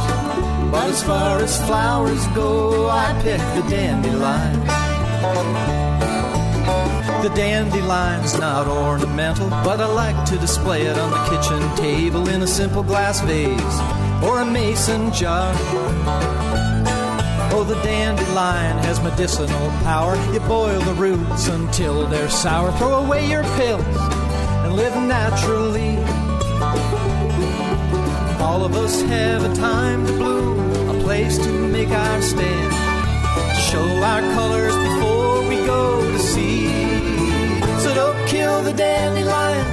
but 0.73 0.91
as 0.91 1.05
far 1.05 1.39
as 1.39 1.57
flowers 1.67 2.27
go, 2.35 2.89
I 2.91 3.13
pick 3.23 3.39
the 3.55 3.71
dandelion. 3.71 4.59
The 7.23 7.33
dandelion's 7.37 8.37
not 8.37 8.67
ornamental, 8.67 9.49
but 9.49 9.81
I 9.81 9.87
like 9.87 10.25
to 10.31 10.39
display 10.39 10.83
it 10.83 10.99
on 10.99 11.11
the 11.13 11.23
kitchen 11.31 11.77
table 11.77 12.29
in 12.29 12.43
a 12.43 12.49
simple 12.49 12.83
glass 12.83 13.21
vase 13.21 13.79
or 14.25 14.41
a 14.41 14.45
mason 14.45 15.13
jar. 15.13 16.44
Oh, 17.57 17.63
the 17.63 17.81
dandelion 17.83 18.79
has 18.79 19.01
medicinal 19.01 19.69
power. 19.85 20.17
You 20.33 20.41
boil 20.41 20.81
the 20.81 20.95
roots 20.95 21.47
until 21.47 22.05
they're 22.09 22.29
sour. 22.29 22.73
Throw 22.79 23.05
away 23.05 23.31
your 23.31 23.45
pills 23.55 23.97
and 24.65 24.75
live 24.75 24.97
naturally. 24.97 25.97
All 28.43 28.65
of 28.65 28.75
us 28.75 29.01
have 29.03 29.45
a 29.45 29.55
time 29.55 30.05
to 30.05 30.13
bloom, 30.15 30.59
a 30.97 31.01
place 31.05 31.39
to 31.39 31.53
make 31.69 31.91
our 31.91 32.23
stand. 32.23 32.73
to 32.73 33.61
Show 33.71 33.87
our 34.03 34.23
colors 34.35 34.75
before 34.75 35.49
we 35.49 35.57
go 35.65 36.03
to 36.11 36.19
sea. 36.19 36.67
So 37.79 37.95
don't 37.95 38.27
kill 38.27 38.63
the 38.65 38.73
dandelion. 38.73 39.65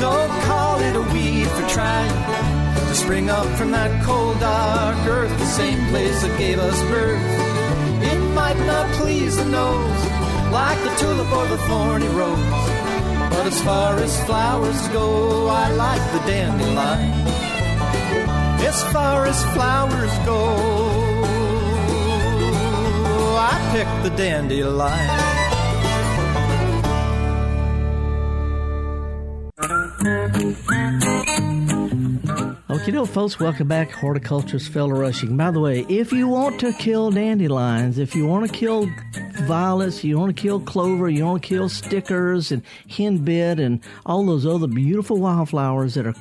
Don't 0.00 0.42
call 0.42 0.80
it 0.80 0.96
a 0.96 1.02
weed 1.12 1.46
for 1.46 1.68
trying 1.68 2.45
spring 2.96 3.28
up 3.28 3.46
from 3.58 3.70
that 3.72 4.02
cold, 4.04 4.40
dark 4.40 4.96
earth, 5.06 5.38
the 5.38 5.44
same 5.44 5.86
place 5.88 6.22
that 6.22 6.38
gave 6.38 6.58
us 6.58 6.80
birth. 6.84 7.20
It 8.02 8.18
might 8.34 8.58
not 8.66 8.90
please 8.94 9.36
the 9.36 9.44
nose 9.44 10.02
like 10.50 10.78
the 10.82 10.94
tulip 10.96 11.30
or 11.30 11.46
the 11.46 11.58
thorny 11.68 12.08
rose, 12.08 12.38
but 13.34 13.46
as 13.46 13.60
far 13.62 13.96
as 13.96 14.24
flowers 14.24 14.88
go, 14.88 15.46
I 15.48 15.70
like 15.72 16.04
the 16.12 16.22
dandelion. 16.30 17.12
As 18.64 18.82
far 18.94 19.26
as 19.26 19.38
flowers 19.54 20.14
go, 20.24 20.40
I 23.36 23.54
pick 23.72 23.88
the 24.10 24.16
dandelion. 24.16 25.55
You 32.86 32.92
know, 32.92 33.04
folks, 33.04 33.40
welcome 33.40 33.66
back. 33.66 33.90
Horticulturist 33.90 34.70
Felder 34.70 34.96
Rushing. 34.96 35.36
By 35.36 35.50
the 35.50 35.58
way, 35.58 35.84
if 35.88 36.12
you 36.12 36.28
want 36.28 36.60
to 36.60 36.72
kill 36.72 37.10
dandelions, 37.10 37.98
if 37.98 38.14
you 38.14 38.28
want 38.28 38.48
to 38.48 38.56
kill 38.56 38.88
violets, 39.42 40.04
you 40.04 40.16
want 40.16 40.36
to 40.36 40.40
kill 40.40 40.60
clover, 40.60 41.10
you 41.10 41.26
want 41.26 41.42
to 41.42 41.48
kill 41.48 41.68
stickers 41.68 42.52
and 42.52 42.62
henbit 42.88 43.58
and 43.58 43.80
all 44.06 44.24
those 44.24 44.46
other 44.46 44.68
beautiful 44.68 45.16
wildflowers 45.16 45.94
that 45.94 46.06
are 46.06 46.14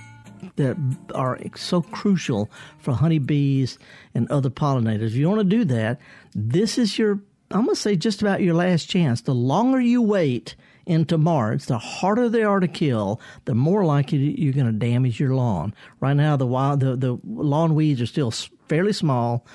that 0.55 0.75
are 1.13 1.37
so 1.55 1.83
crucial 1.83 2.49
for 2.79 2.93
honeybees 2.93 3.77
and 4.15 4.27
other 4.31 4.49
pollinators. 4.49 5.09
If 5.09 5.13
you 5.13 5.29
want 5.29 5.41
to 5.41 5.57
do 5.57 5.65
that, 5.65 5.99
this 6.33 6.79
is 6.79 6.97
your 6.97 7.19
I'm 7.51 7.65
going 7.65 7.75
to 7.75 7.81
say 7.81 7.95
just 7.95 8.23
about 8.23 8.41
your 8.41 8.55
last 8.55 8.89
chance. 8.89 9.21
The 9.21 9.35
longer 9.35 9.79
you 9.79 10.01
wait, 10.01 10.55
into 10.85 11.17
March, 11.17 11.65
the 11.65 11.77
harder 11.77 12.29
they 12.29 12.43
are 12.43 12.59
to 12.59 12.67
kill, 12.67 13.19
the 13.45 13.55
more 13.55 13.85
likely 13.85 14.39
you're 14.39 14.53
going 14.53 14.65
to 14.65 14.71
damage 14.71 15.19
your 15.19 15.35
lawn. 15.35 15.73
Right 15.99 16.15
now, 16.15 16.37
the 16.37 16.45
wild, 16.45 16.79
the, 16.79 16.95
the 16.95 17.19
lawn 17.25 17.75
weeds 17.75 18.01
are 18.01 18.05
still 18.05 18.31
fairly 18.67 18.93
small. 18.93 19.45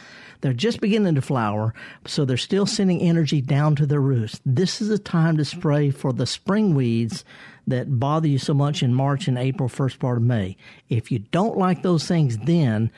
They're 0.40 0.52
just 0.52 0.80
beginning 0.80 1.16
to 1.16 1.22
flower, 1.22 1.74
so 2.06 2.24
they're 2.24 2.36
still 2.38 2.64
sending 2.64 3.02
energy 3.02 3.42
down 3.42 3.76
to 3.76 3.86
the 3.86 4.00
roots. 4.00 4.40
This 4.46 4.80
is 4.80 4.88
the 4.88 4.98
time 4.98 5.36
to 5.36 5.44
spray 5.44 5.90
for 5.90 6.12
the 6.12 6.26
spring 6.26 6.74
weeds 6.74 7.24
that 7.66 8.00
bother 8.00 8.26
you 8.26 8.38
so 8.38 8.54
much 8.54 8.82
in 8.82 8.94
March 8.94 9.28
and 9.28 9.38
April, 9.38 9.68
first 9.68 9.98
part 9.98 10.16
of 10.16 10.22
May. 10.22 10.56
If 10.88 11.12
you 11.12 11.18
don't 11.18 11.58
like 11.58 11.82
those 11.82 12.06
things 12.06 12.38
then, 12.38 12.90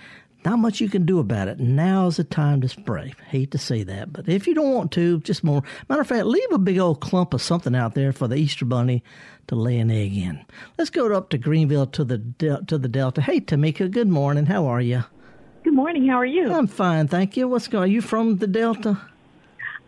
not 0.44 0.58
much 0.58 0.80
you 0.80 0.88
can 0.88 1.06
do 1.06 1.18
about 1.18 1.48
it. 1.48 1.60
Now 1.60 2.06
is 2.06 2.16
the 2.16 2.24
time 2.24 2.60
to 2.62 2.68
spray. 2.68 3.14
Hate 3.28 3.50
to 3.52 3.58
say 3.58 3.82
that, 3.84 4.12
but 4.12 4.28
if 4.28 4.46
you 4.46 4.54
don't 4.54 4.74
want 4.74 4.92
to, 4.92 5.20
just 5.20 5.44
more. 5.44 5.62
Matter 5.88 6.00
of 6.00 6.08
fact, 6.08 6.26
leave 6.26 6.50
a 6.52 6.58
big 6.58 6.78
old 6.78 7.00
clump 7.00 7.34
of 7.34 7.42
something 7.42 7.74
out 7.74 7.94
there 7.94 8.12
for 8.12 8.28
the 8.28 8.36
Easter 8.36 8.64
bunny 8.64 9.02
to 9.46 9.54
lay 9.54 9.78
an 9.78 9.90
egg 9.90 10.16
in. 10.16 10.44
Let's 10.78 10.90
go 10.90 11.12
up 11.12 11.30
to 11.30 11.38
Greenville 11.38 11.86
to 11.86 12.04
the 12.04 12.18
to 12.66 12.78
the 12.78 12.88
Delta. 12.88 13.20
Hey, 13.20 13.40
Tamika. 13.40 13.90
Good 13.90 14.08
morning. 14.08 14.46
How 14.46 14.66
are 14.66 14.80
you? 14.80 15.04
Good 15.64 15.74
morning. 15.74 16.08
How 16.08 16.16
are 16.16 16.26
you? 16.26 16.52
I'm 16.52 16.66
fine, 16.66 17.06
thank 17.06 17.36
you. 17.36 17.46
What's 17.46 17.68
going? 17.68 17.84
Are 17.84 17.86
you 17.86 18.00
from 18.00 18.38
the 18.38 18.48
Delta? 18.48 19.00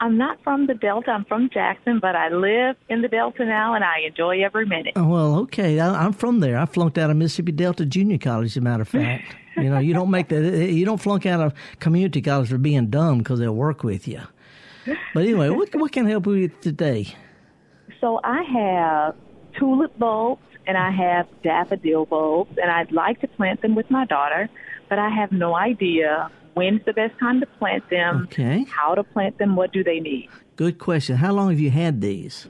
I'm 0.00 0.18
not 0.18 0.42
from 0.42 0.66
the 0.66 0.74
Delta. 0.74 1.10
I'm 1.12 1.24
from 1.24 1.48
Jackson, 1.50 1.98
but 2.00 2.16
I 2.16 2.28
live 2.28 2.76
in 2.88 3.02
the 3.02 3.08
Delta 3.08 3.44
now, 3.44 3.74
and 3.74 3.84
I 3.84 4.00
enjoy 4.06 4.42
every 4.44 4.66
minute. 4.66 4.94
Oh, 4.96 5.06
well, 5.06 5.38
okay. 5.40 5.80
I, 5.80 6.04
am 6.04 6.12
from 6.12 6.40
there. 6.40 6.58
I 6.58 6.66
flunked 6.66 6.98
out 6.98 7.10
of 7.10 7.16
Mississippi 7.16 7.52
Delta 7.52 7.86
Junior 7.86 8.18
College, 8.18 8.46
as 8.52 8.56
a 8.56 8.60
matter 8.60 8.82
of 8.82 8.88
fact. 8.88 9.36
You 9.56 9.70
know, 9.70 9.78
you 9.78 9.94
don't 9.94 10.10
make 10.10 10.30
that. 10.30 10.42
You 10.42 10.84
don't 10.84 11.00
flunk 11.00 11.26
out 11.26 11.40
of 11.40 11.54
community 11.78 12.20
college 12.20 12.48
for 12.48 12.58
being 12.58 12.88
dumb 12.88 13.18
because 13.18 13.38
they'll 13.38 13.54
work 13.54 13.84
with 13.84 14.08
you. 14.08 14.20
But 14.84 15.22
anyway, 15.22 15.48
what 15.50 15.72
what 15.76 15.92
can 15.92 16.06
I 16.06 16.10
help 16.10 16.26
you 16.26 16.32
with 16.32 16.60
today? 16.60 17.14
So 18.00 18.18
I 18.24 18.42
have 18.42 19.14
tulip 19.56 19.96
bulbs 19.96 20.42
and 20.66 20.76
I 20.76 20.90
have 20.90 21.28
daffodil 21.44 22.06
bulbs, 22.06 22.58
and 22.60 22.70
I'd 22.70 22.90
like 22.90 23.20
to 23.20 23.28
plant 23.28 23.62
them 23.62 23.74
with 23.74 23.90
my 23.90 24.06
daughter, 24.06 24.48
but 24.88 24.98
I 24.98 25.08
have 25.08 25.30
no 25.30 25.54
idea 25.54 26.30
when's 26.54 26.84
the 26.84 26.92
best 26.92 27.18
time 27.18 27.40
to 27.40 27.46
plant 27.46 27.88
them. 27.90 28.22
Okay. 28.24 28.64
How 28.68 28.94
to 28.94 29.04
plant 29.04 29.38
them? 29.38 29.56
What 29.56 29.72
do 29.72 29.84
they 29.84 30.00
need? 30.00 30.28
Good 30.56 30.78
question. 30.78 31.16
How 31.16 31.32
long 31.32 31.50
have 31.50 31.60
you 31.60 31.70
had 31.70 32.00
these? 32.00 32.48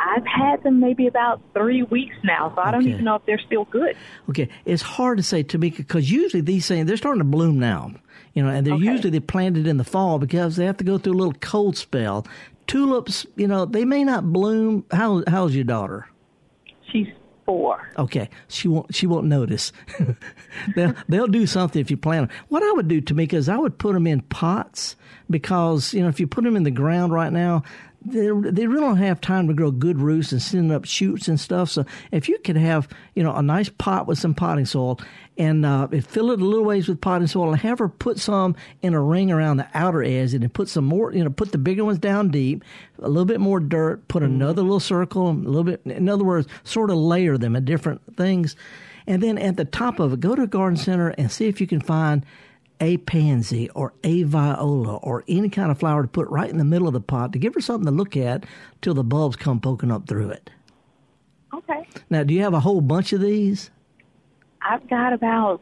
I've 0.00 0.26
had 0.26 0.62
them 0.62 0.78
maybe 0.80 1.06
about 1.08 1.40
three 1.52 1.82
weeks 1.82 2.14
now, 2.22 2.52
so 2.54 2.62
I 2.62 2.70
don't 2.70 2.86
even 2.86 3.04
know 3.04 3.16
if 3.16 3.26
they're 3.26 3.40
still 3.44 3.64
good. 3.64 3.96
Okay, 4.30 4.48
it's 4.64 4.80
hard 4.82 5.18
to 5.18 5.24
say, 5.24 5.42
Tamika, 5.42 5.78
because 5.78 6.10
usually 6.10 6.40
these 6.40 6.66
things 6.68 6.86
they're 6.86 6.96
starting 6.96 7.20
to 7.20 7.24
bloom 7.24 7.58
now, 7.58 7.92
you 8.32 8.42
know, 8.42 8.48
and 8.48 8.64
they're 8.66 8.74
Okay. 8.74 8.84
usually 8.84 9.10
they 9.10 9.20
planted 9.20 9.66
in 9.66 9.76
the 9.76 9.84
fall 9.84 10.18
because 10.20 10.54
they 10.56 10.64
have 10.64 10.76
to 10.76 10.84
go 10.84 10.98
through 10.98 11.14
a 11.14 11.18
little 11.18 11.34
cold 11.40 11.76
spell. 11.76 12.24
Tulips, 12.68 13.26
you 13.36 13.48
know, 13.48 13.64
they 13.64 13.84
may 13.84 14.04
not 14.04 14.32
bloom. 14.32 14.84
How 14.92 15.24
how's 15.26 15.54
your 15.54 15.64
daughter? 15.64 16.06
She's 16.92 17.08
four. 17.48 17.90
Okay, 17.96 18.28
she 18.48 18.68
won't 18.68 18.94
she 18.94 19.06
won't 19.06 19.26
notice. 19.26 19.72
they'll 20.76 20.94
they'll 21.08 21.26
do 21.26 21.46
something 21.46 21.80
if 21.80 21.90
you 21.90 21.96
plant 21.96 22.28
them. 22.28 22.38
What 22.48 22.62
I 22.62 22.70
would 22.72 22.88
do, 22.88 23.00
Tamika, 23.00 23.32
is 23.32 23.48
I 23.48 23.56
would 23.56 23.78
put 23.78 23.94
them 23.94 24.06
in 24.06 24.20
pots 24.20 24.96
because 25.30 25.94
you 25.94 26.02
know 26.02 26.08
if 26.08 26.20
you 26.20 26.26
put 26.26 26.44
them 26.44 26.56
in 26.56 26.64
the 26.64 26.70
ground 26.70 27.14
right 27.14 27.32
now. 27.32 27.62
They, 28.10 28.50
they 28.50 28.66
really 28.66 28.80
don't 28.80 28.96
have 28.96 29.20
time 29.20 29.48
to 29.48 29.54
grow 29.54 29.70
good 29.70 30.00
roots 30.00 30.32
and 30.32 30.42
send 30.42 30.72
up 30.72 30.84
shoots 30.84 31.28
and 31.28 31.38
stuff. 31.38 31.70
So 31.70 31.84
if 32.10 32.28
you 32.28 32.38
could 32.38 32.56
have, 32.56 32.88
you 33.14 33.22
know, 33.22 33.34
a 33.34 33.42
nice 33.42 33.68
pot 33.68 34.06
with 34.06 34.18
some 34.18 34.34
potting 34.34 34.66
soil 34.66 35.00
and 35.36 35.64
uh, 35.64 35.88
fill 35.88 36.30
it 36.32 36.40
a 36.40 36.44
little 36.44 36.64
ways 36.64 36.88
with 36.88 37.00
potting 37.00 37.28
soil 37.28 37.52
and 37.52 37.60
have 37.60 37.78
her 37.78 37.88
put 37.88 38.18
some 38.18 38.56
in 38.82 38.94
a 38.94 39.00
ring 39.00 39.30
around 39.30 39.58
the 39.58 39.68
outer 39.74 40.02
edge 40.02 40.34
and 40.34 40.42
then 40.42 40.50
put 40.50 40.68
some 40.68 40.84
more, 40.84 41.12
you 41.12 41.22
know, 41.22 41.30
put 41.30 41.52
the 41.52 41.58
bigger 41.58 41.84
ones 41.84 41.98
down 41.98 42.30
deep, 42.30 42.64
a 43.00 43.08
little 43.08 43.24
bit 43.24 43.40
more 43.40 43.60
dirt, 43.60 44.06
put 44.08 44.22
another 44.22 44.62
little 44.62 44.80
circle, 44.80 45.30
a 45.30 45.32
little 45.32 45.64
bit, 45.64 45.80
in 45.84 46.08
other 46.08 46.24
words, 46.24 46.48
sort 46.64 46.90
of 46.90 46.96
layer 46.96 47.38
them 47.38 47.54
at 47.54 47.64
different 47.64 48.16
things. 48.16 48.56
And 49.06 49.22
then 49.22 49.38
at 49.38 49.56
the 49.56 49.64
top 49.64 50.00
of 50.00 50.12
it, 50.12 50.20
go 50.20 50.34
to 50.34 50.42
a 50.42 50.46
garden 50.46 50.76
center 50.76 51.08
and 51.10 51.32
see 51.32 51.46
if 51.48 51.60
you 51.60 51.66
can 51.66 51.80
find 51.80 52.26
a 52.80 52.96
pansy 52.98 53.68
or 53.70 53.92
a 54.04 54.22
viola 54.22 54.96
or 54.96 55.24
any 55.28 55.48
kind 55.48 55.70
of 55.70 55.78
flower 55.78 56.02
to 56.02 56.08
put 56.08 56.28
right 56.28 56.50
in 56.50 56.58
the 56.58 56.64
middle 56.64 56.86
of 56.86 56.92
the 56.94 57.00
pot 57.00 57.32
to 57.32 57.38
give 57.38 57.54
her 57.54 57.60
something 57.60 57.86
to 57.86 57.90
look 57.90 58.16
at 58.16 58.44
till 58.82 58.94
the 58.94 59.04
bulbs 59.04 59.36
come 59.36 59.60
poking 59.60 59.90
up 59.90 60.06
through 60.06 60.30
it. 60.30 60.50
Okay. 61.54 61.88
Now, 62.10 62.22
do 62.22 62.34
you 62.34 62.42
have 62.42 62.54
a 62.54 62.60
whole 62.60 62.80
bunch 62.80 63.12
of 63.12 63.20
these? 63.20 63.70
I've 64.62 64.88
got 64.88 65.12
about 65.12 65.60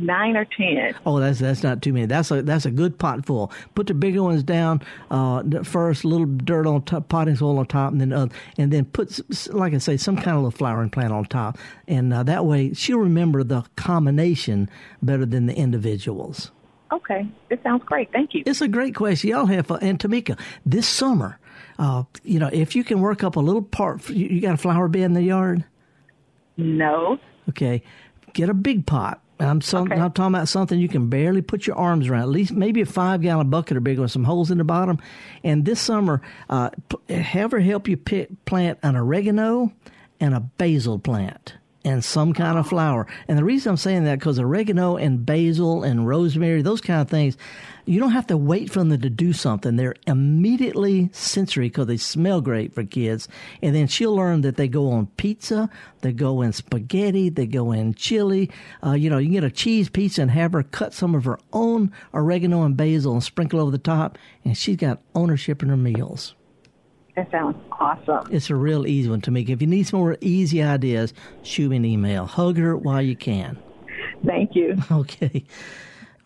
nine 0.00 0.36
or 0.36 0.44
ten. 0.44 0.94
Oh, 1.06 1.18
that's 1.20 1.38
that's 1.38 1.62
not 1.62 1.82
too 1.82 1.92
many. 1.92 2.06
That's 2.06 2.30
a 2.30 2.42
that's 2.42 2.66
a 2.66 2.70
good 2.70 2.98
pot 2.98 3.26
full. 3.26 3.52
Put 3.74 3.86
the 3.86 3.94
bigger 3.94 4.22
ones 4.22 4.42
down 4.42 4.82
uh, 5.10 5.42
first, 5.62 6.04
a 6.04 6.08
little 6.08 6.26
dirt 6.26 6.66
on 6.66 6.82
top, 6.82 7.08
potting 7.08 7.36
soil 7.36 7.58
on 7.58 7.66
top, 7.66 7.92
and 7.92 8.00
then 8.00 8.12
uh, 8.12 8.28
and 8.56 8.72
then 8.72 8.84
put 8.84 9.20
like 9.52 9.74
I 9.74 9.78
say 9.78 9.96
some 9.96 10.16
kind 10.16 10.30
of 10.30 10.36
little 10.36 10.50
flowering 10.50 10.90
plant 10.90 11.12
on 11.12 11.24
top, 11.24 11.58
and 11.86 12.12
uh, 12.12 12.22
that 12.24 12.44
way 12.44 12.72
she'll 12.74 12.98
remember 12.98 13.44
the 13.44 13.64
combination 13.76 14.68
better 15.02 15.26
than 15.26 15.46
the 15.46 15.54
individuals. 15.54 16.50
Okay. 16.90 17.26
This 17.50 17.58
sounds 17.62 17.82
great. 17.84 18.10
Thank 18.12 18.34
you. 18.34 18.42
It's 18.46 18.60
a 18.60 18.68
great 18.68 18.94
question. 18.94 19.30
Y'all 19.30 19.46
have 19.46 19.66
fun. 19.66 19.80
And 19.82 19.98
Tamika, 19.98 20.38
this 20.64 20.86
summer, 20.86 21.38
uh, 21.78 22.04
you 22.24 22.38
know, 22.38 22.48
if 22.52 22.74
you 22.74 22.82
can 22.82 23.00
work 23.00 23.22
up 23.22 23.36
a 23.36 23.40
little 23.40 23.62
part, 23.62 24.08
you, 24.08 24.26
you 24.26 24.40
got 24.40 24.54
a 24.54 24.56
flower 24.56 24.88
bed 24.88 25.02
in 25.02 25.12
the 25.12 25.22
yard? 25.22 25.64
No. 26.56 27.18
Okay. 27.50 27.82
Get 28.32 28.48
a 28.48 28.54
big 28.54 28.86
pot. 28.86 29.22
I'm, 29.40 29.60
some, 29.60 29.92
I'm 29.92 30.12
talking 30.12 30.34
about 30.34 30.48
something 30.48 30.78
you 30.78 30.88
can 30.88 31.08
barely 31.08 31.42
put 31.42 31.66
your 31.66 31.76
arms 31.76 32.08
around. 32.08 32.22
At 32.22 32.28
least 32.28 32.52
maybe 32.52 32.80
a 32.80 32.86
five 32.86 33.22
gallon 33.22 33.50
bucket 33.50 33.76
or 33.76 33.80
bigger 33.80 34.02
with 34.02 34.10
some 34.10 34.24
holes 34.24 34.50
in 34.50 34.58
the 34.58 34.64
bottom. 34.64 34.98
And 35.44 35.64
this 35.64 35.80
summer, 35.80 36.22
uh, 36.50 36.70
p- 36.88 37.14
have 37.14 37.52
her 37.52 37.60
help 37.60 37.88
you 37.88 37.96
pick, 37.96 38.44
plant 38.44 38.78
an 38.82 38.96
oregano 38.96 39.72
and 40.20 40.34
a 40.34 40.40
basil 40.40 40.98
plant 40.98 41.54
and 41.88 42.04
some 42.04 42.32
kind 42.32 42.58
of 42.58 42.68
flower. 42.68 43.06
And 43.26 43.38
the 43.38 43.44
reason 43.44 43.70
I'm 43.70 43.76
saying 43.76 44.04
that 44.04 44.18
because 44.18 44.38
oregano 44.38 44.96
and 44.96 45.24
basil 45.24 45.82
and 45.82 46.06
rosemary, 46.06 46.62
those 46.62 46.82
kind 46.82 47.00
of 47.00 47.08
things, 47.08 47.36
you 47.86 47.98
don't 47.98 48.10
have 48.10 48.26
to 48.26 48.36
wait 48.36 48.70
for 48.70 48.80
them 48.80 48.90
to 48.90 49.10
do 49.10 49.32
something. 49.32 49.76
They're 49.76 49.94
immediately 50.06 51.08
sensory 51.12 51.68
because 51.68 51.86
they 51.86 51.96
smell 51.96 52.42
great 52.42 52.74
for 52.74 52.84
kids. 52.84 53.28
And 53.62 53.74
then 53.74 53.86
she'll 53.86 54.14
learn 54.14 54.42
that 54.42 54.56
they 54.56 54.68
go 54.68 54.90
on 54.90 55.06
pizza, 55.16 55.70
they 56.02 56.12
go 56.12 56.42
in 56.42 56.52
spaghetti, 56.52 57.30
they 57.30 57.46
go 57.46 57.72
in 57.72 57.94
chili. 57.94 58.50
Uh, 58.84 58.92
you 58.92 59.08
know, 59.08 59.16
you 59.16 59.28
can 59.28 59.34
get 59.34 59.44
a 59.44 59.50
cheese 59.50 59.88
pizza 59.88 60.20
and 60.20 60.30
have 60.30 60.52
her 60.52 60.62
cut 60.62 60.92
some 60.92 61.14
of 61.14 61.24
her 61.24 61.38
own 61.54 61.90
oregano 62.12 62.64
and 62.64 62.76
basil 62.76 63.14
and 63.14 63.24
sprinkle 63.24 63.60
over 63.60 63.70
the 63.70 63.78
top, 63.78 64.18
and 64.44 64.56
she's 64.56 64.76
got 64.76 65.00
ownership 65.14 65.62
in 65.62 65.70
her 65.70 65.76
meals. 65.76 66.34
That 67.18 67.32
sounds 67.32 67.56
awesome. 67.72 68.28
It's 68.30 68.48
a 68.48 68.54
real 68.54 68.86
easy 68.86 69.10
one 69.10 69.20
to 69.22 69.32
make. 69.32 69.48
If 69.48 69.60
you 69.60 69.66
need 69.66 69.88
some 69.88 69.98
more 69.98 70.16
easy 70.20 70.62
ideas, 70.62 71.12
shoot 71.42 71.68
me 71.68 71.76
an 71.78 71.84
email. 71.84 72.26
Hug 72.26 72.56
her 72.58 72.76
while 72.76 73.02
you 73.02 73.16
can. 73.16 73.58
Thank 74.24 74.54
you. 74.54 74.76
Okay. 74.92 75.42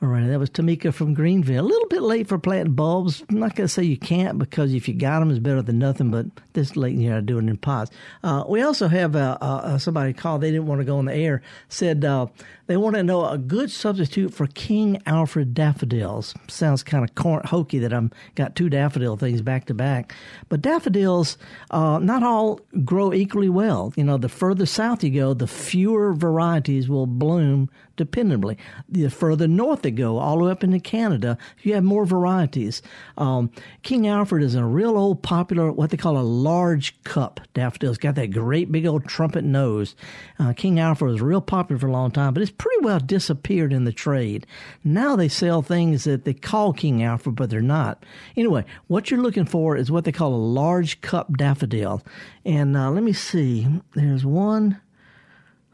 All 0.03 0.09
right, 0.09 0.27
that 0.27 0.41
was 0.41 0.51
Tamika 0.51 0.93
from 0.93 1.15
Greenville. 1.15 1.65
A 1.65 1.69
little 1.69 1.87
bit 1.87 2.03
late 2.03 2.27
for 2.27 2.37
planting 2.37 2.75
bulbs. 2.75 3.23
I'm 3.31 3.38
not 3.38 3.55
going 3.55 3.69
to 3.69 3.73
say 3.73 3.85
you 3.85 3.97
can't 3.97 4.37
because 4.37 4.75
if 4.75 4.88
you 4.88 4.95
got 4.95 5.21
them, 5.21 5.31
it's 5.31 5.38
better 5.38 5.62
than 5.62 5.79
nothing. 5.79 6.11
But 6.11 6.27
this 6.55 6.75
late 6.75 6.95
in 6.95 6.99
the 6.99 7.05
year, 7.05 7.19
I 7.19 7.21
do 7.21 7.38
it 7.38 7.43
in 7.43 7.57
pots. 7.57 7.93
Uh, 8.25 8.43
we 8.49 8.62
also 8.62 8.88
have 8.88 9.15
uh, 9.15 9.38
uh, 9.41 9.79
somebody 9.79 10.12
called. 10.12 10.41
They 10.41 10.51
didn't 10.51 10.67
want 10.67 10.81
to 10.81 10.85
go 10.85 10.99
on 10.99 11.05
the 11.05 11.15
air. 11.15 11.41
Said 11.69 12.05
uh, 12.05 12.27
they 12.67 12.77
want 12.77 12.97
to 12.97 13.05
know 13.05 13.25
a 13.29 13.38
good 13.38 13.71
substitute 13.71 14.35
for 14.35 14.49
King 14.49 15.01
Alfred 15.07 15.55
daffodils. 15.55 16.35
Sounds 16.49 16.83
kind 16.83 17.05
of 17.05 17.15
cor- 17.15 17.43
hokey 17.45 17.79
that 17.79 17.93
I'm 17.93 18.11
got 18.35 18.57
two 18.57 18.69
daffodil 18.69 19.17
things 19.17 19.41
back 19.41 19.67
to 19.67 19.75
back. 19.75 20.17
But 20.49 20.62
daffodils, 20.62 21.38
uh, 21.71 22.01
not 22.01 22.25
all 22.25 22.59
grow 22.85 23.12
equally 23.12 23.49
well. 23.49 23.93
You 23.95 24.03
know, 24.03 24.17
the 24.17 24.29
further 24.29 24.67
south 24.67 25.05
you 25.05 25.11
go, 25.11 25.33
the 25.33 25.47
fewer 25.47 26.12
varieties 26.12 26.88
will 26.88 27.07
bloom 27.07 27.71
dependably. 28.03 28.57
The 28.88 29.09
further 29.09 29.49
north 29.49 29.83
they 29.83 29.91
go, 29.91 30.19
all 30.19 30.38
the 30.38 30.45
way 30.45 30.51
up 30.51 30.65
into 30.65 30.81
Canada, 30.81 31.38
you 31.62 31.75
have 31.75 31.85
more 31.85 32.05
varieties. 32.05 32.83
Um, 33.17 33.51
King 33.83 34.07
Alfred 34.07 34.43
is 34.43 34.55
a 34.55 34.65
real 34.65 34.97
old 34.97 35.23
popular, 35.23 35.73
what 35.73 35.91
they 35.91 35.97
call 35.97 36.19
a 36.19 36.23
large 36.23 37.03
cup 37.05 37.41
daffodil. 37.55 37.91
It's 37.91 37.99
got 37.99 38.15
that 38.17 38.33
great 38.33 38.73
big 38.73 38.87
old 38.87 39.07
trumpet 39.07 39.45
nose. 39.45 39.95
Uh, 40.38 40.53
King 40.53 40.81
Alfred 40.81 41.12
was 41.12 41.21
real 41.21 41.41
popular 41.41 41.79
for 41.79 41.88
a 41.88 41.93
long 41.93 42.11
time, 42.11 42.35
but 42.35 42.42
it's 42.42 42.50
pretty 42.50 42.85
well 42.85 43.00
disappeared 43.00 43.73
in 43.73 43.85
the 43.85 43.92
trade. 43.92 44.46
Now 44.85 45.17
they 45.17 45.29
sell 45.29 45.63
things 45.63 46.05
that 46.05 46.25
they 46.25 46.35
call 46.35 46.73
King 46.73 47.03
Alfred, 47.03 47.37
but 47.37 47.50
they're 47.50 47.61
not. 47.61 48.05
Anyway, 48.37 48.65
what 48.87 49.11
you're 49.11 49.21
looking 49.21 49.46
for 49.46 49.77
is 49.77 49.90
what 49.90 50.05
they 50.05 50.13
call 50.13 50.35
a 50.35 50.37
large 50.37 51.00
cup 51.00 51.37
daffodil. 51.37 52.03
And 52.44 52.77
uh, 52.77 52.90
let 52.90 53.03
me 53.03 53.13
see, 53.13 53.67
there's 53.94 54.25
one. 54.25 54.81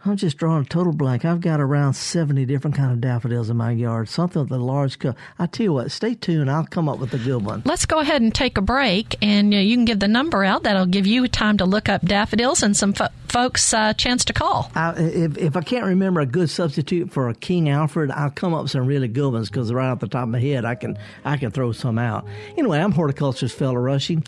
I'm 0.04 0.16
just 0.16 0.36
drawing 0.36 0.62
a 0.62 0.64
total 0.64 0.92
blank. 0.92 1.24
I've 1.24 1.40
got 1.40 1.60
around 1.60 1.94
70 1.94 2.44
different 2.46 2.76
kind 2.76 2.92
of 2.92 3.00
daffodils 3.00 3.50
in 3.50 3.56
my 3.56 3.72
yard. 3.72 4.08
Something 4.08 4.42
with 4.42 4.52
a 4.52 4.56
large 4.56 4.98
cup. 5.00 5.16
I 5.40 5.46
tell 5.46 5.64
you 5.64 5.72
what, 5.72 5.90
stay 5.90 6.14
tuned. 6.14 6.48
I'll 6.48 6.66
come 6.66 6.88
up 6.88 7.00
with 7.00 7.12
a 7.14 7.18
good 7.18 7.44
one. 7.44 7.62
Let's 7.64 7.84
go 7.84 7.98
ahead 7.98 8.22
and 8.22 8.32
take 8.32 8.56
a 8.58 8.60
break, 8.60 9.16
and 9.20 9.52
uh, 9.52 9.56
you 9.56 9.76
can 9.76 9.84
give 9.84 9.98
the 9.98 10.06
number 10.06 10.44
out. 10.44 10.62
That'll 10.62 10.86
give 10.86 11.06
you 11.06 11.26
time 11.26 11.58
to 11.58 11.64
look 11.64 11.88
up 11.88 12.02
daffodils 12.02 12.62
and 12.62 12.76
some 12.76 12.92
fo- 12.92 13.08
folks 13.26 13.72
a 13.72 13.78
uh, 13.78 13.92
chance 13.92 14.24
to 14.26 14.32
call. 14.32 14.70
I, 14.76 14.94
if, 14.98 15.36
if 15.36 15.56
I 15.56 15.62
can't 15.62 15.84
remember 15.84 16.20
a 16.20 16.26
good 16.26 16.48
substitute 16.48 17.12
for 17.12 17.28
a 17.28 17.34
King 17.34 17.68
Alfred, 17.68 18.12
I'll 18.12 18.30
come 18.30 18.54
up 18.54 18.62
with 18.62 18.70
some 18.70 18.86
really 18.86 19.08
good 19.08 19.32
ones 19.32 19.50
because 19.50 19.72
right 19.72 19.90
off 19.90 19.98
the 19.98 20.06
top 20.06 20.22
of 20.22 20.28
my 20.28 20.40
head, 20.40 20.64
I 20.64 20.76
can 20.76 20.96
I 21.24 21.36
can 21.36 21.50
throw 21.50 21.72
some 21.72 21.98
out. 21.98 22.24
Anyway, 22.56 22.78
I'm 22.78 22.92
horticulturist 22.92 23.58
Felder 23.58 23.84
Rushing. 23.84 24.24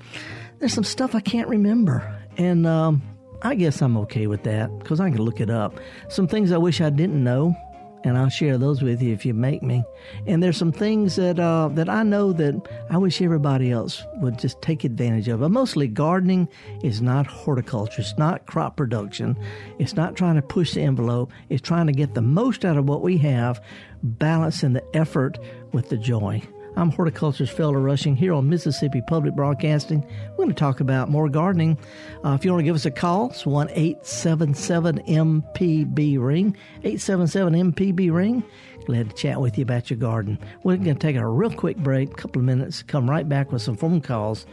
There's 0.58 0.74
some 0.74 0.84
stuff 0.84 1.14
I 1.14 1.20
can't 1.20 1.48
remember, 1.48 2.18
and 2.36 2.66
um, 2.66 3.02
I 3.43 3.55
guess 3.55 3.80
I'm 3.80 3.97
okay 3.99 4.26
with 4.26 4.43
that 4.45 4.78
because 4.78 5.01
I 5.01 5.11
can 5.11 5.22
look 5.22 5.41
it 5.41 5.51
up. 5.51 5.78
Some 6.09 6.28
things 6.28 6.53
I 6.53 6.59
wish 6.59 6.80
I 6.80 6.91
didn't 6.91 7.22
know, 7.24 7.57
and 8.05 8.18
I'll 8.18 8.28
share 8.28 8.59
those 8.59 8.82
with 8.82 9.01
you 9.01 9.12
if 9.12 9.24
you 9.24 9.32
make 9.32 9.62
me. 9.62 9.82
And 10.26 10.43
there's 10.43 10.57
some 10.57 10.72
things 10.72 11.16
that 11.16 11.38
uh, 11.38 11.68
that 11.72 11.88
I 11.88 12.03
know 12.03 12.32
that 12.34 12.55
I 12.91 12.99
wish 12.99 13.22
everybody 13.22 13.70
else 13.70 14.03
would 14.16 14.38
just 14.38 14.61
take 14.61 14.84
advantage 14.84 15.28
of. 15.28 15.41
But 15.41 15.51
mostly, 15.51 15.88
gardening 15.88 16.49
is 16.82 17.01
not 17.01 17.26
horticulture. 17.26 18.03
It's 18.03 18.18
not 18.18 18.47
crop 18.47 18.76
production. 18.76 19.36
It's 19.78 19.95
not 19.95 20.16
trying 20.16 20.36
to 20.36 20.43
push 20.43 20.74
the 20.74 20.82
envelope. 20.82 21.30
It's 21.49 21.62
trying 21.62 21.86
to 21.86 21.93
get 21.93 22.14
the 22.14 22.22
most 22.22 22.64
out 22.64 22.76
of 22.76 22.88
what 22.88 23.03
we 23.03 23.16
have, 23.18 23.62
balancing 24.03 24.74
the 24.74 24.84
effort 24.97 25.38
with 25.72 25.88
the 25.88 25.97
joy. 25.97 26.43
I'm 26.76 26.90
horticulturist 26.90 27.56
Felder 27.56 27.84
Rushing 27.84 28.16
here 28.16 28.32
on 28.32 28.48
Mississippi 28.48 29.02
Public 29.06 29.34
Broadcasting. 29.34 30.06
We're 30.30 30.36
going 30.36 30.48
to 30.50 30.54
talk 30.54 30.80
about 30.80 31.10
more 31.10 31.28
gardening. 31.28 31.78
Uh, 32.24 32.32
if 32.38 32.44
you 32.44 32.52
want 32.52 32.60
to 32.60 32.64
give 32.64 32.74
us 32.74 32.86
a 32.86 32.90
call, 32.90 33.30
it's 33.30 33.44
1 33.44 33.70
877 33.70 35.00
MPB 35.00 36.18
Ring. 36.18 36.56
877 36.84 37.72
MPB 37.72 38.12
Ring. 38.12 38.44
Glad 38.86 39.10
to 39.10 39.16
chat 39.16 39.40
with 39.40 39.58
you 39.58 39.62
about 39.62 39.90
your 39.90 39.98
garden. 39.98 40.38
We're 40.62 40.76
going 40.76 40.94
to 40.94 40.94
take 40.94 41.16
a 41.16 41.26
real 41.26 41.50
quick 41.50 41.76
break, 41.76 42.10
a 42.10 42.14
couple 42.14 42.40
of 42.40 42.46
minutes, 42.46 42.82
come 42.82 43.10
right 43.10 43.28
back 43.28 43.52
with 43.52 43.62
some 43.62 43.76
phone 43.76 44.00
calls 44.00 44.46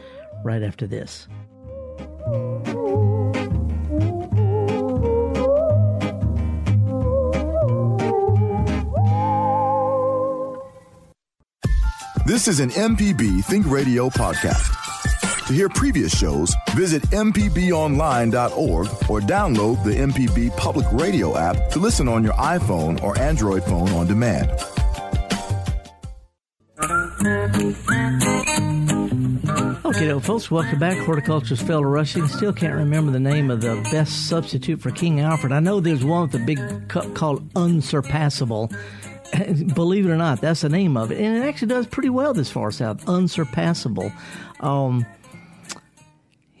right 0.44 0.62
after 0.62 0.86
this. 0.86 1.28
This 12.28 12.46
is 12.46 12.60
an 12.60 12.68
MPB 12.68 13.42
Think 13.42 13.64
Radio 13.70 14.10
podcast. 14.10 15.46
To 15.46 15.54
hear 15.54 15.70
previous 15.70 16.14
shows, 16.14 16.54
visit 16.74 17.00
MPBOnline.org 17.04 18.86
or 19.08 19.20
download 19.22 19.82
the 19.82 19.94
MPB 19.94 20.54
Public 20.58 20.86
Radio 20.92 21.38
app 21.38 21.70
to 21.70 21.78
listen 21.78 22.06
on 22.06 22.22
your 22.22 22.34
iPhone 22.34 23.02
or 23.02 23.18
Android 23.18 23.64
phone 23.64 23.88
on 23.92 24.06
demand. 24.06 24.50
Okay, 29.86 30.20
folks, 30.20 30.50
welcome 30.50 30.78
back. 30.78 30.98
Horticulturist 30.98 31.64
Felder 31.64 31.90
Rushing. 31.90 32.28
Still 32.28 32.52
can't 32.52 32.74
remember 32.74 33.10
the 33.10 33.18
name 33.18 33.50
of 33.50 33.62
the 33.62 33.76
best 33.90 34.28
substitute 34.28 34.82
for 34.82 34.90
King 34.90 35.20
Alfred. 35.20 35.50
I 35.50 35.60
know 35.60 35.80
there's 35.80 36.04
one 36.04 36.28
with 36.28 36.34
a 36.34 36.44
big 36.44 36.88
cup 36.88 37.14
called 37.14 37.48
Unsurpassable. 37.56 38.70
believe 39.74 40.06
it 40.06 40.10
or 40.10 40.16
not, 40.16 40.40
that's 40.40 40.62
the 40.62 40.68
name 40.68 40.96
of 40.96 41.12
it, 41.12 41.18
and 41.18 41.36
it 41.36 41.46
actually 41.46 41.68
does 41.68 41.86
pretty 41.86 42.10
well 42.10 42.34
this 42.34 42.50
far 42.50 42.70
south. 42.70 43.08
Unsurpassable. 43.08 44.12
Um, 44.60 45.06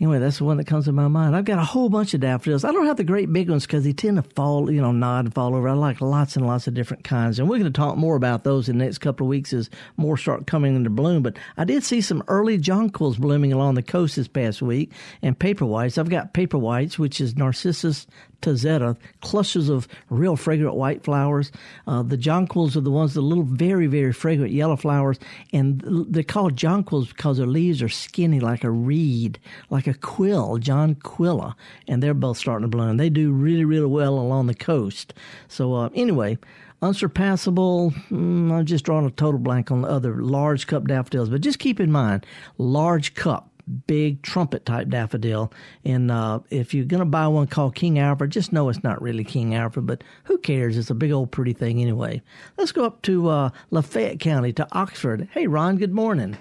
Anyway, 0.00 0.20
that's 0.20 0.38
the 0.38 0.44
one 0.44 0.58
that 0.58 0.66
comes 0.66 0.84
to 0.84 0.92
my 0.92 1.08
mind. 1.08 1.34
I've 1.34 1.44
got 1.44 1.58
a 1.58 1.64
whole 1.64 1.88
bunch 1.88 2.14
of 2.14 2.20
daffodils. 2.20 2.64
I 2.64 2.70
don't 2.70 2.86
have 2.86 2.98
the 2.98 3.04
great 3.04 3.32
big 3.32 3.50
ones 3.50 3.66
because 3.66 3.82
they 3.82 3.92
tend 3.92 4.16
to 4.16 4.22
fall, 4.22 4.70
you 4.70 4.80
know, 4.80 4.92
nod 4.92 5.24
and 5.24 5.34
fall 5.34 5.56
over. 5.56 5.68
I 5.68 5.72
like 5.72 6.00
lots 6.00 6.36
and 6.36 6.46
lots 6.46 6.68
of 6.68 6.74
different 6.74 7.02
kinds. 7.02 7.40
And 7.40 7.48
we're 7.48 7.58
going 7.58 7.72
to 7.72 7.76
talk 7.76 7.96
more 7.96 8.14
about 8.14 8.44
those 8.44 8.68
in 8.68 8.78
the 8.78 8.84
next 8.84 8.98
couple 8.98 9.26
of 9.26 9.28
weeks 9.28 9.52
as 9.52 9.68
more 9.96 10.16
start 10.16 10.46
coming 10.46 10.76
into 10.76 10.88
bloom. 10.88 11.24
But 11.24 11.36
I 11.56 11.64
did 11.64 11.82
see 11.82 12.00
some 12.00 12.22
early 12.28 12.58
jonquils 12.58 13.18
blooming 13.18 13.52
along 13.52 13.74
the 13.74 13.82
coast 13.82 14.14
this 14.14 14.28
past 14.28 14.62
week 14.62 14.92
and 15.20 15.36
paper 15.36 15.66
whites. 15.66 15.98
I've 15.98 16.10
got 16.10 16.32
paper 16.32 16.58
whites, 16.58 16.96
which 16.96 17.20
is 17.20 17.36
Narcissus 17.36 18.06
tazetta, 18.42 18.96
clusters 19.20 19.68
of 19.68 19.88
real 20.10 20.36
fragrant 20.36 20.74
white 20.74 21.02
flowers. 21.02 21.50
Uh, 21.86 22.02
the 22.02 22.16
jonquils 22.16 22.76
are 22.76 22.80
the 22.80 22.90
ones, 22.90 23.14
the 23.14 23.20
little 23.20 23.44
very, 23.44 23.86
very 23.86 24.12
fragrant 24.12 24.52
yellow 24.52 24.76
flowers. 24.76 25.18
And 25.52 25.82
they're 26.08 26.22
called 26.22 26.56
jonquils 26.56 27.08
because 27.08 27.38
their 27.38 27.46
leaves 27.46 27.82
are 27.82 27.88
skinny 27.88 28.40
like 28.40 28.64
a 28.64 28.70
reed, 28.70 29.38
like 29.70 29.86
a 29.86 29.94
quill, 29.94 30.58
jonquilla, 30.58 31.54
and 31.86 32.02
they're 32.02 32.14
both 32.14 32.38
starting 32.38 32.68
to 32.70 32.76
bloom. 32.76 32.96
They 32.96 33.10
do 33.10 33.32
really, 33.32 33.64
really 33.64 33.86
well 33.86 34.18
along 34.18 34.46
the 34.46 34.54
coast. 34.54 35.14
So 35.48 35.74
uh, 35.74 35.88
anyway, 35.94 36.38
unsurpassable. 36.82 37.92
Mm, 38.10 38.52
I'm 38.52 38.66
just 38.66 38.84
drawing 38.84 39.06
a 39.06 39.10
total 39.10 39.40
blank 39.40 39.70
on 39.70 39.82
the 39.82 39.88
other 39.88 40.22
large 40.22 40.66
cup 40.66 40.86
daffodils, 40.86 41.28
but 41.28 41.40
just 41.40 41.58
keep 41.58 41.80
in 41.80 41.90
mind, 41.90 42.24
large 42.56 43.14
cup. 43.14 43.47
Big 43.86 44.22
trumpet 44.22 44.64
type 44.64 44.88
daffodil, 44.88 45.52
and 45.84 46.10
uh, 46.10 46.40
if 46.50 46.72
you're 46.72 46.86
gonna 46.86 47.04
buy 47.04 47.26
one 47.28 47.46
called 47.46 47.74
King 47.74 47.98
Alfred, 47.98 48.30
just 48.30 48.52
know 48.52 48.68
it's 48.70 48.82
not 48.82 49.02
really 49.02 49.24
King 49.24 49.54
Alfred, 49.54 49.86
but 49.86 50.02
who 50.24 50.38
cares? 50.38 50.78
It's 50.78 50.88
a 50.90 50.94
big 50.94 51.10
old 51.12 51.30
pretty 51.30 51.52
thing 51.52 51.82
anyway. 51.82 52.22
Let's 52.56 52.72
go 52.72 52.84
up 52.84 53.02
to 53.02 53.28
uh, 53.28 53.50
Lafayette 53.70 54.20
County 54.20 54.52
to 54.54 54.66
Oxford. 54.72 55.28
Hey, 55.32 55.46
Ron. 55.46 55.76
Good 55.76 55.92
morning. 55.92 56.38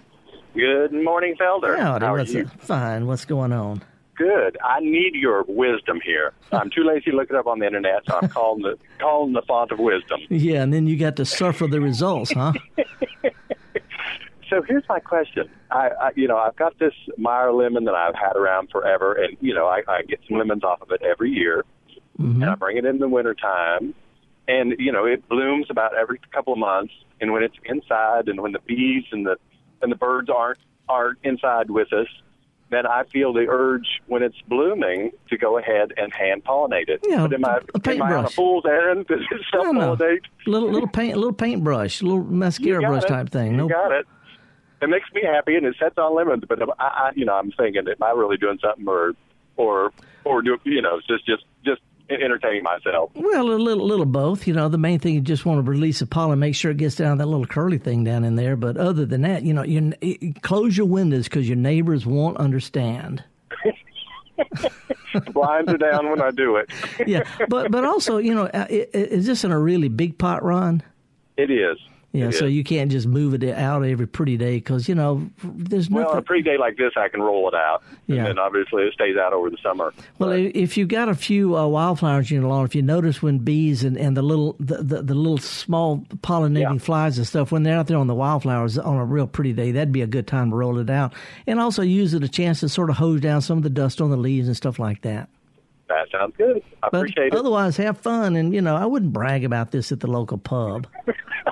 Good 0.55 0.93
morning, 0.93 1.35
Felder. 1.39 1.77
Howdy, 1.77 2.05
How 2.05 2.13
are 2.15 2.17
what's 2.17 2.33
you? 2.33 2.45
up? 2.45 2.61
Fine. 2.61 3.05
What's 3.07 3.25
going 3.25 3.51
on? 3.51 3.83
Good. 4.15 4.57
I 4.63 4.79
need 4.79 5.13
your 5.13 5.43
wisdom 5.47 5.99
here. 6.03 6.33
I'm 6.51 6.69
too 6.71 6.83
lazy 6.83 7.11
to 7.11 7.15
look 7.17 7.29
it 7.29 7.35
up 7.35 7.45
on 7.45 7.59
the 7.59 7.67
internet, 7.67 8.01
so 8.07 8.19
I'm 8.21 8.29
calling 8.29 8.63
the 8.63 8.77
calling 8.99 9.33
the 9.33 9.43
font 9.43 9.71
of 9.71 9.79
wisdom. 9.79 10.21
Yeah, 10.29 10.63
and 10.63 10.73
then 10.73 10.87
you 10.87 10.97
got 10.97 11.17
to 11.17 11.25
suffer 11.25 11.67
the 11.67 11.81
results, 11.81 12.31
huh? 12.31 12.53
So 14.57 14.63
here's 14.67 14.83
my 14.89 14.99
question. 14.99 15.49
I, 15.69 15.89
I 16.01 16.11
you 16.15 16.27
know 16.27 16.37
I've 16.37 16.55
got 16.55 16.79
this 16.79 16.93
Meyer 17.17 17.51
lemon 17.53 17.83
that 17.85 17.93
I've 17.93 18.15
had 18.15 18.35
around 18.35 18.69
forever, 18.71 19.13
and 19.13 19.37
you 19.39 19.53
know 19.53 19.67
I, 19.67 19.83
I 19.87 20.01
get 20.01 20.19
some 20.27 20.37
lemons 20.39 20.63
off 20.63 20.81
of 20.81 20.91
it 20.91 21.01
every 21.03 21.29
year, 21.31 21.63
Mm-hmm. 22.19 22.41
and 22.41 22.49
I 22.49 22.55
bring 22.55 22.77
it 22.77 22.85
in 22.85 22.97
the 22.97 23.07
wintertime, 23.07 23.93
and 24.47 24.73
you 24.79 24.91
know 24.91 25.05
it 25.05 25.27
blooms 25.29 25.67
about 25.69 25.95
every 25.95 26.19
couple 26.33 26.53
of 26.53 26.57
months. 26.59 26.93
And 27.21 27.31
when 27.31 27.43
it's 27.43 27.53
inside, 27.65 28.27
and 28.27 28.41
when 28.41 28.53
the 28.53 28.59
bees 28.65 29.03
and 29.11 29.23
the 29.25 29.35
and 29.83 29.91
the 29.91 29.95
birds 29.95 30.27
aren't 30.29 30.57
aren't 30.89 31.19
inside 31.23 31.69
with 31.69 31.93
us, 31.93 32.07
then 32.71 32.87
I 32.87 33.03
feel 33.03 33.33
the 33.33 33.45
urge 33.47 33.87
when 34.07 34.23
it's 34.23 34.41
blooming 34.47 35.11
to 35.29 35.37
go 35.37 35.59
ahead 35.59 35.93
and 35.97 36.11
hand 36.11 36.43
pollinate 36.43 36.89
it. 36.89 37.01
Yeah, 37.07 37.27
but 37.27 37.33
am 37.35 37.45
I, 37.45 37.57
a 37.59 37.89
am 37.91 38.01
I 38.01 38.13
on 38.15 38.25
a 38.25 38.29
fool's 38.29 38.65
errand? 38.65 39.05
It 39.09 39.19
self 39.53 39.65
No, 39.67 39.71
no. 39.73 39.95
pollinate? 39.95 40.21
little 40.47 40.71
little 40.71 40.89
paint, 40.89 41.15
little 41.17 41.33
paintbrush, 41.33 42.01
little 42.01 42.23
mascara 42.23 42.81
brush 42.81 43.03
it. 43.03 43.07
type 43.09 43.29
thing. 43.29 43.51
You 43.51 43.57
No, 43.57 43.67
got 43.69 43.91
it. 43.91 44.07
It 44.81 44.89
makes 44.89 45.11
me 45.13 45.21
happy, 45.23 45.55
and 45.55 45.65
it 45.65 45.75
sets 45.79 45.97
on 45.97 46.15
lemons. 46.15 46.43
But 46.47 46.59
I, 46.79 46.83
I, 46.83 47.11
you 47.15 47.25
know, 47.25 47.33
I'm 47.33 47.51
thinking, 47.51 47.87
am 47.87 48.03
I 48.03 48.11
really 48.11 48.37
doing 48.37 48.59
something, 48.61 48.87
or, 48.87 49.13
or, 49.55 49.91
or 50.23 50.41
do 50.41 50.57
you 50.65 50.81
know, 50.81 50.99
just, 51.07 51.25
just, 51.25 51.43
just 51.65 51.81
entertaining 52.09 52.63
myself? 52.63 53.11
well, 53.15 53.51
a 53.51 53.57
little 53.57 53.85
little 53.85 54.05
both. 54.05 54.47
You 54.47 54.53
know, 54.53 54.69
the 54.69 54.77
main 54.77 54.99
thing 54.99 55.13
you 55.15 55.21
just 55.21 55.45
want 55.45 55.65
to 55.65 55.69
release 55.69 55.99
the 55.99 56.05
pollen, 56.05 56.39
make 56.39 56.55
sure 56.55 56.71
it 56.71 56.77
gets 56.77 56.95
down 56.95 57.17
that 57.17 57.25
little 57.25 57.45
curly 57.47 57.79
thing 57.79 58.03
down 58.03 58.23
in 58.23 58.35
there. 58.35 58.55
But 58.55 58.77
other 58.77 59.05
than 59.05 59.23
that, 59.23 59.43
you 59.43 59.53
know, 59.53 59.63
you 59.63 59.93
you- 60.01 60.33
close 60.41 60.77
your 60.77 60.85
windows 60.87 61.25
because 61.25 61.47
your 61.49 61.57
neighbors 61.57 62.05
won't 62.05 62.37
understand. 62.37 63.23
Blinds 65.33 65.71
are 65.73 65.77
down 65.77 66.09
when 66.09 66.21
I 66.21 66.31
do 66.31 66.57
it. 66.57 66.69
Yeah, 67.07 67.23
but 67.49 67.71
but 67.71 67.83
also, 67.85 68.17
you 68.17 68.33
know, 68.35 68.45
uh, 68.45 68.67
i- 68.69 68.87
i- 68.93 68.97
is 68.97 69.25
this 69.25 69.43
in 69.43 69.51
a 69.51 69.57
really 69.59 69.89
big 69.89 70.17
pot, 70.17 70.43
Ron? 70.43 70.83
It 71.37 71.49
is. 71.49 71.77
Yeah, 72.13 72.31
so 72.31 72.45
you 72.45 72.63
can't 72.63 72.89
just 72.89 73.05
move 73.05 73.35
it 73.35 73.43
out 73.43 73.83
every 73.83 74.07
pretty 74.07 74.37
day 74.37 74.55
because 74.55 74.87
you 74.89 74.95
know 74.95 75.29
there's 75.43 75.87
Well, 75.89 76.09
on 76.09 76.17
a 76.17 76.21
pretty 76.23 76.41
day 76.41 76.57
like 76.57 76.75
this, 76.77 76.93
I 76.95 77.09
can 77.09 77.21
roll 77.21 77.47
it 77.47 77.53
out, 77.53 77.83
Yeah. 78.07 78.19
and 78.19 78.25
then 78.27 78.39
obviously 78.39 78.83
it 78.85 78.93
stays 78.93 79.17
out 79.17 79.33
over 79.33 79.49
the 79.51 79.57
summer. 79.61 79.93
Well, 80.17 80.31
i- 80.31 80.51
if 80.55 80.77
you've 80.77 80.87
got 80.87 81.09
a 81.09 81.13
few 81.13 81.55
uh, 81.55 81.67
wildflowers 81.67 82.31
in 82.31 82.41
your 82.41 82.49
lawn, 82.49 82.65
if 82.65 82.73
you 82.73 82.81
notice 82.81 83.21
when 83.21 83.39
bees 83.39 83.83
and, 83.83 83.97
and 83.97 84.17
the 84.17 84.23
little 84.23 84.55
the, 84.59 84.77
the, 84.77 85.01
the 85.03 85.13
little 85.13 85.37
small 85.37 85.99
pollinating 86.21 86.61
Yeah. 86.73 86.77
flies 86.79 87.17
and 87.19 87.27
stuff 87.27 87.51
when 87.51 87.61
they're 87.63 87.77
out 87.77 87.85
there 87.87 87.97
on 87.97 88.07
the 88.07 88.15
wildflowers 88.15 88.79
on 88.79 88.95
a 88.97 89.05
real 89.05 89.27
pretty 89.27 89.53
day, 89.53 89.71
that'd 89.71 89.91
be 89.91 90.01
a 90.01 90.07
good 90.07 90.25
time 90.25 90.49
to 90.49 90.55
roll 90.55 90.79
it 90.79 90.89
out, 90.89 91.13
and 91.45 91.59
also 91.59 91.83
use 91.83 92.15
it 92.15 92.23
a 92.23 92.29
chance 92.29 92.61
to 92.61 92.69
sort 92.69 92.89
of 92.89 92.95
hose 92.95 93.21
down 93.21 93.41
some 93.41 93.57
of 93.57 93.63
the 93.63 93.69
dust 93.69 94.01
on 94.01 94.09
the 94.09 94.17
leaves 94.17 94.47
and 94.47 94.57
stuff 94.57 94.79
like 94.79 95.01
that. 95.01 95.29
That 95.89 96.07
sounds 96.11 96.33
good. 96.37 96.63
I 96.83 96.89
But 96.91 96.97
appreciate 97.01 97.27
it. 97.27 97.35
otherwise, 97.35 97.77
have 97.77 97.97
fun, 97.99 98.35
and 98.35 98.53
you 98.55 98.61
know 98.61 98.75
I 98.75 98.85
wouldn't 98.85 99.13
brag 99.13 99.43
about 99.43 99.71
this 99.71 99.91
at 99.91 99.99
the 99.99 100.07
local 100.07 100.37
pub. 100.39 100.87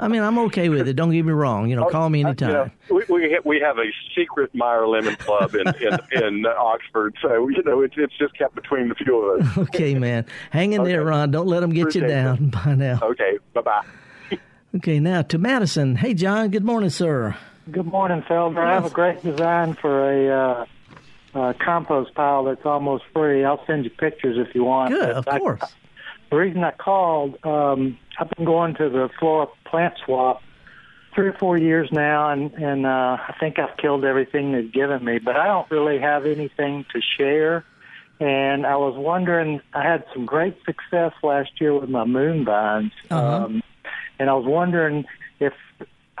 I 0.00 0.08
mean, 0.08 0.22
I'm 0.22 0.38
okay 0.40 0.68
with 0.68 0.88
it. 0.88 0.94
Don't 0.94 1.10
get 1.10 1.24
me 1.24 1.32
wrong. 1.32 1.68
You 1.68 1.76
know, 1.76 1.86
call 1.86 2.08
me 2.10 2.22
Uh, 2.24 2.28
anytime. 2.28 2.48
you 2.50 2.54
know, 2.54 3.04
we 3.08 3.20
we 3.28 3.38
we 3.44 3.60
have 3.60 3.78
a 3.78 3.86
secret 4.16 4.54
Meyer 4.54 4.86
Lemon 4.86 5.16
Club 5.16 5.54
in 5.54 5.66
in, 5.80 6.22
in 6.24 6.46
Oxford, 6.46 7.14
so 7.22 7.48
you 7.48 7.62
know 7.64 7.80
it's 7.82 7.94
it's 7.96 8.16
just 8.18 8.36
kept 8.36 8.54
between 8.54 8.88
the 8.88 8.94
few 8.94 9.18
of 9.18 9.40
us. 9.40 9.56
Okay, 9.68 9.94
man. 9.94 10.24
Hang 10.50 10.72
in 10.72 10.84
there, 10.84 11.04
Ron. 11.04 11.30
Don't 11.30 11.46
let 11.46 11.60
them 11.60 11.70
get 11.70 11.94
you 11.94 12.00
Appreciate 12.02 12.08
down. 12.08 12.48
Bye 12.64 12.74
now. 12.74 12.98
Okay, 13.02 13.38
bye 13.54 13.60
bye. 13.62 13.82
Okay, 14.76 15.00
now 15.00 15.22
to 15.22 15.38
Madison. 15.38 15.96
Hey, 15.96 16.14
John. 16.14 16.50
Good 16.50 16.64
morning, 16.64 16.90
sir. 16.90 17.36
Good 17.70 17.86
morning, 17.86 18.22
Felder. 18.22 18.58
I 18.58 18.74
have 18.74 18.84
a 18.86 18.90
great 18.90 19.22
design 19.22 19.74
for 19.74 20.10
a 20.10 20.28
uh, 20.30 20.66
uh, 21.34 21.52
compost 21.62 22.14
pile 22.14 22.44
that's 22.44 22.64
almost 22.66 23.04
free. 23.14 23.44
I'll 23.44 23.64
send 23.66 23.84
you 23.84 23.90
pictures 23.90 24.36
if 24.38 24.54
you 24.54 24.64
want. 24.64 24.90
Good, 24.92 25.10
of 25.10 25.26
I- 25.28 25.38
course. 25.38 25.60
The 26.30 26.36
reason 26.36 26.62
I 26.64 26.72
called, 26.72 27.38
um, 27.44 27.98
I've 28.18 28.30
been 28.30 28.44
going 28.44 28.74
to 28.76 28.88
the 28.88 29.08
Flora 29.18 29.46
plant 29.64 29.94
swap 30.04 30.42
three 31.14 31.28
or 31.28 31.32
four 31.32 31.58
years 31.58 31.88
now, 31.90 32.30
and 32.30 32.52
and 32.54 32.86
uh, 32.86 33.16
I 33.28 33.34
think 33.40 33.58
I've 33.58 33.76
killed 33.76 34.04
everything 34.04 34.52
they've 34.52 34.72
given 34.72 35.04
me, 35.04 35.18
but 35.18 35.36
I 35.36 35.46
don't 35.46 35.70
really 35.70 35.98
have 35.98 36.26
anything 36.26 36.84
to 36.92 37.00
share. 37.16 37.64
And 38.20 38.66
I 38.66 38.76
was 38.76 38.94
wondering, 38.96 39.60
I 39.72 39.82
had 39.84 40.04
some 40.12 40.26
great 40.26 40.56
success 40.64 41.12
last 41.22 41.50
year 41.60 41.72
with 41.78 41.88
my 41.88 42.04
moon 42.04 42.44
vines, 42.44 42.92
Uh-huh. 43.10 43.44
um, 43.44 43.62
and 44.18 44.28
I 44.28 44.34
was 44.34 44.44
wondering 44.44 45.04
if 45.38 45.52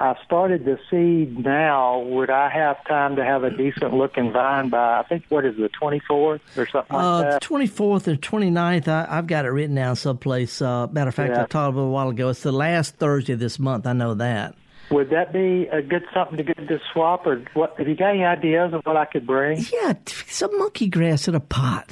I 0.00 0.14
started 0.24 0.64
the 0.64 0.78
seed 0.90 1.44
now, 1.44 1.98
would 2.00 2.30
I 2.30 2.48
have 2.50 2.84
time 2.86 3.16
to 3.16 3.24
have 3.24 3.42
a 3.42 3.50
decent 3.50 3.92
looking 3.94 4.30
vine 4.32 4.68
by 4.68 5.00
I 5.00 5.02
think 5.02 5.24
what 5.28 5.44
is 5.44 5.56
the 5.56 5.68
twenty 5.68 5.98
fourth 5.98 6.40
or 6.56 6.66
something 6.68 6.94
like 6.96 7.04
Uh, 7.04 7.22
that? 7.32 7.42
24th 7.42 8.06
and 8.06 8.20
29th, 8.22 8.86
I, 8.88 9.06
I've 9.10 9.26
got 9.26 9.44
it 9.44 9.48
written 9.48 9.74
down 9.74 9.96
someplace. 9.96 10.62
Uh, 10.62 10.86
matter 10.88 11.08
of 11.08 11.14
fact, 11.14 11.30
Yeah. 11.34 11.42
I 11.42 11.46
talked 11.46 11.72
about 11.74 11.80
it 11.82 11.86
a 11.86 11.88
while 11.88 12.08
ago. 12.10 12.28
It's 12.28 12.42
the 12.42 12.52
last 12.52 12.94
Thursday 12.96 13.32
of 13.32 13.40
this 13.40 13.58
month. 13.58 13.86
I 13.86 13.92
know 13.92 14.14
that. 14.14 14.54
Would 14.90 15.10
that 15.10 15.32
be 15.34 15.66
a 15.70 15.82
good 15.82 16.04
something 16.14 16.38
to 16.38 16.42
get 16.44 16.66
this 16.68 16.80
swap, 16.92 17.26
or 17.26 17.42
what? 17.54 17.74
Have 17.76 17.88
you 17.88 17.94
got 17.96 18.10
any 18.10 18.24
ideas 18.24 18.72
of 18.72 18.82
what 18.86 18.96
I 18.96 19.04
could 19.04 19.26
bring? 19.26 19.62
Yeah, 19.82 19.94
some 20.06 20.56
monkey 20.58 20.88
grass 20.88 21.28
in 21.28 21.34
a 21.34 21.40
pot. 21.40 21.90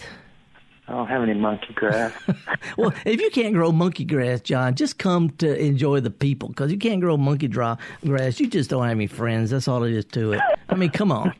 I 0.88 0.92
don't 0.92 1.06
have 1.08 1.22
any 1.22 1.34
monkey 1.34 1.72
grass. 1.74 2.12
Well, 2.76 2.92
if 3.06 3.20
you 3.20 3.30
can't 3.30 3.54
grow 3.54 3.72
monkey 3.72 4.04
grass, 4.04 4.40
John, 4.40 4.74
just 4.74 4.98
come 4.98 5.30
to 5.38 5.58
enjoy 5.58 6.00
the 6.00 6.10
people 6.10 6.48
because 6.50 6.70
you 6.70 6.78
can't 6.78 7.00
grow 7.00 7.16
monkey 7.16 7.48
dra- 7.48 7.78
grass. 8.04 8.38
You 8.38 8.48
just 8.48 8.68
don't 8.70 8.82
have 8.82 8.90
any 8.92 9.06
friends. 9.06 9.50
That's 9.50 9.66
all 9.66 9.82
it 9.84 9.92
is 9.94 10.04
to 10.06 10.32
it. 10.32 10.40
I 10.68 10.74
mean, 10.74 10.90
come 10.90 11.10
on. 11.10 11.32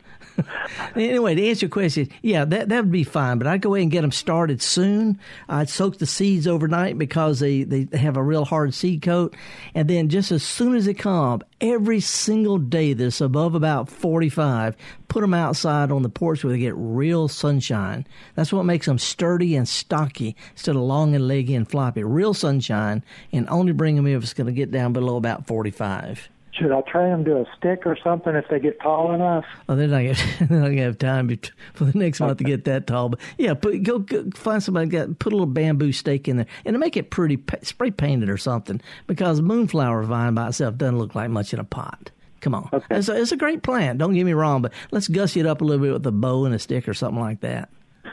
anyway, 0.97 1.34
to 1.34 1.49
answer 1.49 1.66
your 1.66 1.70
question, 1.70 2.09
yeah, 2.22 2.45
that 2.45 2.68
that 2.68 2.84
would 2.84 2.93
be 2.93 3.05
fine. 3.05 3.39
But 3.39 3.47
I'd 3.47 3.62
go 3.62 3.74
ahead 3.74 3.82
and 3.82 3.91
get 3.91 4.03
them 4.03 4.12
started 4.12 4.62
soon. 4.62 5.18
I'd 5.49 5.68
soak 5.68 5.99
the 5.99 6.07
seeds 6.07 6.47
overnight 6.47 6.99
because 6.99 7.41
they, 7.41 7.62
they 7.62 7.97
have 7.97 8.16
a 8.16 8.22
real 8.22 8.45
hard 8.45 8.74
seed 8.74 9.03
coat, 9.03 9.34
and 9.74 9.89
then 9.89 10.09
just 10.09 10.32
as 10.32 10.43
soon 10.43 10.74
as 10.74 10.87
they 10.87 10.95
come, 10.95 11.43
every 11.61 12.01
single 12.01 12.59
day 12.59 12.93
that's 12.93 13.20
above 13.20 13.55
about 13.55 13.89
forty 13.89 14.28
five, 14.28 14.76
put 15.09 15.20
them 15.20 15.34
outside 15.34 15.91
on 15.91 16.03
the 16.03 16.09
porch 16.09 16.45
where 16.45 16.53
they 16.53 16.59
get 16.59 16.74
real 16.76 17.28
sunshine. 17.28 18.07
That's 18.34 18.53
what 18.53 18.64
makes 18.64 18.87
them 18.87 18.99
sturdy 18.99 19.57
and 19.57 19.68
stocky 19.68 20.37
instead 20.53 20.76
of 20.76 20.82
long 20.82 21.14
and 21.14 21.26
leggy 21.26 21.55
and 21.55 21.68
floppy. 21.68 22.05
Real 22.05 22.34
sunshine, 22.34 23.03
and 23.32 23.49
only 23.49 23.72
bring 23.72 23.97
them 23.97 24.07
if 24.07 24.22
it's 24.22 24.34
going 24.34 24.47
to 24.47 24.53
get 24.53 24.70
down 24.70 24.93
below 24.93 25.16
about 25.16 25.47
forty 25.47 25.70
five. 25.70 26.28
Should 26.59 26.72
I 26.72 26.80
train 26.82 27.11
them 27.11 27.24
to 27.26 27.40
a 27.40 27.46
stick 27.57 27.82
or 27.86 27.96
something 28.02 28.34
if 28.34 28.46
they 28.48 28.59
get 28.59 28.80
tall 28.80 29.12
enough? 29.12 29.44
Oh, 29.68 29.76
they're 29.76 29.88
not 29.88 29.98
gonna, 30.02 30.14
they're 30.48 30.59
not 30.61 30.68
gonna 30.68 30.82
have 30.82 30.98
time 30.98 31.28
for 31.74 31.84
the 31.84 31.98
next 31.98 32.20
month 32.20 32.38
to 32.38 32.44
get 32.52 32.64
that 32.64 32.86
tall. 32.86 33.11
But 33.11 33.20
yeah, 33.36 33.54
put, 33.54 33.82
go, 33.82 33.98
go 33.98 34.24
find 34.34 34.62
somebody 34.62 34.88
got 34.88 35.18
put 35.18 35.32
a 35.32 35.36
little 35.36 35.46
bamboo 35.46 35.92
stake 35.92 36.28
in 36.28 36.36
there 36.38 36.46
and 36.64 36.74
to 36.74 36.78
make 36.78 36.96
it 36.96 37.11
pretty, 37.11 37.38
spray 37.62 37.90
painted 37.90 38.30
or 38.30 38.38
something. 38.38 38.80
Because 39.07 39.42
moonflower 39.42 40.02
vine 40.04 40.34
by 40.34 40.48
itself 40.48 40.76
doesn't 40.78 40.98
look 40.98 41.14
like 41.14 41.28
much 41.30 41.52
in 41.52 41.61
a 41.61 41.64
pot. 41.64 42.11
Come 42.40 42.54
on, 42.54 42.70
it's, 42.90 43.09
a, 43.09 43.20
it's 43.20 43.32
a 43.32 43.36
great 43.36 43.62
plant. 43.62 43.98
Don't 43.98 44.14
get 44.14 44.24
me 44.24 44.32
wrong, 44.32 44.62
but 44.62 44.72
let's 44.92 45.09
gussy 45.09 45.40
it 45.40 45.46
up 45.46 45.61
a 45.61 45.64
little 45.64 45.82
bit 45.84 45.92
with 45.92 46.07
a 46.07 46.12
bow 46.12 46.44
and 46.44 46.54
a 46.54 46.59
stick 46.59 46.88
or 46.88 46.94
something 46.94 47.20
like 47.20 47.40
that. 47.40 47.68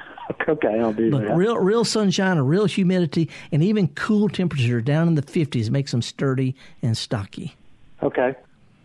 Okay, 0.48 0.80
I'll 0.80 0.92
do 0.94 1.12
But 1.12 1.22
that. 1.22 1.36
real, 1.38 1.58
real 1.58 1.86
sunshine 1.86 2.38
and 2.38 2.50
real 2.50 2.66
humidity 2.66 3.30
and 3.52 3.62
even 3.64 3.88
cool 3.90 4.28
temperature 4.30 4.82
down 4.82 5.08
in 5.10 5.16
the 5.16 5.22
fifties 5.22 5.70
makes 5.70 5.92
them 5.92 6.02
sturdy 6.02 6.56
and 6.82 6.98
stocky. 6.98 7.56
Okay. 8.04 8.36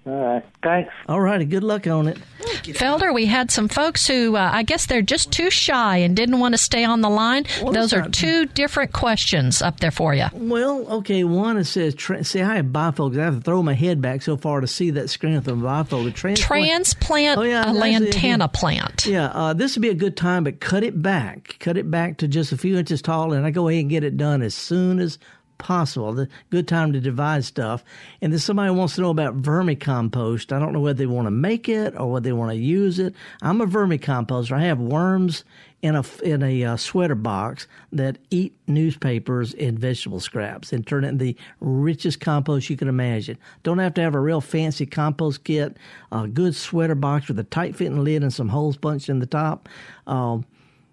All 0.06 0.14
right. 0.14 0.44
Thanks. 0.62 0.90
All 1.06 1.20
righty. 1.20 1.44
Good 1.44 1.64
luck 1.64 1.86
on 1.86 2.08
it. 2.08 2.16
Felder, 2.62 3.12
we 3.12 3.26
had 3.26 3.50
some 3.50 3.68
folks 3.68 4.06
who 4.06 4.36
uh, 4.36 4.50
I 4.54 4.62
guess 4.62 4.86
they're 4.86 5.02
just 5.02 5.30
too 5.32 5.50
shy 5.50 5.98
and 5.98 6.16
didn't 6.16 6.38
want 6.40 6.54
to 6.54 6.58
stay 6.58 6.82
on 6.84 7.02
the 7.02 7.10
line. 7.10 7.44
Well, 7.62 7.72
Those 7.74 7.92
are 7.92 8.02
not- 8.02 8.14
two 8.14 8.46
different 8.46 8.94
questions 8.94 9.60
up 9.60 9.80
there 9.80 9.90
for 9.90 10.14
you. 10.14 10.24
Well, 10.32 10.86
okay. 10.98 11.24
One 11.24 11.58
it 11.58 11.64
says, 11.64 11.94
tra- 11.94 12.24
see, 12.24 12.40
I 12.40 12.56
have 12.56 12.66
bifocals. 12.66 13.18
I 13.20 13.24
have 13.24 13.34
to 13.34 13.40
throw 13.42 13.62
my 13.62 13.74
head 13.74 14.00
back 14.00 14.22
so 14.22 14.38
far 14.38 14.62
to 14.62 14.66
see 14.66 14.90
that 14.92 15.10
screen 15.10 15.34
with 15.34 15.44
the 15.44 15.52
bifocal. 15.54 16.14
Transplant, 16.14 16.38
Transplant 16.40 17.38
Oh, 17.38 17.42
yeah, 17.42 17.62
a 17.62 17.64
that's 17.66 17.76
it. 17.76 17.80
lantana 17.80 18.48
plant. 18.48 19.04
Yeah, 19.04 19.26
uh, 19.26 19.52
this 19.52 19.76
would 19.76 19.82
be 19.82 19.90
a 19.90 19.94
good 19.94 20.16
time, 20.16 20.44
but 20.44 20.58
cut 20.58 20.84
it 20.84 21.02
back. 21.02 21.56
Cut 21.60 21.76
it 21.76 21.90
back 21.90 22.16
to 22.18 22.28
just 22.28 22.52
a 22.52 22.56
few 22.56 22.78
inches 22.78 23.02
tall, 23.02 23.34
and 23.34 23.44
I 23.44 23.50
go 23.50 23.68
ahead 23.68 23.82
and 23.82 23.90
get 23.90 24.04
it 24.04 24.16
done 24.16 24.40
as 24.40 24.54
soon 24.54 25.00
as 25.00 25.18
possible. 25.58 26.12
The 26.12 26.28
good 26.50 26.66
time 26.66 26.92
to 26.92 27.00
divide 27.00 27.44
stuff. 27.44 27.84
And 28.22 28.32
then 28.32 28.40
somebody 28.40 28.70
wants 28.70 28.94
to 28.94 29.02
know 29.02 29.10
about 29.10 29.42
vermicompost. 29.42 30.52
I 30.52 30.58
don't 30.58 30.72
know 30.72 30.80
whether 30.80 30.98
they 30.98 31.06
want 31.06 31.26
to 31.26 31.32
make 31.32 31.68
it 31.68 31.94
or 31.96 32.12
whether 32.12 32.24
they 32.24 32.32
want 32.32 32.52
to 32.52 32.56
use 32.56 32.98
it. 32.98 33.14
I'm 33.42 33.60
a 33.60 33.66
vermicomposter. 33.66 34.52
I 34.52 34.62
have 34.62 34.78
worms 34.78 35.44
in 35.80 35.94
a 35.94 36.02
in 36.24 36.42
a 36.42 36.64
uh, 36.64 36.76
sweater 36.76 37.14
box 37.14 37.68
that 37.92 38.18
eat 38.30 38.56
newspapers 38.66 39.54
and 39.54 39.78
vegetable 39.78 40.18
scraps 40.18 40.72
and 40.72 40.86
turn 40.86 41.04
it 41.04 41.08
into 41.08 41.24
the 41.24 41.36
richest 41.60 42.20
compost 42.20 42.68
you 42.68 42.76
can 42.76 42.88
imagine. 42.88 43.38
Don't 43.62 43.78
have 43.78 43.94
to 43.94 44.00
have 44.00 44.14
a 44.14 44.20
real 44.20 44.40
fancy 44.40 44.86
compost 44.86 45.44
kit. 45.44 45.76
A 46.10 46.26
good 46.26 46.56
sweater 46.56 46.96
box 46.96 47.28
with 47.28 47.38
a 47.38 47.44
tight 47.44 47.76
fitting 47.76 48.02
lid 48.02 48.22
and 48.22 48.32
some 48.32 48.48
holes 48.48 48.76
punched 48.76 49.08
in 49.08 49.20
the 49.20 49.26
top. 49.26 49.68
Um, 50.06 50.44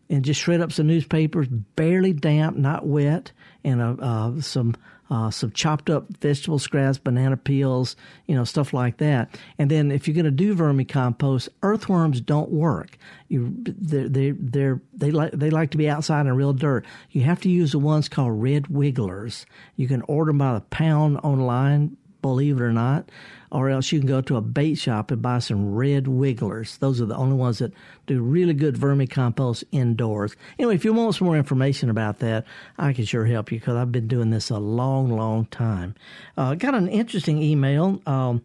and 0.10 0.24
just 0.24 0.40
shred 0.40 0.62
up 0.62 0.72
some 0.72 0.88
newspapers, 0.88 1.48
barely 1.48 2.14
damp, 2.14 2.58
not 2.58 2.86
wet, 2.86 3.32
and 3.64 3.82
uh, 3.82 3.96
uh, 4.00 4.42
some 4.42 4.76
uh, 5.10 5.30
some 5.30 5.52
chopped 5.52 5.90
up 5.90 6.06
vegetable 6.18 6.58
scraps, 6.58 6.98
banana 6.98 7.38
peels, 7.38 7.96
you 8.26 8.36
know, 8.36 8.44
stuff 8.44 8.74
like 8.74 8.98
that. 8.98 9.40
And 9.60 9.70
then 9.70 9.92
if 9.92 10.08
you're 10.08 10.16
going 10.16 10.26
to 10.26 10.32
do 10.32 10.56
vermicompost, 10.56 11.50
earthworms 11.62 12.22
don't 12.22 12.50
work. 12.50 12.98
You 13.28 13.54
they 13.58 14.08
they 14.08 14.32
they 14.32 14.74
they 14.94 15.12
like 15.12 15.32
they 15.32 15.50
like 15.50 15.72
to 15.72 15.78
be 15.78 15.90
outside 15.90 16.26
in 16.26 16.36
real 16.36 16.54
dirt. 16.54 16.86
You 17.12 17.22
have 17.22 17.42
to 17.42 17.50
use 17.50 17.72
the 17.72 17.80
ones 17.80 18.10
called 18.10 18.42
red 18.42 18.68
wigglers. 18.68 19.46
You 19.76 19.88
can 19.88 20.02
order 20.04 20.30
them 20.30 20.40
by 20.40 20.54
the 20.56 20.62
pound 20.62 21.20
online 21.24 21.98
believe 22.26 22.58
it 22.58 22.64
or 22.64 22.74
not, 22.74 23.08
or 23.52 23.70
else 23.70 23.92
you 23.92 24.00
can 24.00 24.08
go 24.08 24.20
to 24.20 24.36
a 24.36 24.42
bait 24.42 24.74
shop 24.74 25.12
and 25.12 25.22
buy 25.22 25.38
some 25.38 25.76
red 25.76 26.08
wigglers. 26.08 26.78
Those 26.78 27.00
are 27.00 27.06
the 27.06 27.16
only 27.16 27.36
ones 27.36 27.60
that 27.60 27.72
do 28.08 28.20
really 28.20 28.56
good 28.56 28.76
vermicompost 28.76 29.64
indoors. 29.72 30.36
Anyway, 30.58 30.74
if 30.74 30.84
you 30.84 30.92
want 30.92 31.14
some 31.14 31.28
more 31.28 31.38
information 31.38 31.92
about 31.92 32.18
that, 32.20 32.46
I 32.80 32.94
can 32.94 33.06
sure 33.06 33.26
help 33.26 33.52
you 33.52 33.60
because 33.60 33.76
I've 33.76 33.92
been 33.92 34.08
doing 34.08 34.32
this 34.32 34.50
a 34.50 34.58
long, 34.58 35.16
long 35.16 35.46
time. 35.46 35.94
Uh, 36.36 36.56
got 36.56 36.74
an 36.74 36.88
interesting 36.88 37.44
email. 37.44 38.02
Um, 38.08 38.42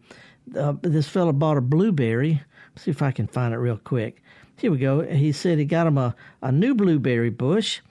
uh, 0.55 0.73
this 0.83 1.09
fellow 1.09 1.31
bought 1.31 1.57
a 1.57 1.61
blueberry. 1.61 2.43
Let's 2.75 2.83
see 2.83 2.91
if 2.91 3.01
I 3.01 3.09
can 3.09 3.25
find 3.25 3.51
it 3.51 3.57
real 3.57 3.77
quick. 3.77 4.21
Here 4.57 4.69
we 4.69 4.77
go. 4.77 5.01
He 5.01 5.31
said 5.31 5.57
he 5.57 5.65
got 5.65 5.87
him 5.87 5.97
a, 5.97 6.15
a 6.43 6.51
new 6.51 6.75
blueberry 6.75 7.31
bush. 7.31 7.81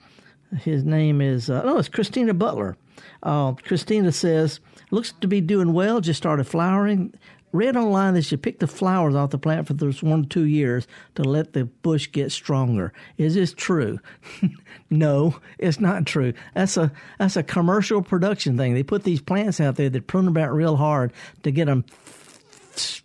His 0.57 0.85
name 0.85 1.19
is, 1.19 1.49
uh, 1.49 1.63
oh, 1.65 1.79
it's 1.79 1.89
Christina 1.89 2.33
Butler. 2.33 2.77
Uh, 3.23 3.53
Christina 3.55 4.13
says, 4.13 4.61
looks 4.91 5.13
to 5.21 5.27
be 5.27 5.41
doing 5.41 5.73
well, 5.73 6.01
just 6.01 6.17
started 6.17 6.45
flowering. 6.45 7.13
Read 7.53 7.75
online 7.75 8.13
that 8.13 8.31
you 8.31 8.37
pick 8.37 8.59
the 8.59 8.67
flowers 8.67 9.13
off 9.13 9.31
the 9.31 9.37
plant 9.37 9.67
for 9.67 9.73
those 9.73 10.01
one 10.01 10.23
to 10.23 10.29
two 10.29 10.45
years 10.45 10.87
to 11.15 11.23
let 11.23 11.51
the 11.51 11.65
bush 11.65 12.09
get 12.09 12.31
stronger. 12.31 12.93
Is 13.17 13.35
this 13.35 13.53
true? 13.53 13.99
no, 14.89 15.35
it's 15.57 15.79
not 15.79 16.05
true. 16.05 16.33
That's 16.53 16.77
a 16.77 16.93
that's 17.19 17.35
a 17.35 17.43
commercial 17.43 18.01
production 18.01 18.55
thing. 18.55 18.73
They 18.73 18.83
put 18.83 19.03
these 19.03 19.21
plants 19.21 19.59
out 19.59 19.75
there 19.75 19.89
that 19.89 20.07
prune 20.07 20.25
them 20.25 20.37
out 20.37 20.53
real 20.53 20.77
hard 20.77 21.11
to 21.43 21.51
get 21.51 21.65
them 21.65 21.83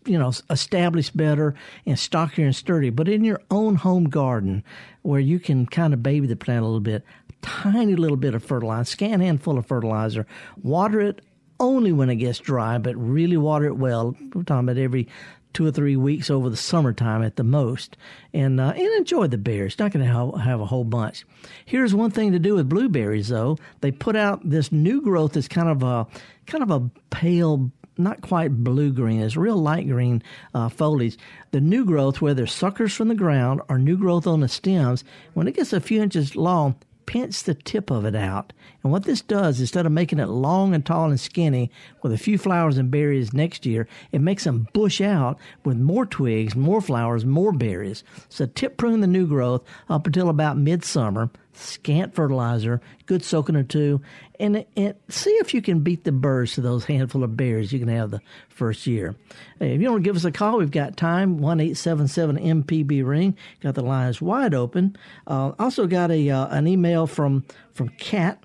you 0.05 0.19
know, 0.19 0.33
established 0.51 1.17
better 1.17 1.55
and 1.85 1.99
stockier 1.99 2.45
and 2.45 2.55
sturdy. 2.55 2.91
But 2.91 3.09
in 3.09 3.25
your 3.25 3.41
own 3.51 3.77
home 3.77 4.09
garden, 4.09 4.63
where 5.03 5.21
you 5.21 5.39
can 5.39 5.67
kind 5.67 5.93
of 5.93 6.03
baby 6.03 6.27
the 6.27 6.37
plant 6.37 6.63
a 6.63 6.67
little 6.67 6.81
bit, 6.81 7.05
tiny 7.43 7.97
little 7.97 8.17
bit 8.17 8.35
of 8.35 8.45
fertilizer, 8.45 8.85
scan 8.85 9.21
handful 9.21 9.59
of 9.59 9.67
fertilizer, 9.67 10.27
water 10.63 11.01
it 11.01 11.21
only 11.59 11.93
when 11.93 12.11
it 12.11 12.17
gets 12.17 12.39
dry, 12.39 12.79
but 12.79 12.97
really 12.97 13.37
water 13.37 13.67
it 13.67 13.77
well. 13.77 14.17
We're 14.35 14.43
talking 14.43 14.69
about 14.69 14.79
every 14.79 15.09
two 15.53 15.67
or 15.67 15.73
three 15.73 15.97
weeks 15.97 16.29
over 16.29 16.51
the 16.51 16.57
summertime 16.57 17.23
at 17.23 17.37
the 17.37 17.45
most, 17.45 17.97
and 18.35 18.61
uh, 18.61 18.75
and 18.77 18.95
enjoy 18.95 19.27
the 19.27 19.39
berries. 19.39 19.79
Not 19.79 19.93
going 19.93 20.05
to 20.05 20.39
have, 20.39 20.61
a 20.61 20.67
whole 20.67 20.85
bunch. 20.85 21.25
Here's 21.65 21.95
one 21.95 22.11
thing 22.11 22.33
to 22.33 22.39
do 22.39 22.57
with 22.57 22.69
blueberries, 22.69 23.29
though. 23.29 23.57
They 23.81 23.91
put 23.91 24.17
out 24.17 24.49
this 24.49 24.71
new 24.71 25.01
growth 25.01 25.33
that's 25.33 25.49
kind 25.49 25.71
of 25.71 25.83
a 25.83 26.07
kind 26.47 26.63
of 26.63 26.71
a 26.71 26.91
pale 27.11 27.71
not 27.99 28.21
quite 28.21 28.63
blue 28.63 28.93
green, 28.93 29.23
it's 29.23 29.37
real 29.37 29.57
light 29.57 29.89
green 29.89 30.23
uh, 30.55 30.69
foliage. 30.69 31.17
The 31.53 31.61
new 31.61 31.85
growth, 31.85 32.21
where 32.21 32.35
there's 32.35 32.53
suckers 32.53 32.95
from 32.95 33.09
the 33.09 33.15
ground 33.15 33.63
or 33.69 33.79
new 33.79 33.97
growth 33.97 34.27
on 34.27 34.41
the 34.41 34.49
stems, 34.49 35.05
when 35.35 35.49
it 35.49 35.57
gets 35.57 35.73
a 35.73 35.81
few 35.81 36.03
inches 36.03 36.37
long, 36.37 36.77
pinch 37.07 37.45
the 37.45 37.55
tip 37.55 37.91
of 37.91 38.05
it 38.05 38.15
out. 38.15 38.53
And 38.83 38.93
what 38.93 39.05
this 39.05 39.23
does, 39.23 39.61
instead 39.61 39.87
of 39.87 39.93
making 39.93 40.19
it 40.19 40.29
long 40.29 40.75
and 40.75 40.85
tall 40.85 41.09
and 41.09 41.19
skinny 41.19 41.71
with 42.03 42.13
a 42.13 42.19
few 42.19 42.37
flowers 42.37 42.77
and 42.77 42.91
berries 42.91 43.33
next 43.33 43.65
year, 43.65 43.89
it 44.13 44.21
makes 44.21 44.45
them 44.45 44.69
bush 44.73 45.01
out 45.01 45.39
with 45.65 45.77
more 45.77 46.07
twigs, 46.07 46.55
more 46.55 46.81
flowers, 46.81 47.25
more 47.25 47.53
berries. 47.53 48.05
So 48.29 48.47
tip 48.47 48.77
prune 48.77 49.01
the 49.01 49.07
new 49.07 49.27
growth 49.27 49.65
up 49.89 50.07
until 50.07 50.29
about 50.29 50.59
midsummer. 50.59 51.31
Scant 51.57 52.15
fertilizer, 52.15 52.81
good 53.07 53.25
soaking 53.25 53.57
or 53.57 53.63
two, 53.63 54.01
and, 54.39 54.65
and 54.77 54.95
see 55.09 55.31
if 55.31 55.55
you 55.55 55.63
can 55.63 55.81
beat 55.81 56.05
the 56.05 56.13
birds 56.13 56.55
to 56.55 56.61
those 56.61 56.85
handful 56.85 57.25
of 57.25 57.37
berries 57.37 57.73
you 57.73 57.79
can 57.79 57.89
have 57.89 58.11
the 58.11 58.21
first 58.49 58.87
year. 58.87 59.15
Hey, 59.59 59.75
if 59.75 59.81
you 59.81 59.91
want 59.91 60.05
to 60.05 60.09
give 60.09 60.17
us 60.17 60.25
a 60.25 60.33
call, 60.33 60.59
we've 60.59 60.71
got 60.71 60.97
time 60.97 61.39
one 61.39 61.61
eight 61.61 61.77
seven 61.77 62.09
seven 62.09 62.37
MPB 62.37 63.07
ring. 63.07 63.37
Got 63.61 63.75
the 63.75 63.83
lines 63.83 64.21
wide 64.21 64.55
open. 64.55 64.97
Uh, 65.27 65.53
also 65.59 65.87
got 65.87 66.11
a 66.11 66.31
uh, 66.31 66.49
an 66.49 66.67
email 66.67 67.07
from 67.07 67.45
from 67.73 67.89
Kat. 67.89 68.43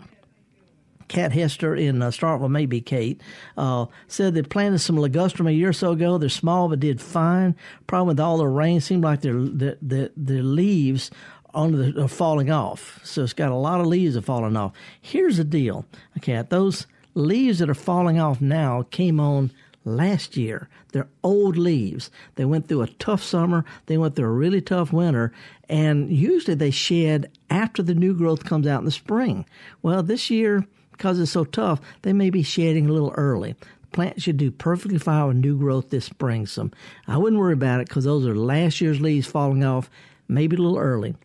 Kat 1.07 1.33
Hester 1.33 1.75
in 1.75 2.01
uh, 2.01 2.07
Starkville, 2.07 2.49
maybe 2.49 2.79
Kate, 2.79 3.21
uh, 3.57 3.87
said 4.07 4.33
they 4.33 4.43
planted 4.43 4.79
some 4.79 4.95
ligustrum 4.95 5.49
a 5.49 5.51
year 5.51 5.67
or 5.67 5.73
so 5.73 5.91
ago. 5.91 6.17
They're 6.17 6.29
small 6.29 6.69
but 6.69 6.79
did 6.79 7.01
fine. 7.01 7.53
Problem 7.85 8.07
with 8.07 8.19
all 8.21 8.37
the 8.37 8.47
rain 8.47 8.79
seemed 8.79 9.03
like 9.03 9.19
their 9.19 9.33
the 9.33 9.77
the, 9.81 10.13
the 10.15 10.41
leaves 10.41 11.11
on 11.53 11.71
the 11.73 12.03
are 12.03 12.07
falling 12.07 12.51
off. 12.51 12.99
So 13.03 13.23
it's 13.23 13.33
got 13.33 13.51
a 13.51 13.55
lot 13.55 13.81
of 13.81 13.87
leaves 13.87 14.17
are 14.17 14.21
falling 14.21 14.57
off. 14.57 14.73
Here's 15.01 15.37
the 15.37 15.43
deal, 15.43 15.85
okay? 16.17 16.43
Those 16.47 16.87
leaves 17.13 17.59
that 17.59 17.69
are 17.69 17.73
falling 17.73 18.19
off 18.19 18.41
now 18.41 18.83
came 18.91 19.19
on 19.19 19.51
last 19.83 20.37
year. 20.37 20.69
They're 20.91 21.09
old 21.23 21.57
leaves. 21.57 22.11
They 22.35 22.45
went 22.45 22.67
through 22.67 22.83
a 22.83 22.87
tough 22.87 23.23
summer. 23.23 23.65
They 23.87 23.97
went 23.97 24.15
through 24.15 24.27
a 24.27 24.31
really 24.31 24.61
tough 24.61 24.93
winter, 24.93 25.33
and 25.67 26.11
usually 26.11 26.55
they 26.55 26.71
shed 26.71 27.31
after 27.49 27.81
the 27.81 27.95
new 27.95 28.13
growth 28.13 28.45
comes 28.45 28.67
out 28.67 28.79
in 28.79 28.85
the 28.85 28.91
spring. 28.91 29.45
Well, 29.81 30.03
this 30.03 30.29
year 30.29 30.65
because 31.01 31.19
it's 31.19 31.31
so 31.31 31.43
tough, 31.43 31.81
they 32.03 32.13
may 32.13 32.29
be 32.29 32.43
shedding 32.43 32.87
a 32.87 32.93
little 32.93 33.11
early. 33.17 33.53
The 33.53 33.87
plant 33.87 34.21
should 34.21 34.37
do 34.37 34.51
perfectly 34.51 34.99
fine 34.99 35.27
with 35.27 35.37
new 35.37 35.57
growth 35.57 35.89
this 35.89 36.05
spring. 36.05 36.45
Some 36.45 36.71
I 37.07 37.17
wouldn't 37.17 37.39
worry 37.39 37.53
about 37.53 37.81
it 37.81 37.87
because 37.87 38.03
those 38.03 38.27
are 38.27 38.35
last 38.35 38.81
year's 38.81 39.01
leaves 39.01 39.25
falling 39.25 39.63
off, 39.63 39.89
maybe 40.31 40.55
a 40.55 40.59
little 40.59 40.77
early. 40.77 41.15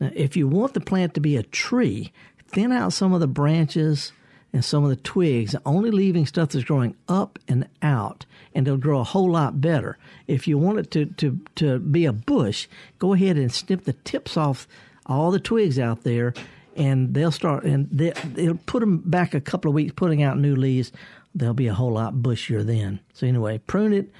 Now, 0.00 0.10
if 0.14 0.36
you 0.36 0.46
want 0.48 0.74
the 0.74 0.80
plant 0.80 1.14
to 1.14 1.20
be 1.20 1.36
a 1.36 1.42
tree, 1.42 2.12
thin 2.48 2.72
out 2.72 2.92
some 2.92 3.12
of 3.12 3.20
the 3.20 3.26
branches 3.26 4.12
and 4.52 4.64
some 4.64 4.84
of 4.84 4.90
the 4.90 4.96
twigs, 4.96 5.54
only 5.64 5.90
leaving 5.90 6.26
stuff 6.26 6.50
that's 6.50 6.64
growing 6.64 6.94
up 7.08 7.38
and 7.48 7.68
out, 7.82 8.26
and 8.54 8.66
it'll 8.66 8.78
grow 8.78 9.00
a 9.00 9.04
whole 9.04 9.30
lot 9.30 9.60
better. 9.60 9.98
If 10.26 10.46
you 10.46 10.58
want 10.58 10.78
it 10.78 10.90
to, 10.92 11.06
to, 11.06 11.40
to 11.56 11.78
be 11.78 12.04
a 12.04 12.12
bush, 12.12 12.68
go 12.98 13.14
ahead 13.14 13.36
and 13.36 13.52
snip 13.52 13.84
the 13.84 13.92
tips 13.92 14.36
off 14.36 14.66
all 15.06 15.30
the 15.30 15.40
twigs 15.40 15.78
out 15.78 16.02
there 16.02 16.34
and 16.76 17.14
they'll 17.14 17.32
start 17.32 17.64
and 17.64 17.88
they, 17.90 18.12
will 18.36 18.58
put 18.66 18.80
them 18.80 18.98
back 18.98 19.34
a 19.34 19.40
couple 19.40 19.70
of 19.70 19.74
weeks, 19.74 19.92
putting 19.96 20.22
out 20.22 20.38
new 20.38 20.54
leaves. 20.54 20.92
They'll 21.34 21.54
be 21.54 21.68
a 21.68 21.74
whole 21.74 21.92
lot 21.92 22.14
bushier 22.14 22.64
then. 22.64 23.00
So 23.14 23.26
anyway, 23.26 23.58
prune 23.58 23.92
it 23.92 24.10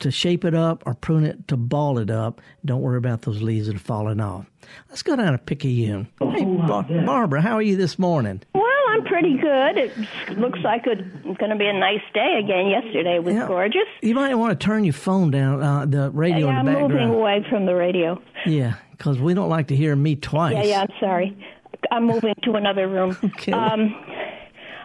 to 0.00 0.10
shape 0.10 0.44
it 0.44 0.54
up 0.54 0.82
or 0.86 0.94
prune 0.94 1.24
it 1.24 1.48
to 1.48 1.56
ball 1.56 1.98
it 1.98 2.10
up. 2.10 2.40
Don't 2.64 2.80
worry 2.82 2.98
about 2.98 3.22
those 3.22 3.42
leaves 3.42 3.66
that 3.66 3.76
are 3.76 3.80
falling 3.80 4.20
off. 4.20 4.46
Let's 4.88 5.02
go 5.02 5.16
down 5.16 5.32
to 5.32 5.38
Picayune. 5.38 6.08
Hey, 6.20 6.44
Bar- 6.44 6.84
Barbara, 7.04 7.40
how 7.40 7.54
are 7.54 7.62
you 7.62 7.76
this 7.76 7.98
morning? 7.98 8.42
Well, 8.54 8.64
I'm 8.90 9.04
pretty 9.04 9.36
good. 9.38 9.76
It 9.76 10.38
looks 10.38 10.58
like 10.62 10.82
it's 10.86 11.02
going 11.38 11.50
to 11.50 11.56
be 11.56 11.66
a 11.66 11.72
nice 11.72 12.02
day 12.14 12.38
again. 12.42 12.68
Yesterday 12.68 13.18
was 13.18 13.34
Yeah. 13.34 13.46
gorgeous. 13.46 13.86
You 14.02 14.14
might 14.14 14.34
want 14.34 14.58
to 14.58 14.64
turn 14.64 14.84
your 14.84 14.92
phone 14.94 15.30
down, 15.30 15.62
uh, 15.62 15.86
the 15.86 16.10
radio 16.10 16.46
yeah, 16.46 16.60
in 16.60 16.68
I'm 16.68 16.74
the 16.74 16.80
moving 16.80 17.08
away 17.10 17.44
from 17.48 17.66
the 17.66 17.74
radio. 17.74 18.20
Yeah, 18.46 18.74
because 18.92 19.18
we 19.18 19.34
don't 19.34 19.48
like 19.48 19.68
to 19.68 19.76
hear 19.76 19.94
me 19.96 20.16
twice. 20.16 20.54
Yeah, 20.54 20.64
yeah, 20.64 20.80
I'm 20.82 20.92
sorry. 21.00 21.36
I'm 21.90 22.04
moving 22.04 22.34
to 22.44 22.54
another 22.54 22.86
room. 22.88 23.16
Um, 23.52 23.94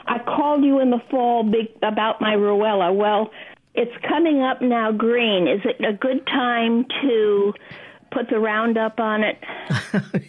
I 0.05 0.20
called 0.20 0.64
you 0.66 0.80
in 0.82 0.89
the 0.91 0.99
fall 1.09 1.43
big, 1.43 1.68
about 1.82 2.20
my 2.20 2.34
Ruellia. 2.36 2.93
Well, 2.93 3.32
it's 3.76 3.96
coming 4.08 4.42
up 4.42 4.62
now 4.62 4.92
green. 4.92 5.48
Is 5.48 5.62
it 5.66 5.84
a 5.84 5.94
good 5.94 6.26
time 6.28 6.86
to 7.02 7.54
put 8.12 8.30
the 8.30 8.40
Roundup 8.40 9.00
on 9.00 9.24
it? 9.24 9.38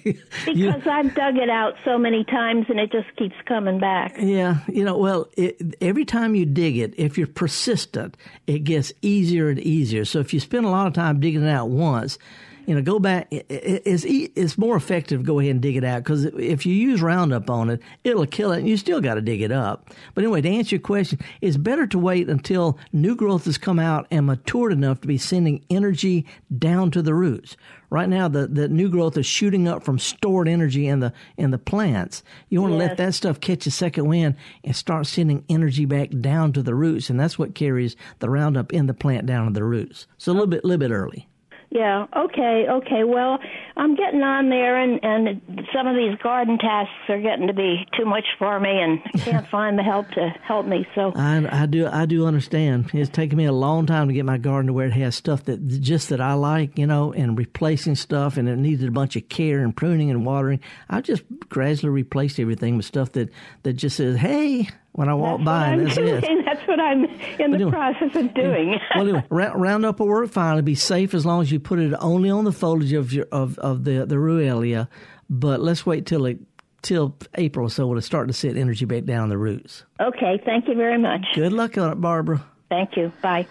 because 0.47 0.87
I've 0.87 1.15
dug 1.15 1.37
it 1.37 1.51
out 1.51 1.75
so 1.85 1.99
many 1.99 2.25
times 2.25 2.67
and 2.69 2.81
it 2.81 2.91
just 2.91 3.15
keeps 3.17 3.35
coming 3.47 3.79
back. 3.79 4.17
Yeah, 4.19 4.61
you 4.69 4.85
know, 4.85 4.97
well, 4.97 5.29
it, 5.37 5.77
every 5.81 6.05
time 6.05 6.35
you 6.35 6.47
dig 6.47 6.79
it, 6.79 6.95
if 6.97 7.19
you're 7.19 7.27
persistent, 7.27 8.17
it 8.47 8.61
gets 8.61 8.93
easier 9.03 9.51
and 9.51 9.59
easier. 9.61 10.05
So 10.05 10.21
if 10.21 10.33
you 10.33 10.41
spend 10.41 10.65
a 10.65 10.71
lot 10.71 10.87
of 10.87 10.95
time 10.95 11.21
digging 11.21 11.43
it 11.43 11.51
out 11.51 11.69
once, 11.69 12.19
you 12.67 12.75
know, 12.75 12.83
go 12.83 12.99
back. 12.99 13.29
it- 13.31 13.47
it- 13.49 13.83
It's 13.85 14.05
it's 14.07 14.59
more 14.59 14.77
effective. 14.77 15.21
to 15.21 15.25
Go 15.27 15.39
ahead 15.41 15.53
and 15.53 15.61
dig 15.61 15.77
it 15.77 15.85
out 15.85 16.03
because 16.05 16.25
if 16.25 16.65
you 16.67 16.75
use 16.75 17.03
Roundup 17.03 17.49
on 17.51 17.71
it, 17.71 17.81
it'll 18.05 18.27
kill 18.27 18.53
it, 18.53 18.59
and 18.61 18.69
you 18.69 18.77
still 18.77 19.01
got 19.01 19.15
to 19.15 19.21
dig 19.21 19.43
it 19.43 19.53
up. 19.53 19.91
But 20.15 20.25
anyway, 20.25 20.41
to 20.43 20.49
answer 20.49 20.77
your 20.77 20.81
question, 20.81 21.19
it's 21.41 21.57
better 21.57 21.87
to 21.89 21.99
wait 21.99 22.29
until 22.29 22.79
new 22.93 23.15
growth 23.15 23.45
has 23.47 23.59
come 23.59 23.79
out 23.79 24.07
and 24.11 24.27
matured 24.27 24.73
enough 24.73 25.01
to 25.03 25.07
be 25.09 25.19
sending 25.19 25.65
energy 25.71 26.25
down 26.57 26.91
to 26.93 27.03
the 27.03 27.15
roots. 27.15 27.57
Right 27.91 28.09
now, 28.09 28.27
the, 28.27 28.49
the 28.49 28.69
new 28.69 28.89
growth 28.89 29.17
is 29.17 29.27
shooting 29.27 29.69
up 29.69 29.85
from 29.85 29.99
stored 30.01 30.49
energy 30.49 30.89
in 30.89 30.99
the 31.01 31.13
in 31.37 31.51
the 31.53 31.59
plants. 31.59 32.25
You 32.49 32.61
want 32.61 32.73
to 32.73 32.77
let 32.79 32.97
that 32.97 33.15
stuff 33.15 33.39
catch 33.41 33.67
a 33.67 33.71
second 33.71 34.07
wind 34.09 34.35
and 34.65 34.75
start 34.75 35.07
sending 35.07 35.45
energy 35.49 35.85
back 35.85 36.11
down 36.21 36.53
to 36.55 36.63
the 36.63 36.75
roots, 36.75 37.09
and 37.09 37.21
that's 37.21 37.39
what 37.39 37.55
carries 37.55 37.95
the 38.19 38.29
Roundup 38.31 38.73
in 38.73 38.87
the 38.87 38.95
plant 38.95 39.27
down 39.27 39.47
to 39.47 39.53
the 39.53 39.63
roots. 39.65 40.07
So 40.19 40.33
a 40.33 40.35
little 40.35 40.49
bit, 40.49 40.65
little 40.65 40.79
bit 40.79 40.91
early. 40.93 41.29
Yeah. 41.75 42.07
Okay. 42.17 42.67
Okay. 42.71 43.03
Well, 43.03 43.41
I'm 43.77 43.97
getting 43.97 44.23
on 44.23 44.49
there, 44.49 44.81
and 44.81 45.01
and 45.03 45.43
some 45.75 45.89
of 45.89 45.97
these 45.97 46.17
garden 46.23 46.57
tasks 46.57 46.93
are 47.09 47.21
getting 47.21 47.49
to 47.49 47.53
be 47.53 47.85
too 47.99 48.05
much 48.05 48.25
for 48.39 48.61
me, 48.61 48.71
and 48.71 49.01
I 49.13 49.19
can't 49.19 49.49
find 49.51 49.77
the 49.77 49.83
help 49.83 50.09
to 50.13 50.29
help 50.45 50.67
me. 50.67 50.87
So 50.95 51.13
I, 51.17 51.63
I 51.65 51.67
do 51.67 51.89
I 51.89 52.07
do 52.07 52.27
understand. 52.27 52.91
It's 52.95 53.11
taken 53.11 53.37
me 53.37 53.47
a 53.47 53.53
long 53.53 53.87
time 53.87 54.07
to 54.07 54.15
get 54.15 54.25
my 54.25 54.39
garden 54.39 54.69
to 54.69 54.73
where 54.73 54.87
it 54.87 54.93
has 54.93 55.17
stuff 55.17 55.43
that 55.47 55.67
just 55.67 56.11
that 56.11 56.21
I 56.21 56.35
like, 56.35 56.79
you 56.79 56.87
know, 56.87 57.13
and 57.13 57.37
replacing 57.37 57.97
stuff, 57.97 58.37
and 58.37 58.49
it 58.49 58.55
needed 58.57 58.87
a 58.87 58.93
bunch 58.93 59.17
of 59.17 59.29
care 59.29 59.59
and 59.59 59.77
pruning 59.77 60.13
and 60.13 60.25
watering. 60.25 60.61
I 60.89 61.01
just 61.01 61.25
gradually 61.49 61.91
replaced 61.91 62.39
everything 62.39 62.77
with 62.77 62.87
stuff 62.87 63.11
that 63.13 63.31
that 63.65 63.73
just 63.73 63.97
says, 63.97 64.17
"Hey," 64.17 64.69
when 64.93 65.09
I 65.09 65.15
walk 65.15 65.39
that's 65.39 65.45
by, 65.45 65.67
and 65.71 65.87
that's 65.89 65.99
it. 65.99 66.44
That's 66.55 66.69
what 66.69 66.81
I'm 66.81 67.05
in 67.05 67.51
the 67.51 67.57
Anyway. 67.57 67.71
process 67.71 68.15
of 68.17 68.35
doing. 68.35 68.79
well, 68.95 69.03
anyway, 69.09 69.25
Roundup 69.31 70.01
will 70.01 70.09
work 70.09 70.31
fine. 70.31 70.59
It'll 70.59 70.65
be 70.65 70.75
safe 70.75 71.15
as 71.15 71.25
long 71.27 71.43
as 71.43 71.51
you 71.53 71.61
put 71.61 71.79
it 71.79 71.95
only 72.01 72.31
on 72.31 72.45
the 72.45 72.53
foliage 72.53 72.93
of 72.93 73.13
your 73.13 73.27
of, 73.33 73.59
of 73.59 73.85
the 73.85 74.07
the 74.07 74.17
Ruellia. 74.17 74.89
But 75.31 75.61
let's 75.61 75.85
wait 75.87 76.07
till 76.07 76.27
it 76.27 76.39
till 76.83 77.17
April 77.37 77.67
or 77.67 77.71
so 77.71 77.87
when 77.87 77.97
it's 77.99 78.07
starting 78.07 78.29
to 78.29 78.39
set 78.39 78.57
energy 78.57 78.85
back 78.85 79.05
down 79.05 79.29
the 79.31 79.39
roots. 79.39 79.85
okay. 80.01 80.41
Thank 80.45 80.69
you 80.69 80.75
very 80.75 80.99
much. 80.99 81.23
Good 81.35 81.53
luck 81.53 81.79
on 81.79 81.91
it, 81.93 82.01
Barbara. 82.01 82.45
Thank 82.69 82.97
you. 82.97 83.13
Bye. 83.23 83.47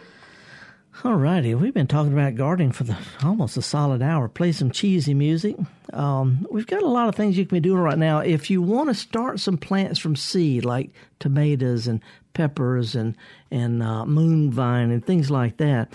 All 1.02 1.16
righty, 1.16 1.54
we've 1.56 1.74
been 1.74 1.88
talking 1.88 2.14
about 2.14 2.36
gardening 2.36 2.72
for 2.72 2.84
the 2.84 2.96
almost 3.24 3.58
a 3.58 3.62
solid 3.62 4.02
hour. 4.02 4.30
Play 4.30 4.52
some 4.52 4.72
cheesy 4.72 5.14
music. 5.14 5.58
Um, 5.92 6.48
we've 6.52 6.68
got 6.68 6.84
a 6.84 6.88
lot 6.88 7.10
of 7.10 7.16
things 7.16 7.36
you 7.38 7.46
can 7.46 7.58
be 7.58 7.60
doing 7.60 7.82
right 7.82 7.98
now. 7.98 8.20
If 8.20 8.50
you 8.50 8.62
want 8.62 8.90
to 8.90 8.94
start 8.94 9.40
some 9.40 9.58
plants 9.58 10.00
from 10.00 10.16
seed, 10.16 10.64
like 10.64 10.92
tomatoes 11.20 11.88
and 11.88 12.00
peppers 12.34 12.96
and 12.96 13.18
and 13.50 13.82
uh, 13.82 14.06
moon 14.06 14.52
vine 14.52 14.92
and 14.92 15.04
things 15.06 15.30
like 15.32 15.58
that, 15.58 15.92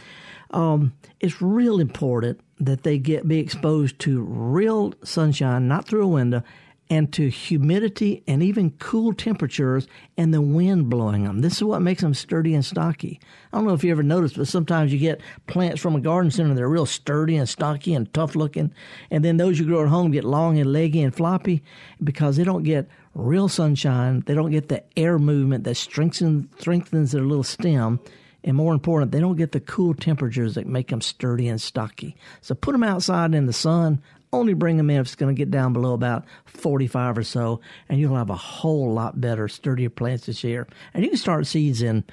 um, 0.51 0.93
it's 1.21 1.41
real 1.41 1.81
important 1.81 2.41
that 2.59 2.83
they 2.83 2.99
get 2.99 3.27
be 3.27 3.39
exposed 3.39 4.01
to 4.01 4.21
real 4.21 4.93
sunshine, 5.05 5.69
not 5.69 5.87
through 5.87 6.05
a 6.05 6.09
window, 6.09 6.43
and 6.91 7.13
to 7.13 7.29
humidity 7.29 8.23
and 8.27 8.43
even 8.43 8.71
cool 8.79 9.13
temperatures 9.13 9.87
and 10.17 10.33
the 10.33 10.41
wind 10.41 10.89
blowing 10.89 11.25
them. 11.25 11.41
This 11.41 11.57
is 11.57 11.65
what 11.65 11.83
makes 11.83 12.03
them 12.03 12.15
sturdy 12.15 12.55
and 12.55 12.65
stocky. 12.65 13.21
I 13.53 13.59
don't 13.59 13.67
know 13.67 13.75
if 13.75 13.85
you 13.85 13.91
ever 13.91 14.03
noticed, 14.03 14.37
but 14.37 14.49
sometimes 14.49 14.93
you 14.93 14.99
get 14.99 15.21
plants 15.47 15.81
from 15.81 15.97
a 15.97 16.01
garden 16.01 16.31
center 16.31 16.55
that 16.55 16.63
are 16.63 16.69
real 16.69 16.87
sturdy 16.87 17.37
and 17.37 17.49
stocky 17.49 17.95
and 17.95 18.13
tough 18.15 18.35
looking, 18.35 18.73
and 19.11 19.25
then 19.25 19.37
those 19.37 19.59
you 19.59 19.67
grow 19.67 19.83
at 19.83 19.89
home 19.89 20.11
get 20.11 20.25
long 20.25 20.59
and 20.59 20.73
leggy 20.73 21.03
and 21.03 21.15
floppy 21.15 21.63
because 22.03 22.37
they 22.37 22.45
don't 22.45 22.63
get 22.63 22.89
real 23.15 23.49
sunshine. 23.49 24.23
They 24.27 24.35
don't 24.35 24.51
get 24.51 24.69
the 24.69 24.83
air 24.97 25.19
movement 25.19 25.65
that 25.65 25.77
strengthens 25.77 26.47
strengthens 26.59 27.13
their 27.13 27.23
little 27.23 27.45
stem. 27.45 28.01
And 28.45 28.57
more 28.57 28.73
important, 28.73 29.11
they 29.11 29.21
don't 29.21 29.37
get 29.37 29.51
the 29.51 29.61
cool 29.61 29.95
temperatures 29.95 30.55
that 30.55 30.67
make 30.67 30.89
them 30.89 31.01
sturdy 31.01 31.49
and 31.49 31.61
stocky. 31.61 32.17
So 32.41 32.55
put 32.55 32.73
them 32.73 32.85
outside 32.85 33.35
in 33.35 33.47
the 33.47 33.53
sun. 33.53 34.01
Only 34.33 34.55
bring 34.55 34.77
them 34.77 34.91
in 34.91 35.01
if 35.01 35.07
it's 35.07 35.15
going 35.15 35.35
to 35.35 35.39
get 35.39 35.51
down 35.51 35.73
below 35.73 35.95
about 35.95 36.25
45 36.47 37.19
or 37.19 37.23
so, 37.23 37.61
and 37.89 37.99
you'll 37.99 38.17
have 38.17 38.31
a 38.31 38.37
whole 38.37 38.93
lot 38.93 39.21
better, 39.21 39.49
sturdier 39.49 39.91
plants 39.91 40.27
this 40.27 40.45
year. 40.45 40.67
And 40.93 41.03
you 41.03 41.11
can 41.11 41.19
start 41.19 41.47
seeds 41.47 41.81
in 41.83 42.05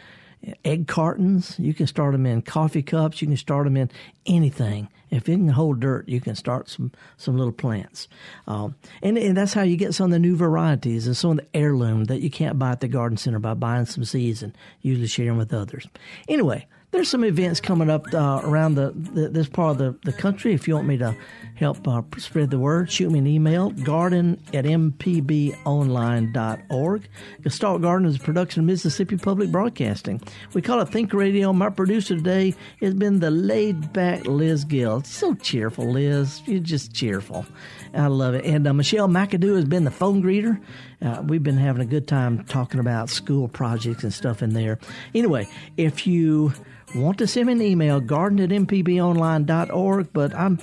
egg 0.63 0.87
cartons. 0.87 1.59
You 1.59 1.73
can 1.73 1.87
start 1.87 2.13
them 2.13 2.25
in 2.25 2.41
coffee 2.41 2.83
cups. 2.83 3.21
You 3.21 3.27
can 3.27 3.37
start 3.37 3.65
them 3.65 3.77
in 3.77 3.89
anything. 4.25 4.89
If 5.09 5.29
it 5.29 5.33
can 5.33 5.49
hold 5.49 5.79
dirt, 5.79 6.09
you 6.09 6.19
can 6.19 6.35
start 6.35 6.69
some 6.69 6.91
some 7.17 7.37
little 7.37 7.53
plants. 7.53 8.07
Um, 8.47 8.75
and, 9.01 9.17
and 9.17 9.37
that's 9.37 9.53
how 9.53 9.61
you 9.61 9.77
get 9.77 9.93
some 9.93 10.05
of 10.05 10.11
the 10.11 10.19
new 10.19 10.35
varieties 10.35 11.07
and 11.07 11.15
some 11.15 11.31
of 11.31 11.37
the 11.37 11.47
heirloom 11.53 12.05
that 12.05 12.21
you 12.21 12.29
can't 12.29 12.59
buy 12.59 12.71
at 12.71 12.81
the 12.81 12.87
garden 12.87 13.17
center 13.17 13.39
by 13.39 13.53
buying 13.53 13.85
some 13.85 14.03
seeds 14.03 14.43
and 14.43 14.57
usually 14.81 15.07
sharing 15.07 15.37
with 15.37 15.53
others. 15.53 15.87
Anyway, 16.27 16.67
there's 16.91 17.09
some 17.09 17.23
events 17.23 17.59
coming 17.59 17.89
up 17.89 18.05
uh, 18.13 18.41
around 18.43 18.75
the, 18.75 18.91
the, 18.91 19.29
this 19.29 19.49
part 19.49 19.71
of 19.71 19.77
the, 19.77 19.95
the 20.11 20.13
country. 20.13 20.53
If 20.53 20.67
you 20.67 20.75
want 20.75 20.87
me 20.87 20.97
to 20.97 21.15
help 21.55 21.87
uh, 21.87 22.03
spread 22.17 22.51
the 22.51 22.59
word, 22.59 22.91
shoot 22.91 23.09
me 23.11 23.19
an 23.19 23.27
email, 23.27 23.69
garden 23.71 24.41
at 24.53 24.65
mpbonline.org. 24.65 27.09
Gestalt 27.41 27.81
Garden 27.81 28.07
is 28.07 28.17
a 28.17 28.19
production 28.19 28.59
of 28.61 28.67
Mississippi 28.67 29.17
Public 29.17 29.51
Broadcasting. 29.51 30.21
We 30.53 30.61
call 30.61 30.79
it 30.81 30.89
Think 30.89 31.13
Radio. 31.13 31.51
My 31.53 31.69
producer 31.69 32.15
today 32.15 32.53
has 32.81 32.93
been 32.93 33.19
the 33.19 33.31
laid 33.31 33.93
back 33.93 34.25
Liz 34.25 34.65
Gill. 34.65 35.01
So 35.03 35.33
cheerful, 35.35 35.91
Liz. 35.91 36.41
You're 36.45 36.59
just 36.59 36.93
cheerful. 36.93 37.45
I 37.93 38.07
love 38.07 38.33
it. 38.35 38.43
And 38.45 38.67
uh, 38.67 38.73
Michelle 38.73 39.07
McAdoo 39.07 39.55
has 39.55 39.63
been 39.65 39.85
the 39.85 39.91
phone 39.91 40.21
greeter. 40.21 40.61
Uh, 41.01 41.21
we've 41.25 41.43
been 41.43 41.57
having 41.57 41.81
a 41.81 41.85
good 41.85 42.07
time 42.07 42.43
talking 42.45 42.79
about 42.79 43.09
school 43.09 43.47
projects 43.47 44.03
and 44.03 44.13
stuff 44.13 44.41
in 44.41 44.51
there. 44.53 44.79
Anyway, 45.13 45.47
if 45.77 46.07
you 46.07 46.53
want 46.95 47.17
to 47.17 47.27
send 47.27 47.47
me 47.47 47.53
an 47.53 47.61
email, 47.61 47.99
garden 47.99 48.39
at 48.39 48.49
mpbonline.org. 48.49 50.13
But 50.13 50.33
I'm 50.33 50.59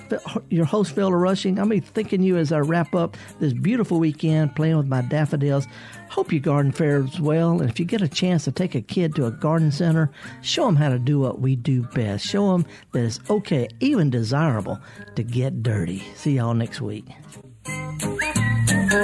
your 0.48 0.64
host, 0.64 0.94
Felder 0.94 1.20
Rushing. 1.20 1.58
I'm 1.58 1.68
be 1.68 1.80
thinking 1.80 2.22
you 2.22 2.36
as 2.36 2.52
I 2.52 2.58
wrap 2.58 2.94
up 2.94 3.16
this 3.40 3.52
beautiful 3.52 3.98
weekend 3.98 4.54
playing 4.56 4.76
with 4.76 4.86
my 4.86 5.02
daffodils. 5.02 5.66
Hope 6.08 6.32
your 6.32 6.40
garden 6.40 6.72
fares 6.72 7.20
well. 7.20 7.60
And 7.60 7.70
if 7.70 7.78
you 7.80 7.86
get 7.86 8.02
a 8.02 8.08
chance 8.08 8.44
to 8.44 8.52
take 8.52 8.74
a 8.74 8.80
kid 8.80 9.14
to 9.16 9.26
a 9.26 9.30
garden 9.30 9.72
center, 9.72 10.10
show 10.42 10.66
them 10.66 10.76
how 10.76 10.90
to 10.90 10.98
do 10.98 11.18
what 11.18 11.40
we 11.40 11.56
do 11.56 11.82
best. 11.82 12.26
Show 12.26 12.52
them 12.52 12.66
that 12.92 13.04
it's 13.04 13.20
okay, 13.30 13.68
even 13.80 14.10
desirable, 14.10 14.78
to 15.16 15.22
get 15.22 15.62
dirty. 15.62 16.02
See 16.14 16.36
y'all 16.36 16.54
next 16.54 16.80
week. 16.80 17.06
This 18.92 19.00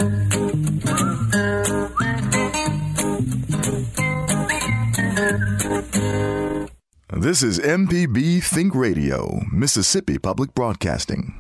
is 7.42 7.58
MPB 7.58 8.42
Think 8.44 8.74
Radio, 8.74 9.40
Mississippi 9.50 10.18
Public 10.18 10.52
Broadcasting. 10.52 11.34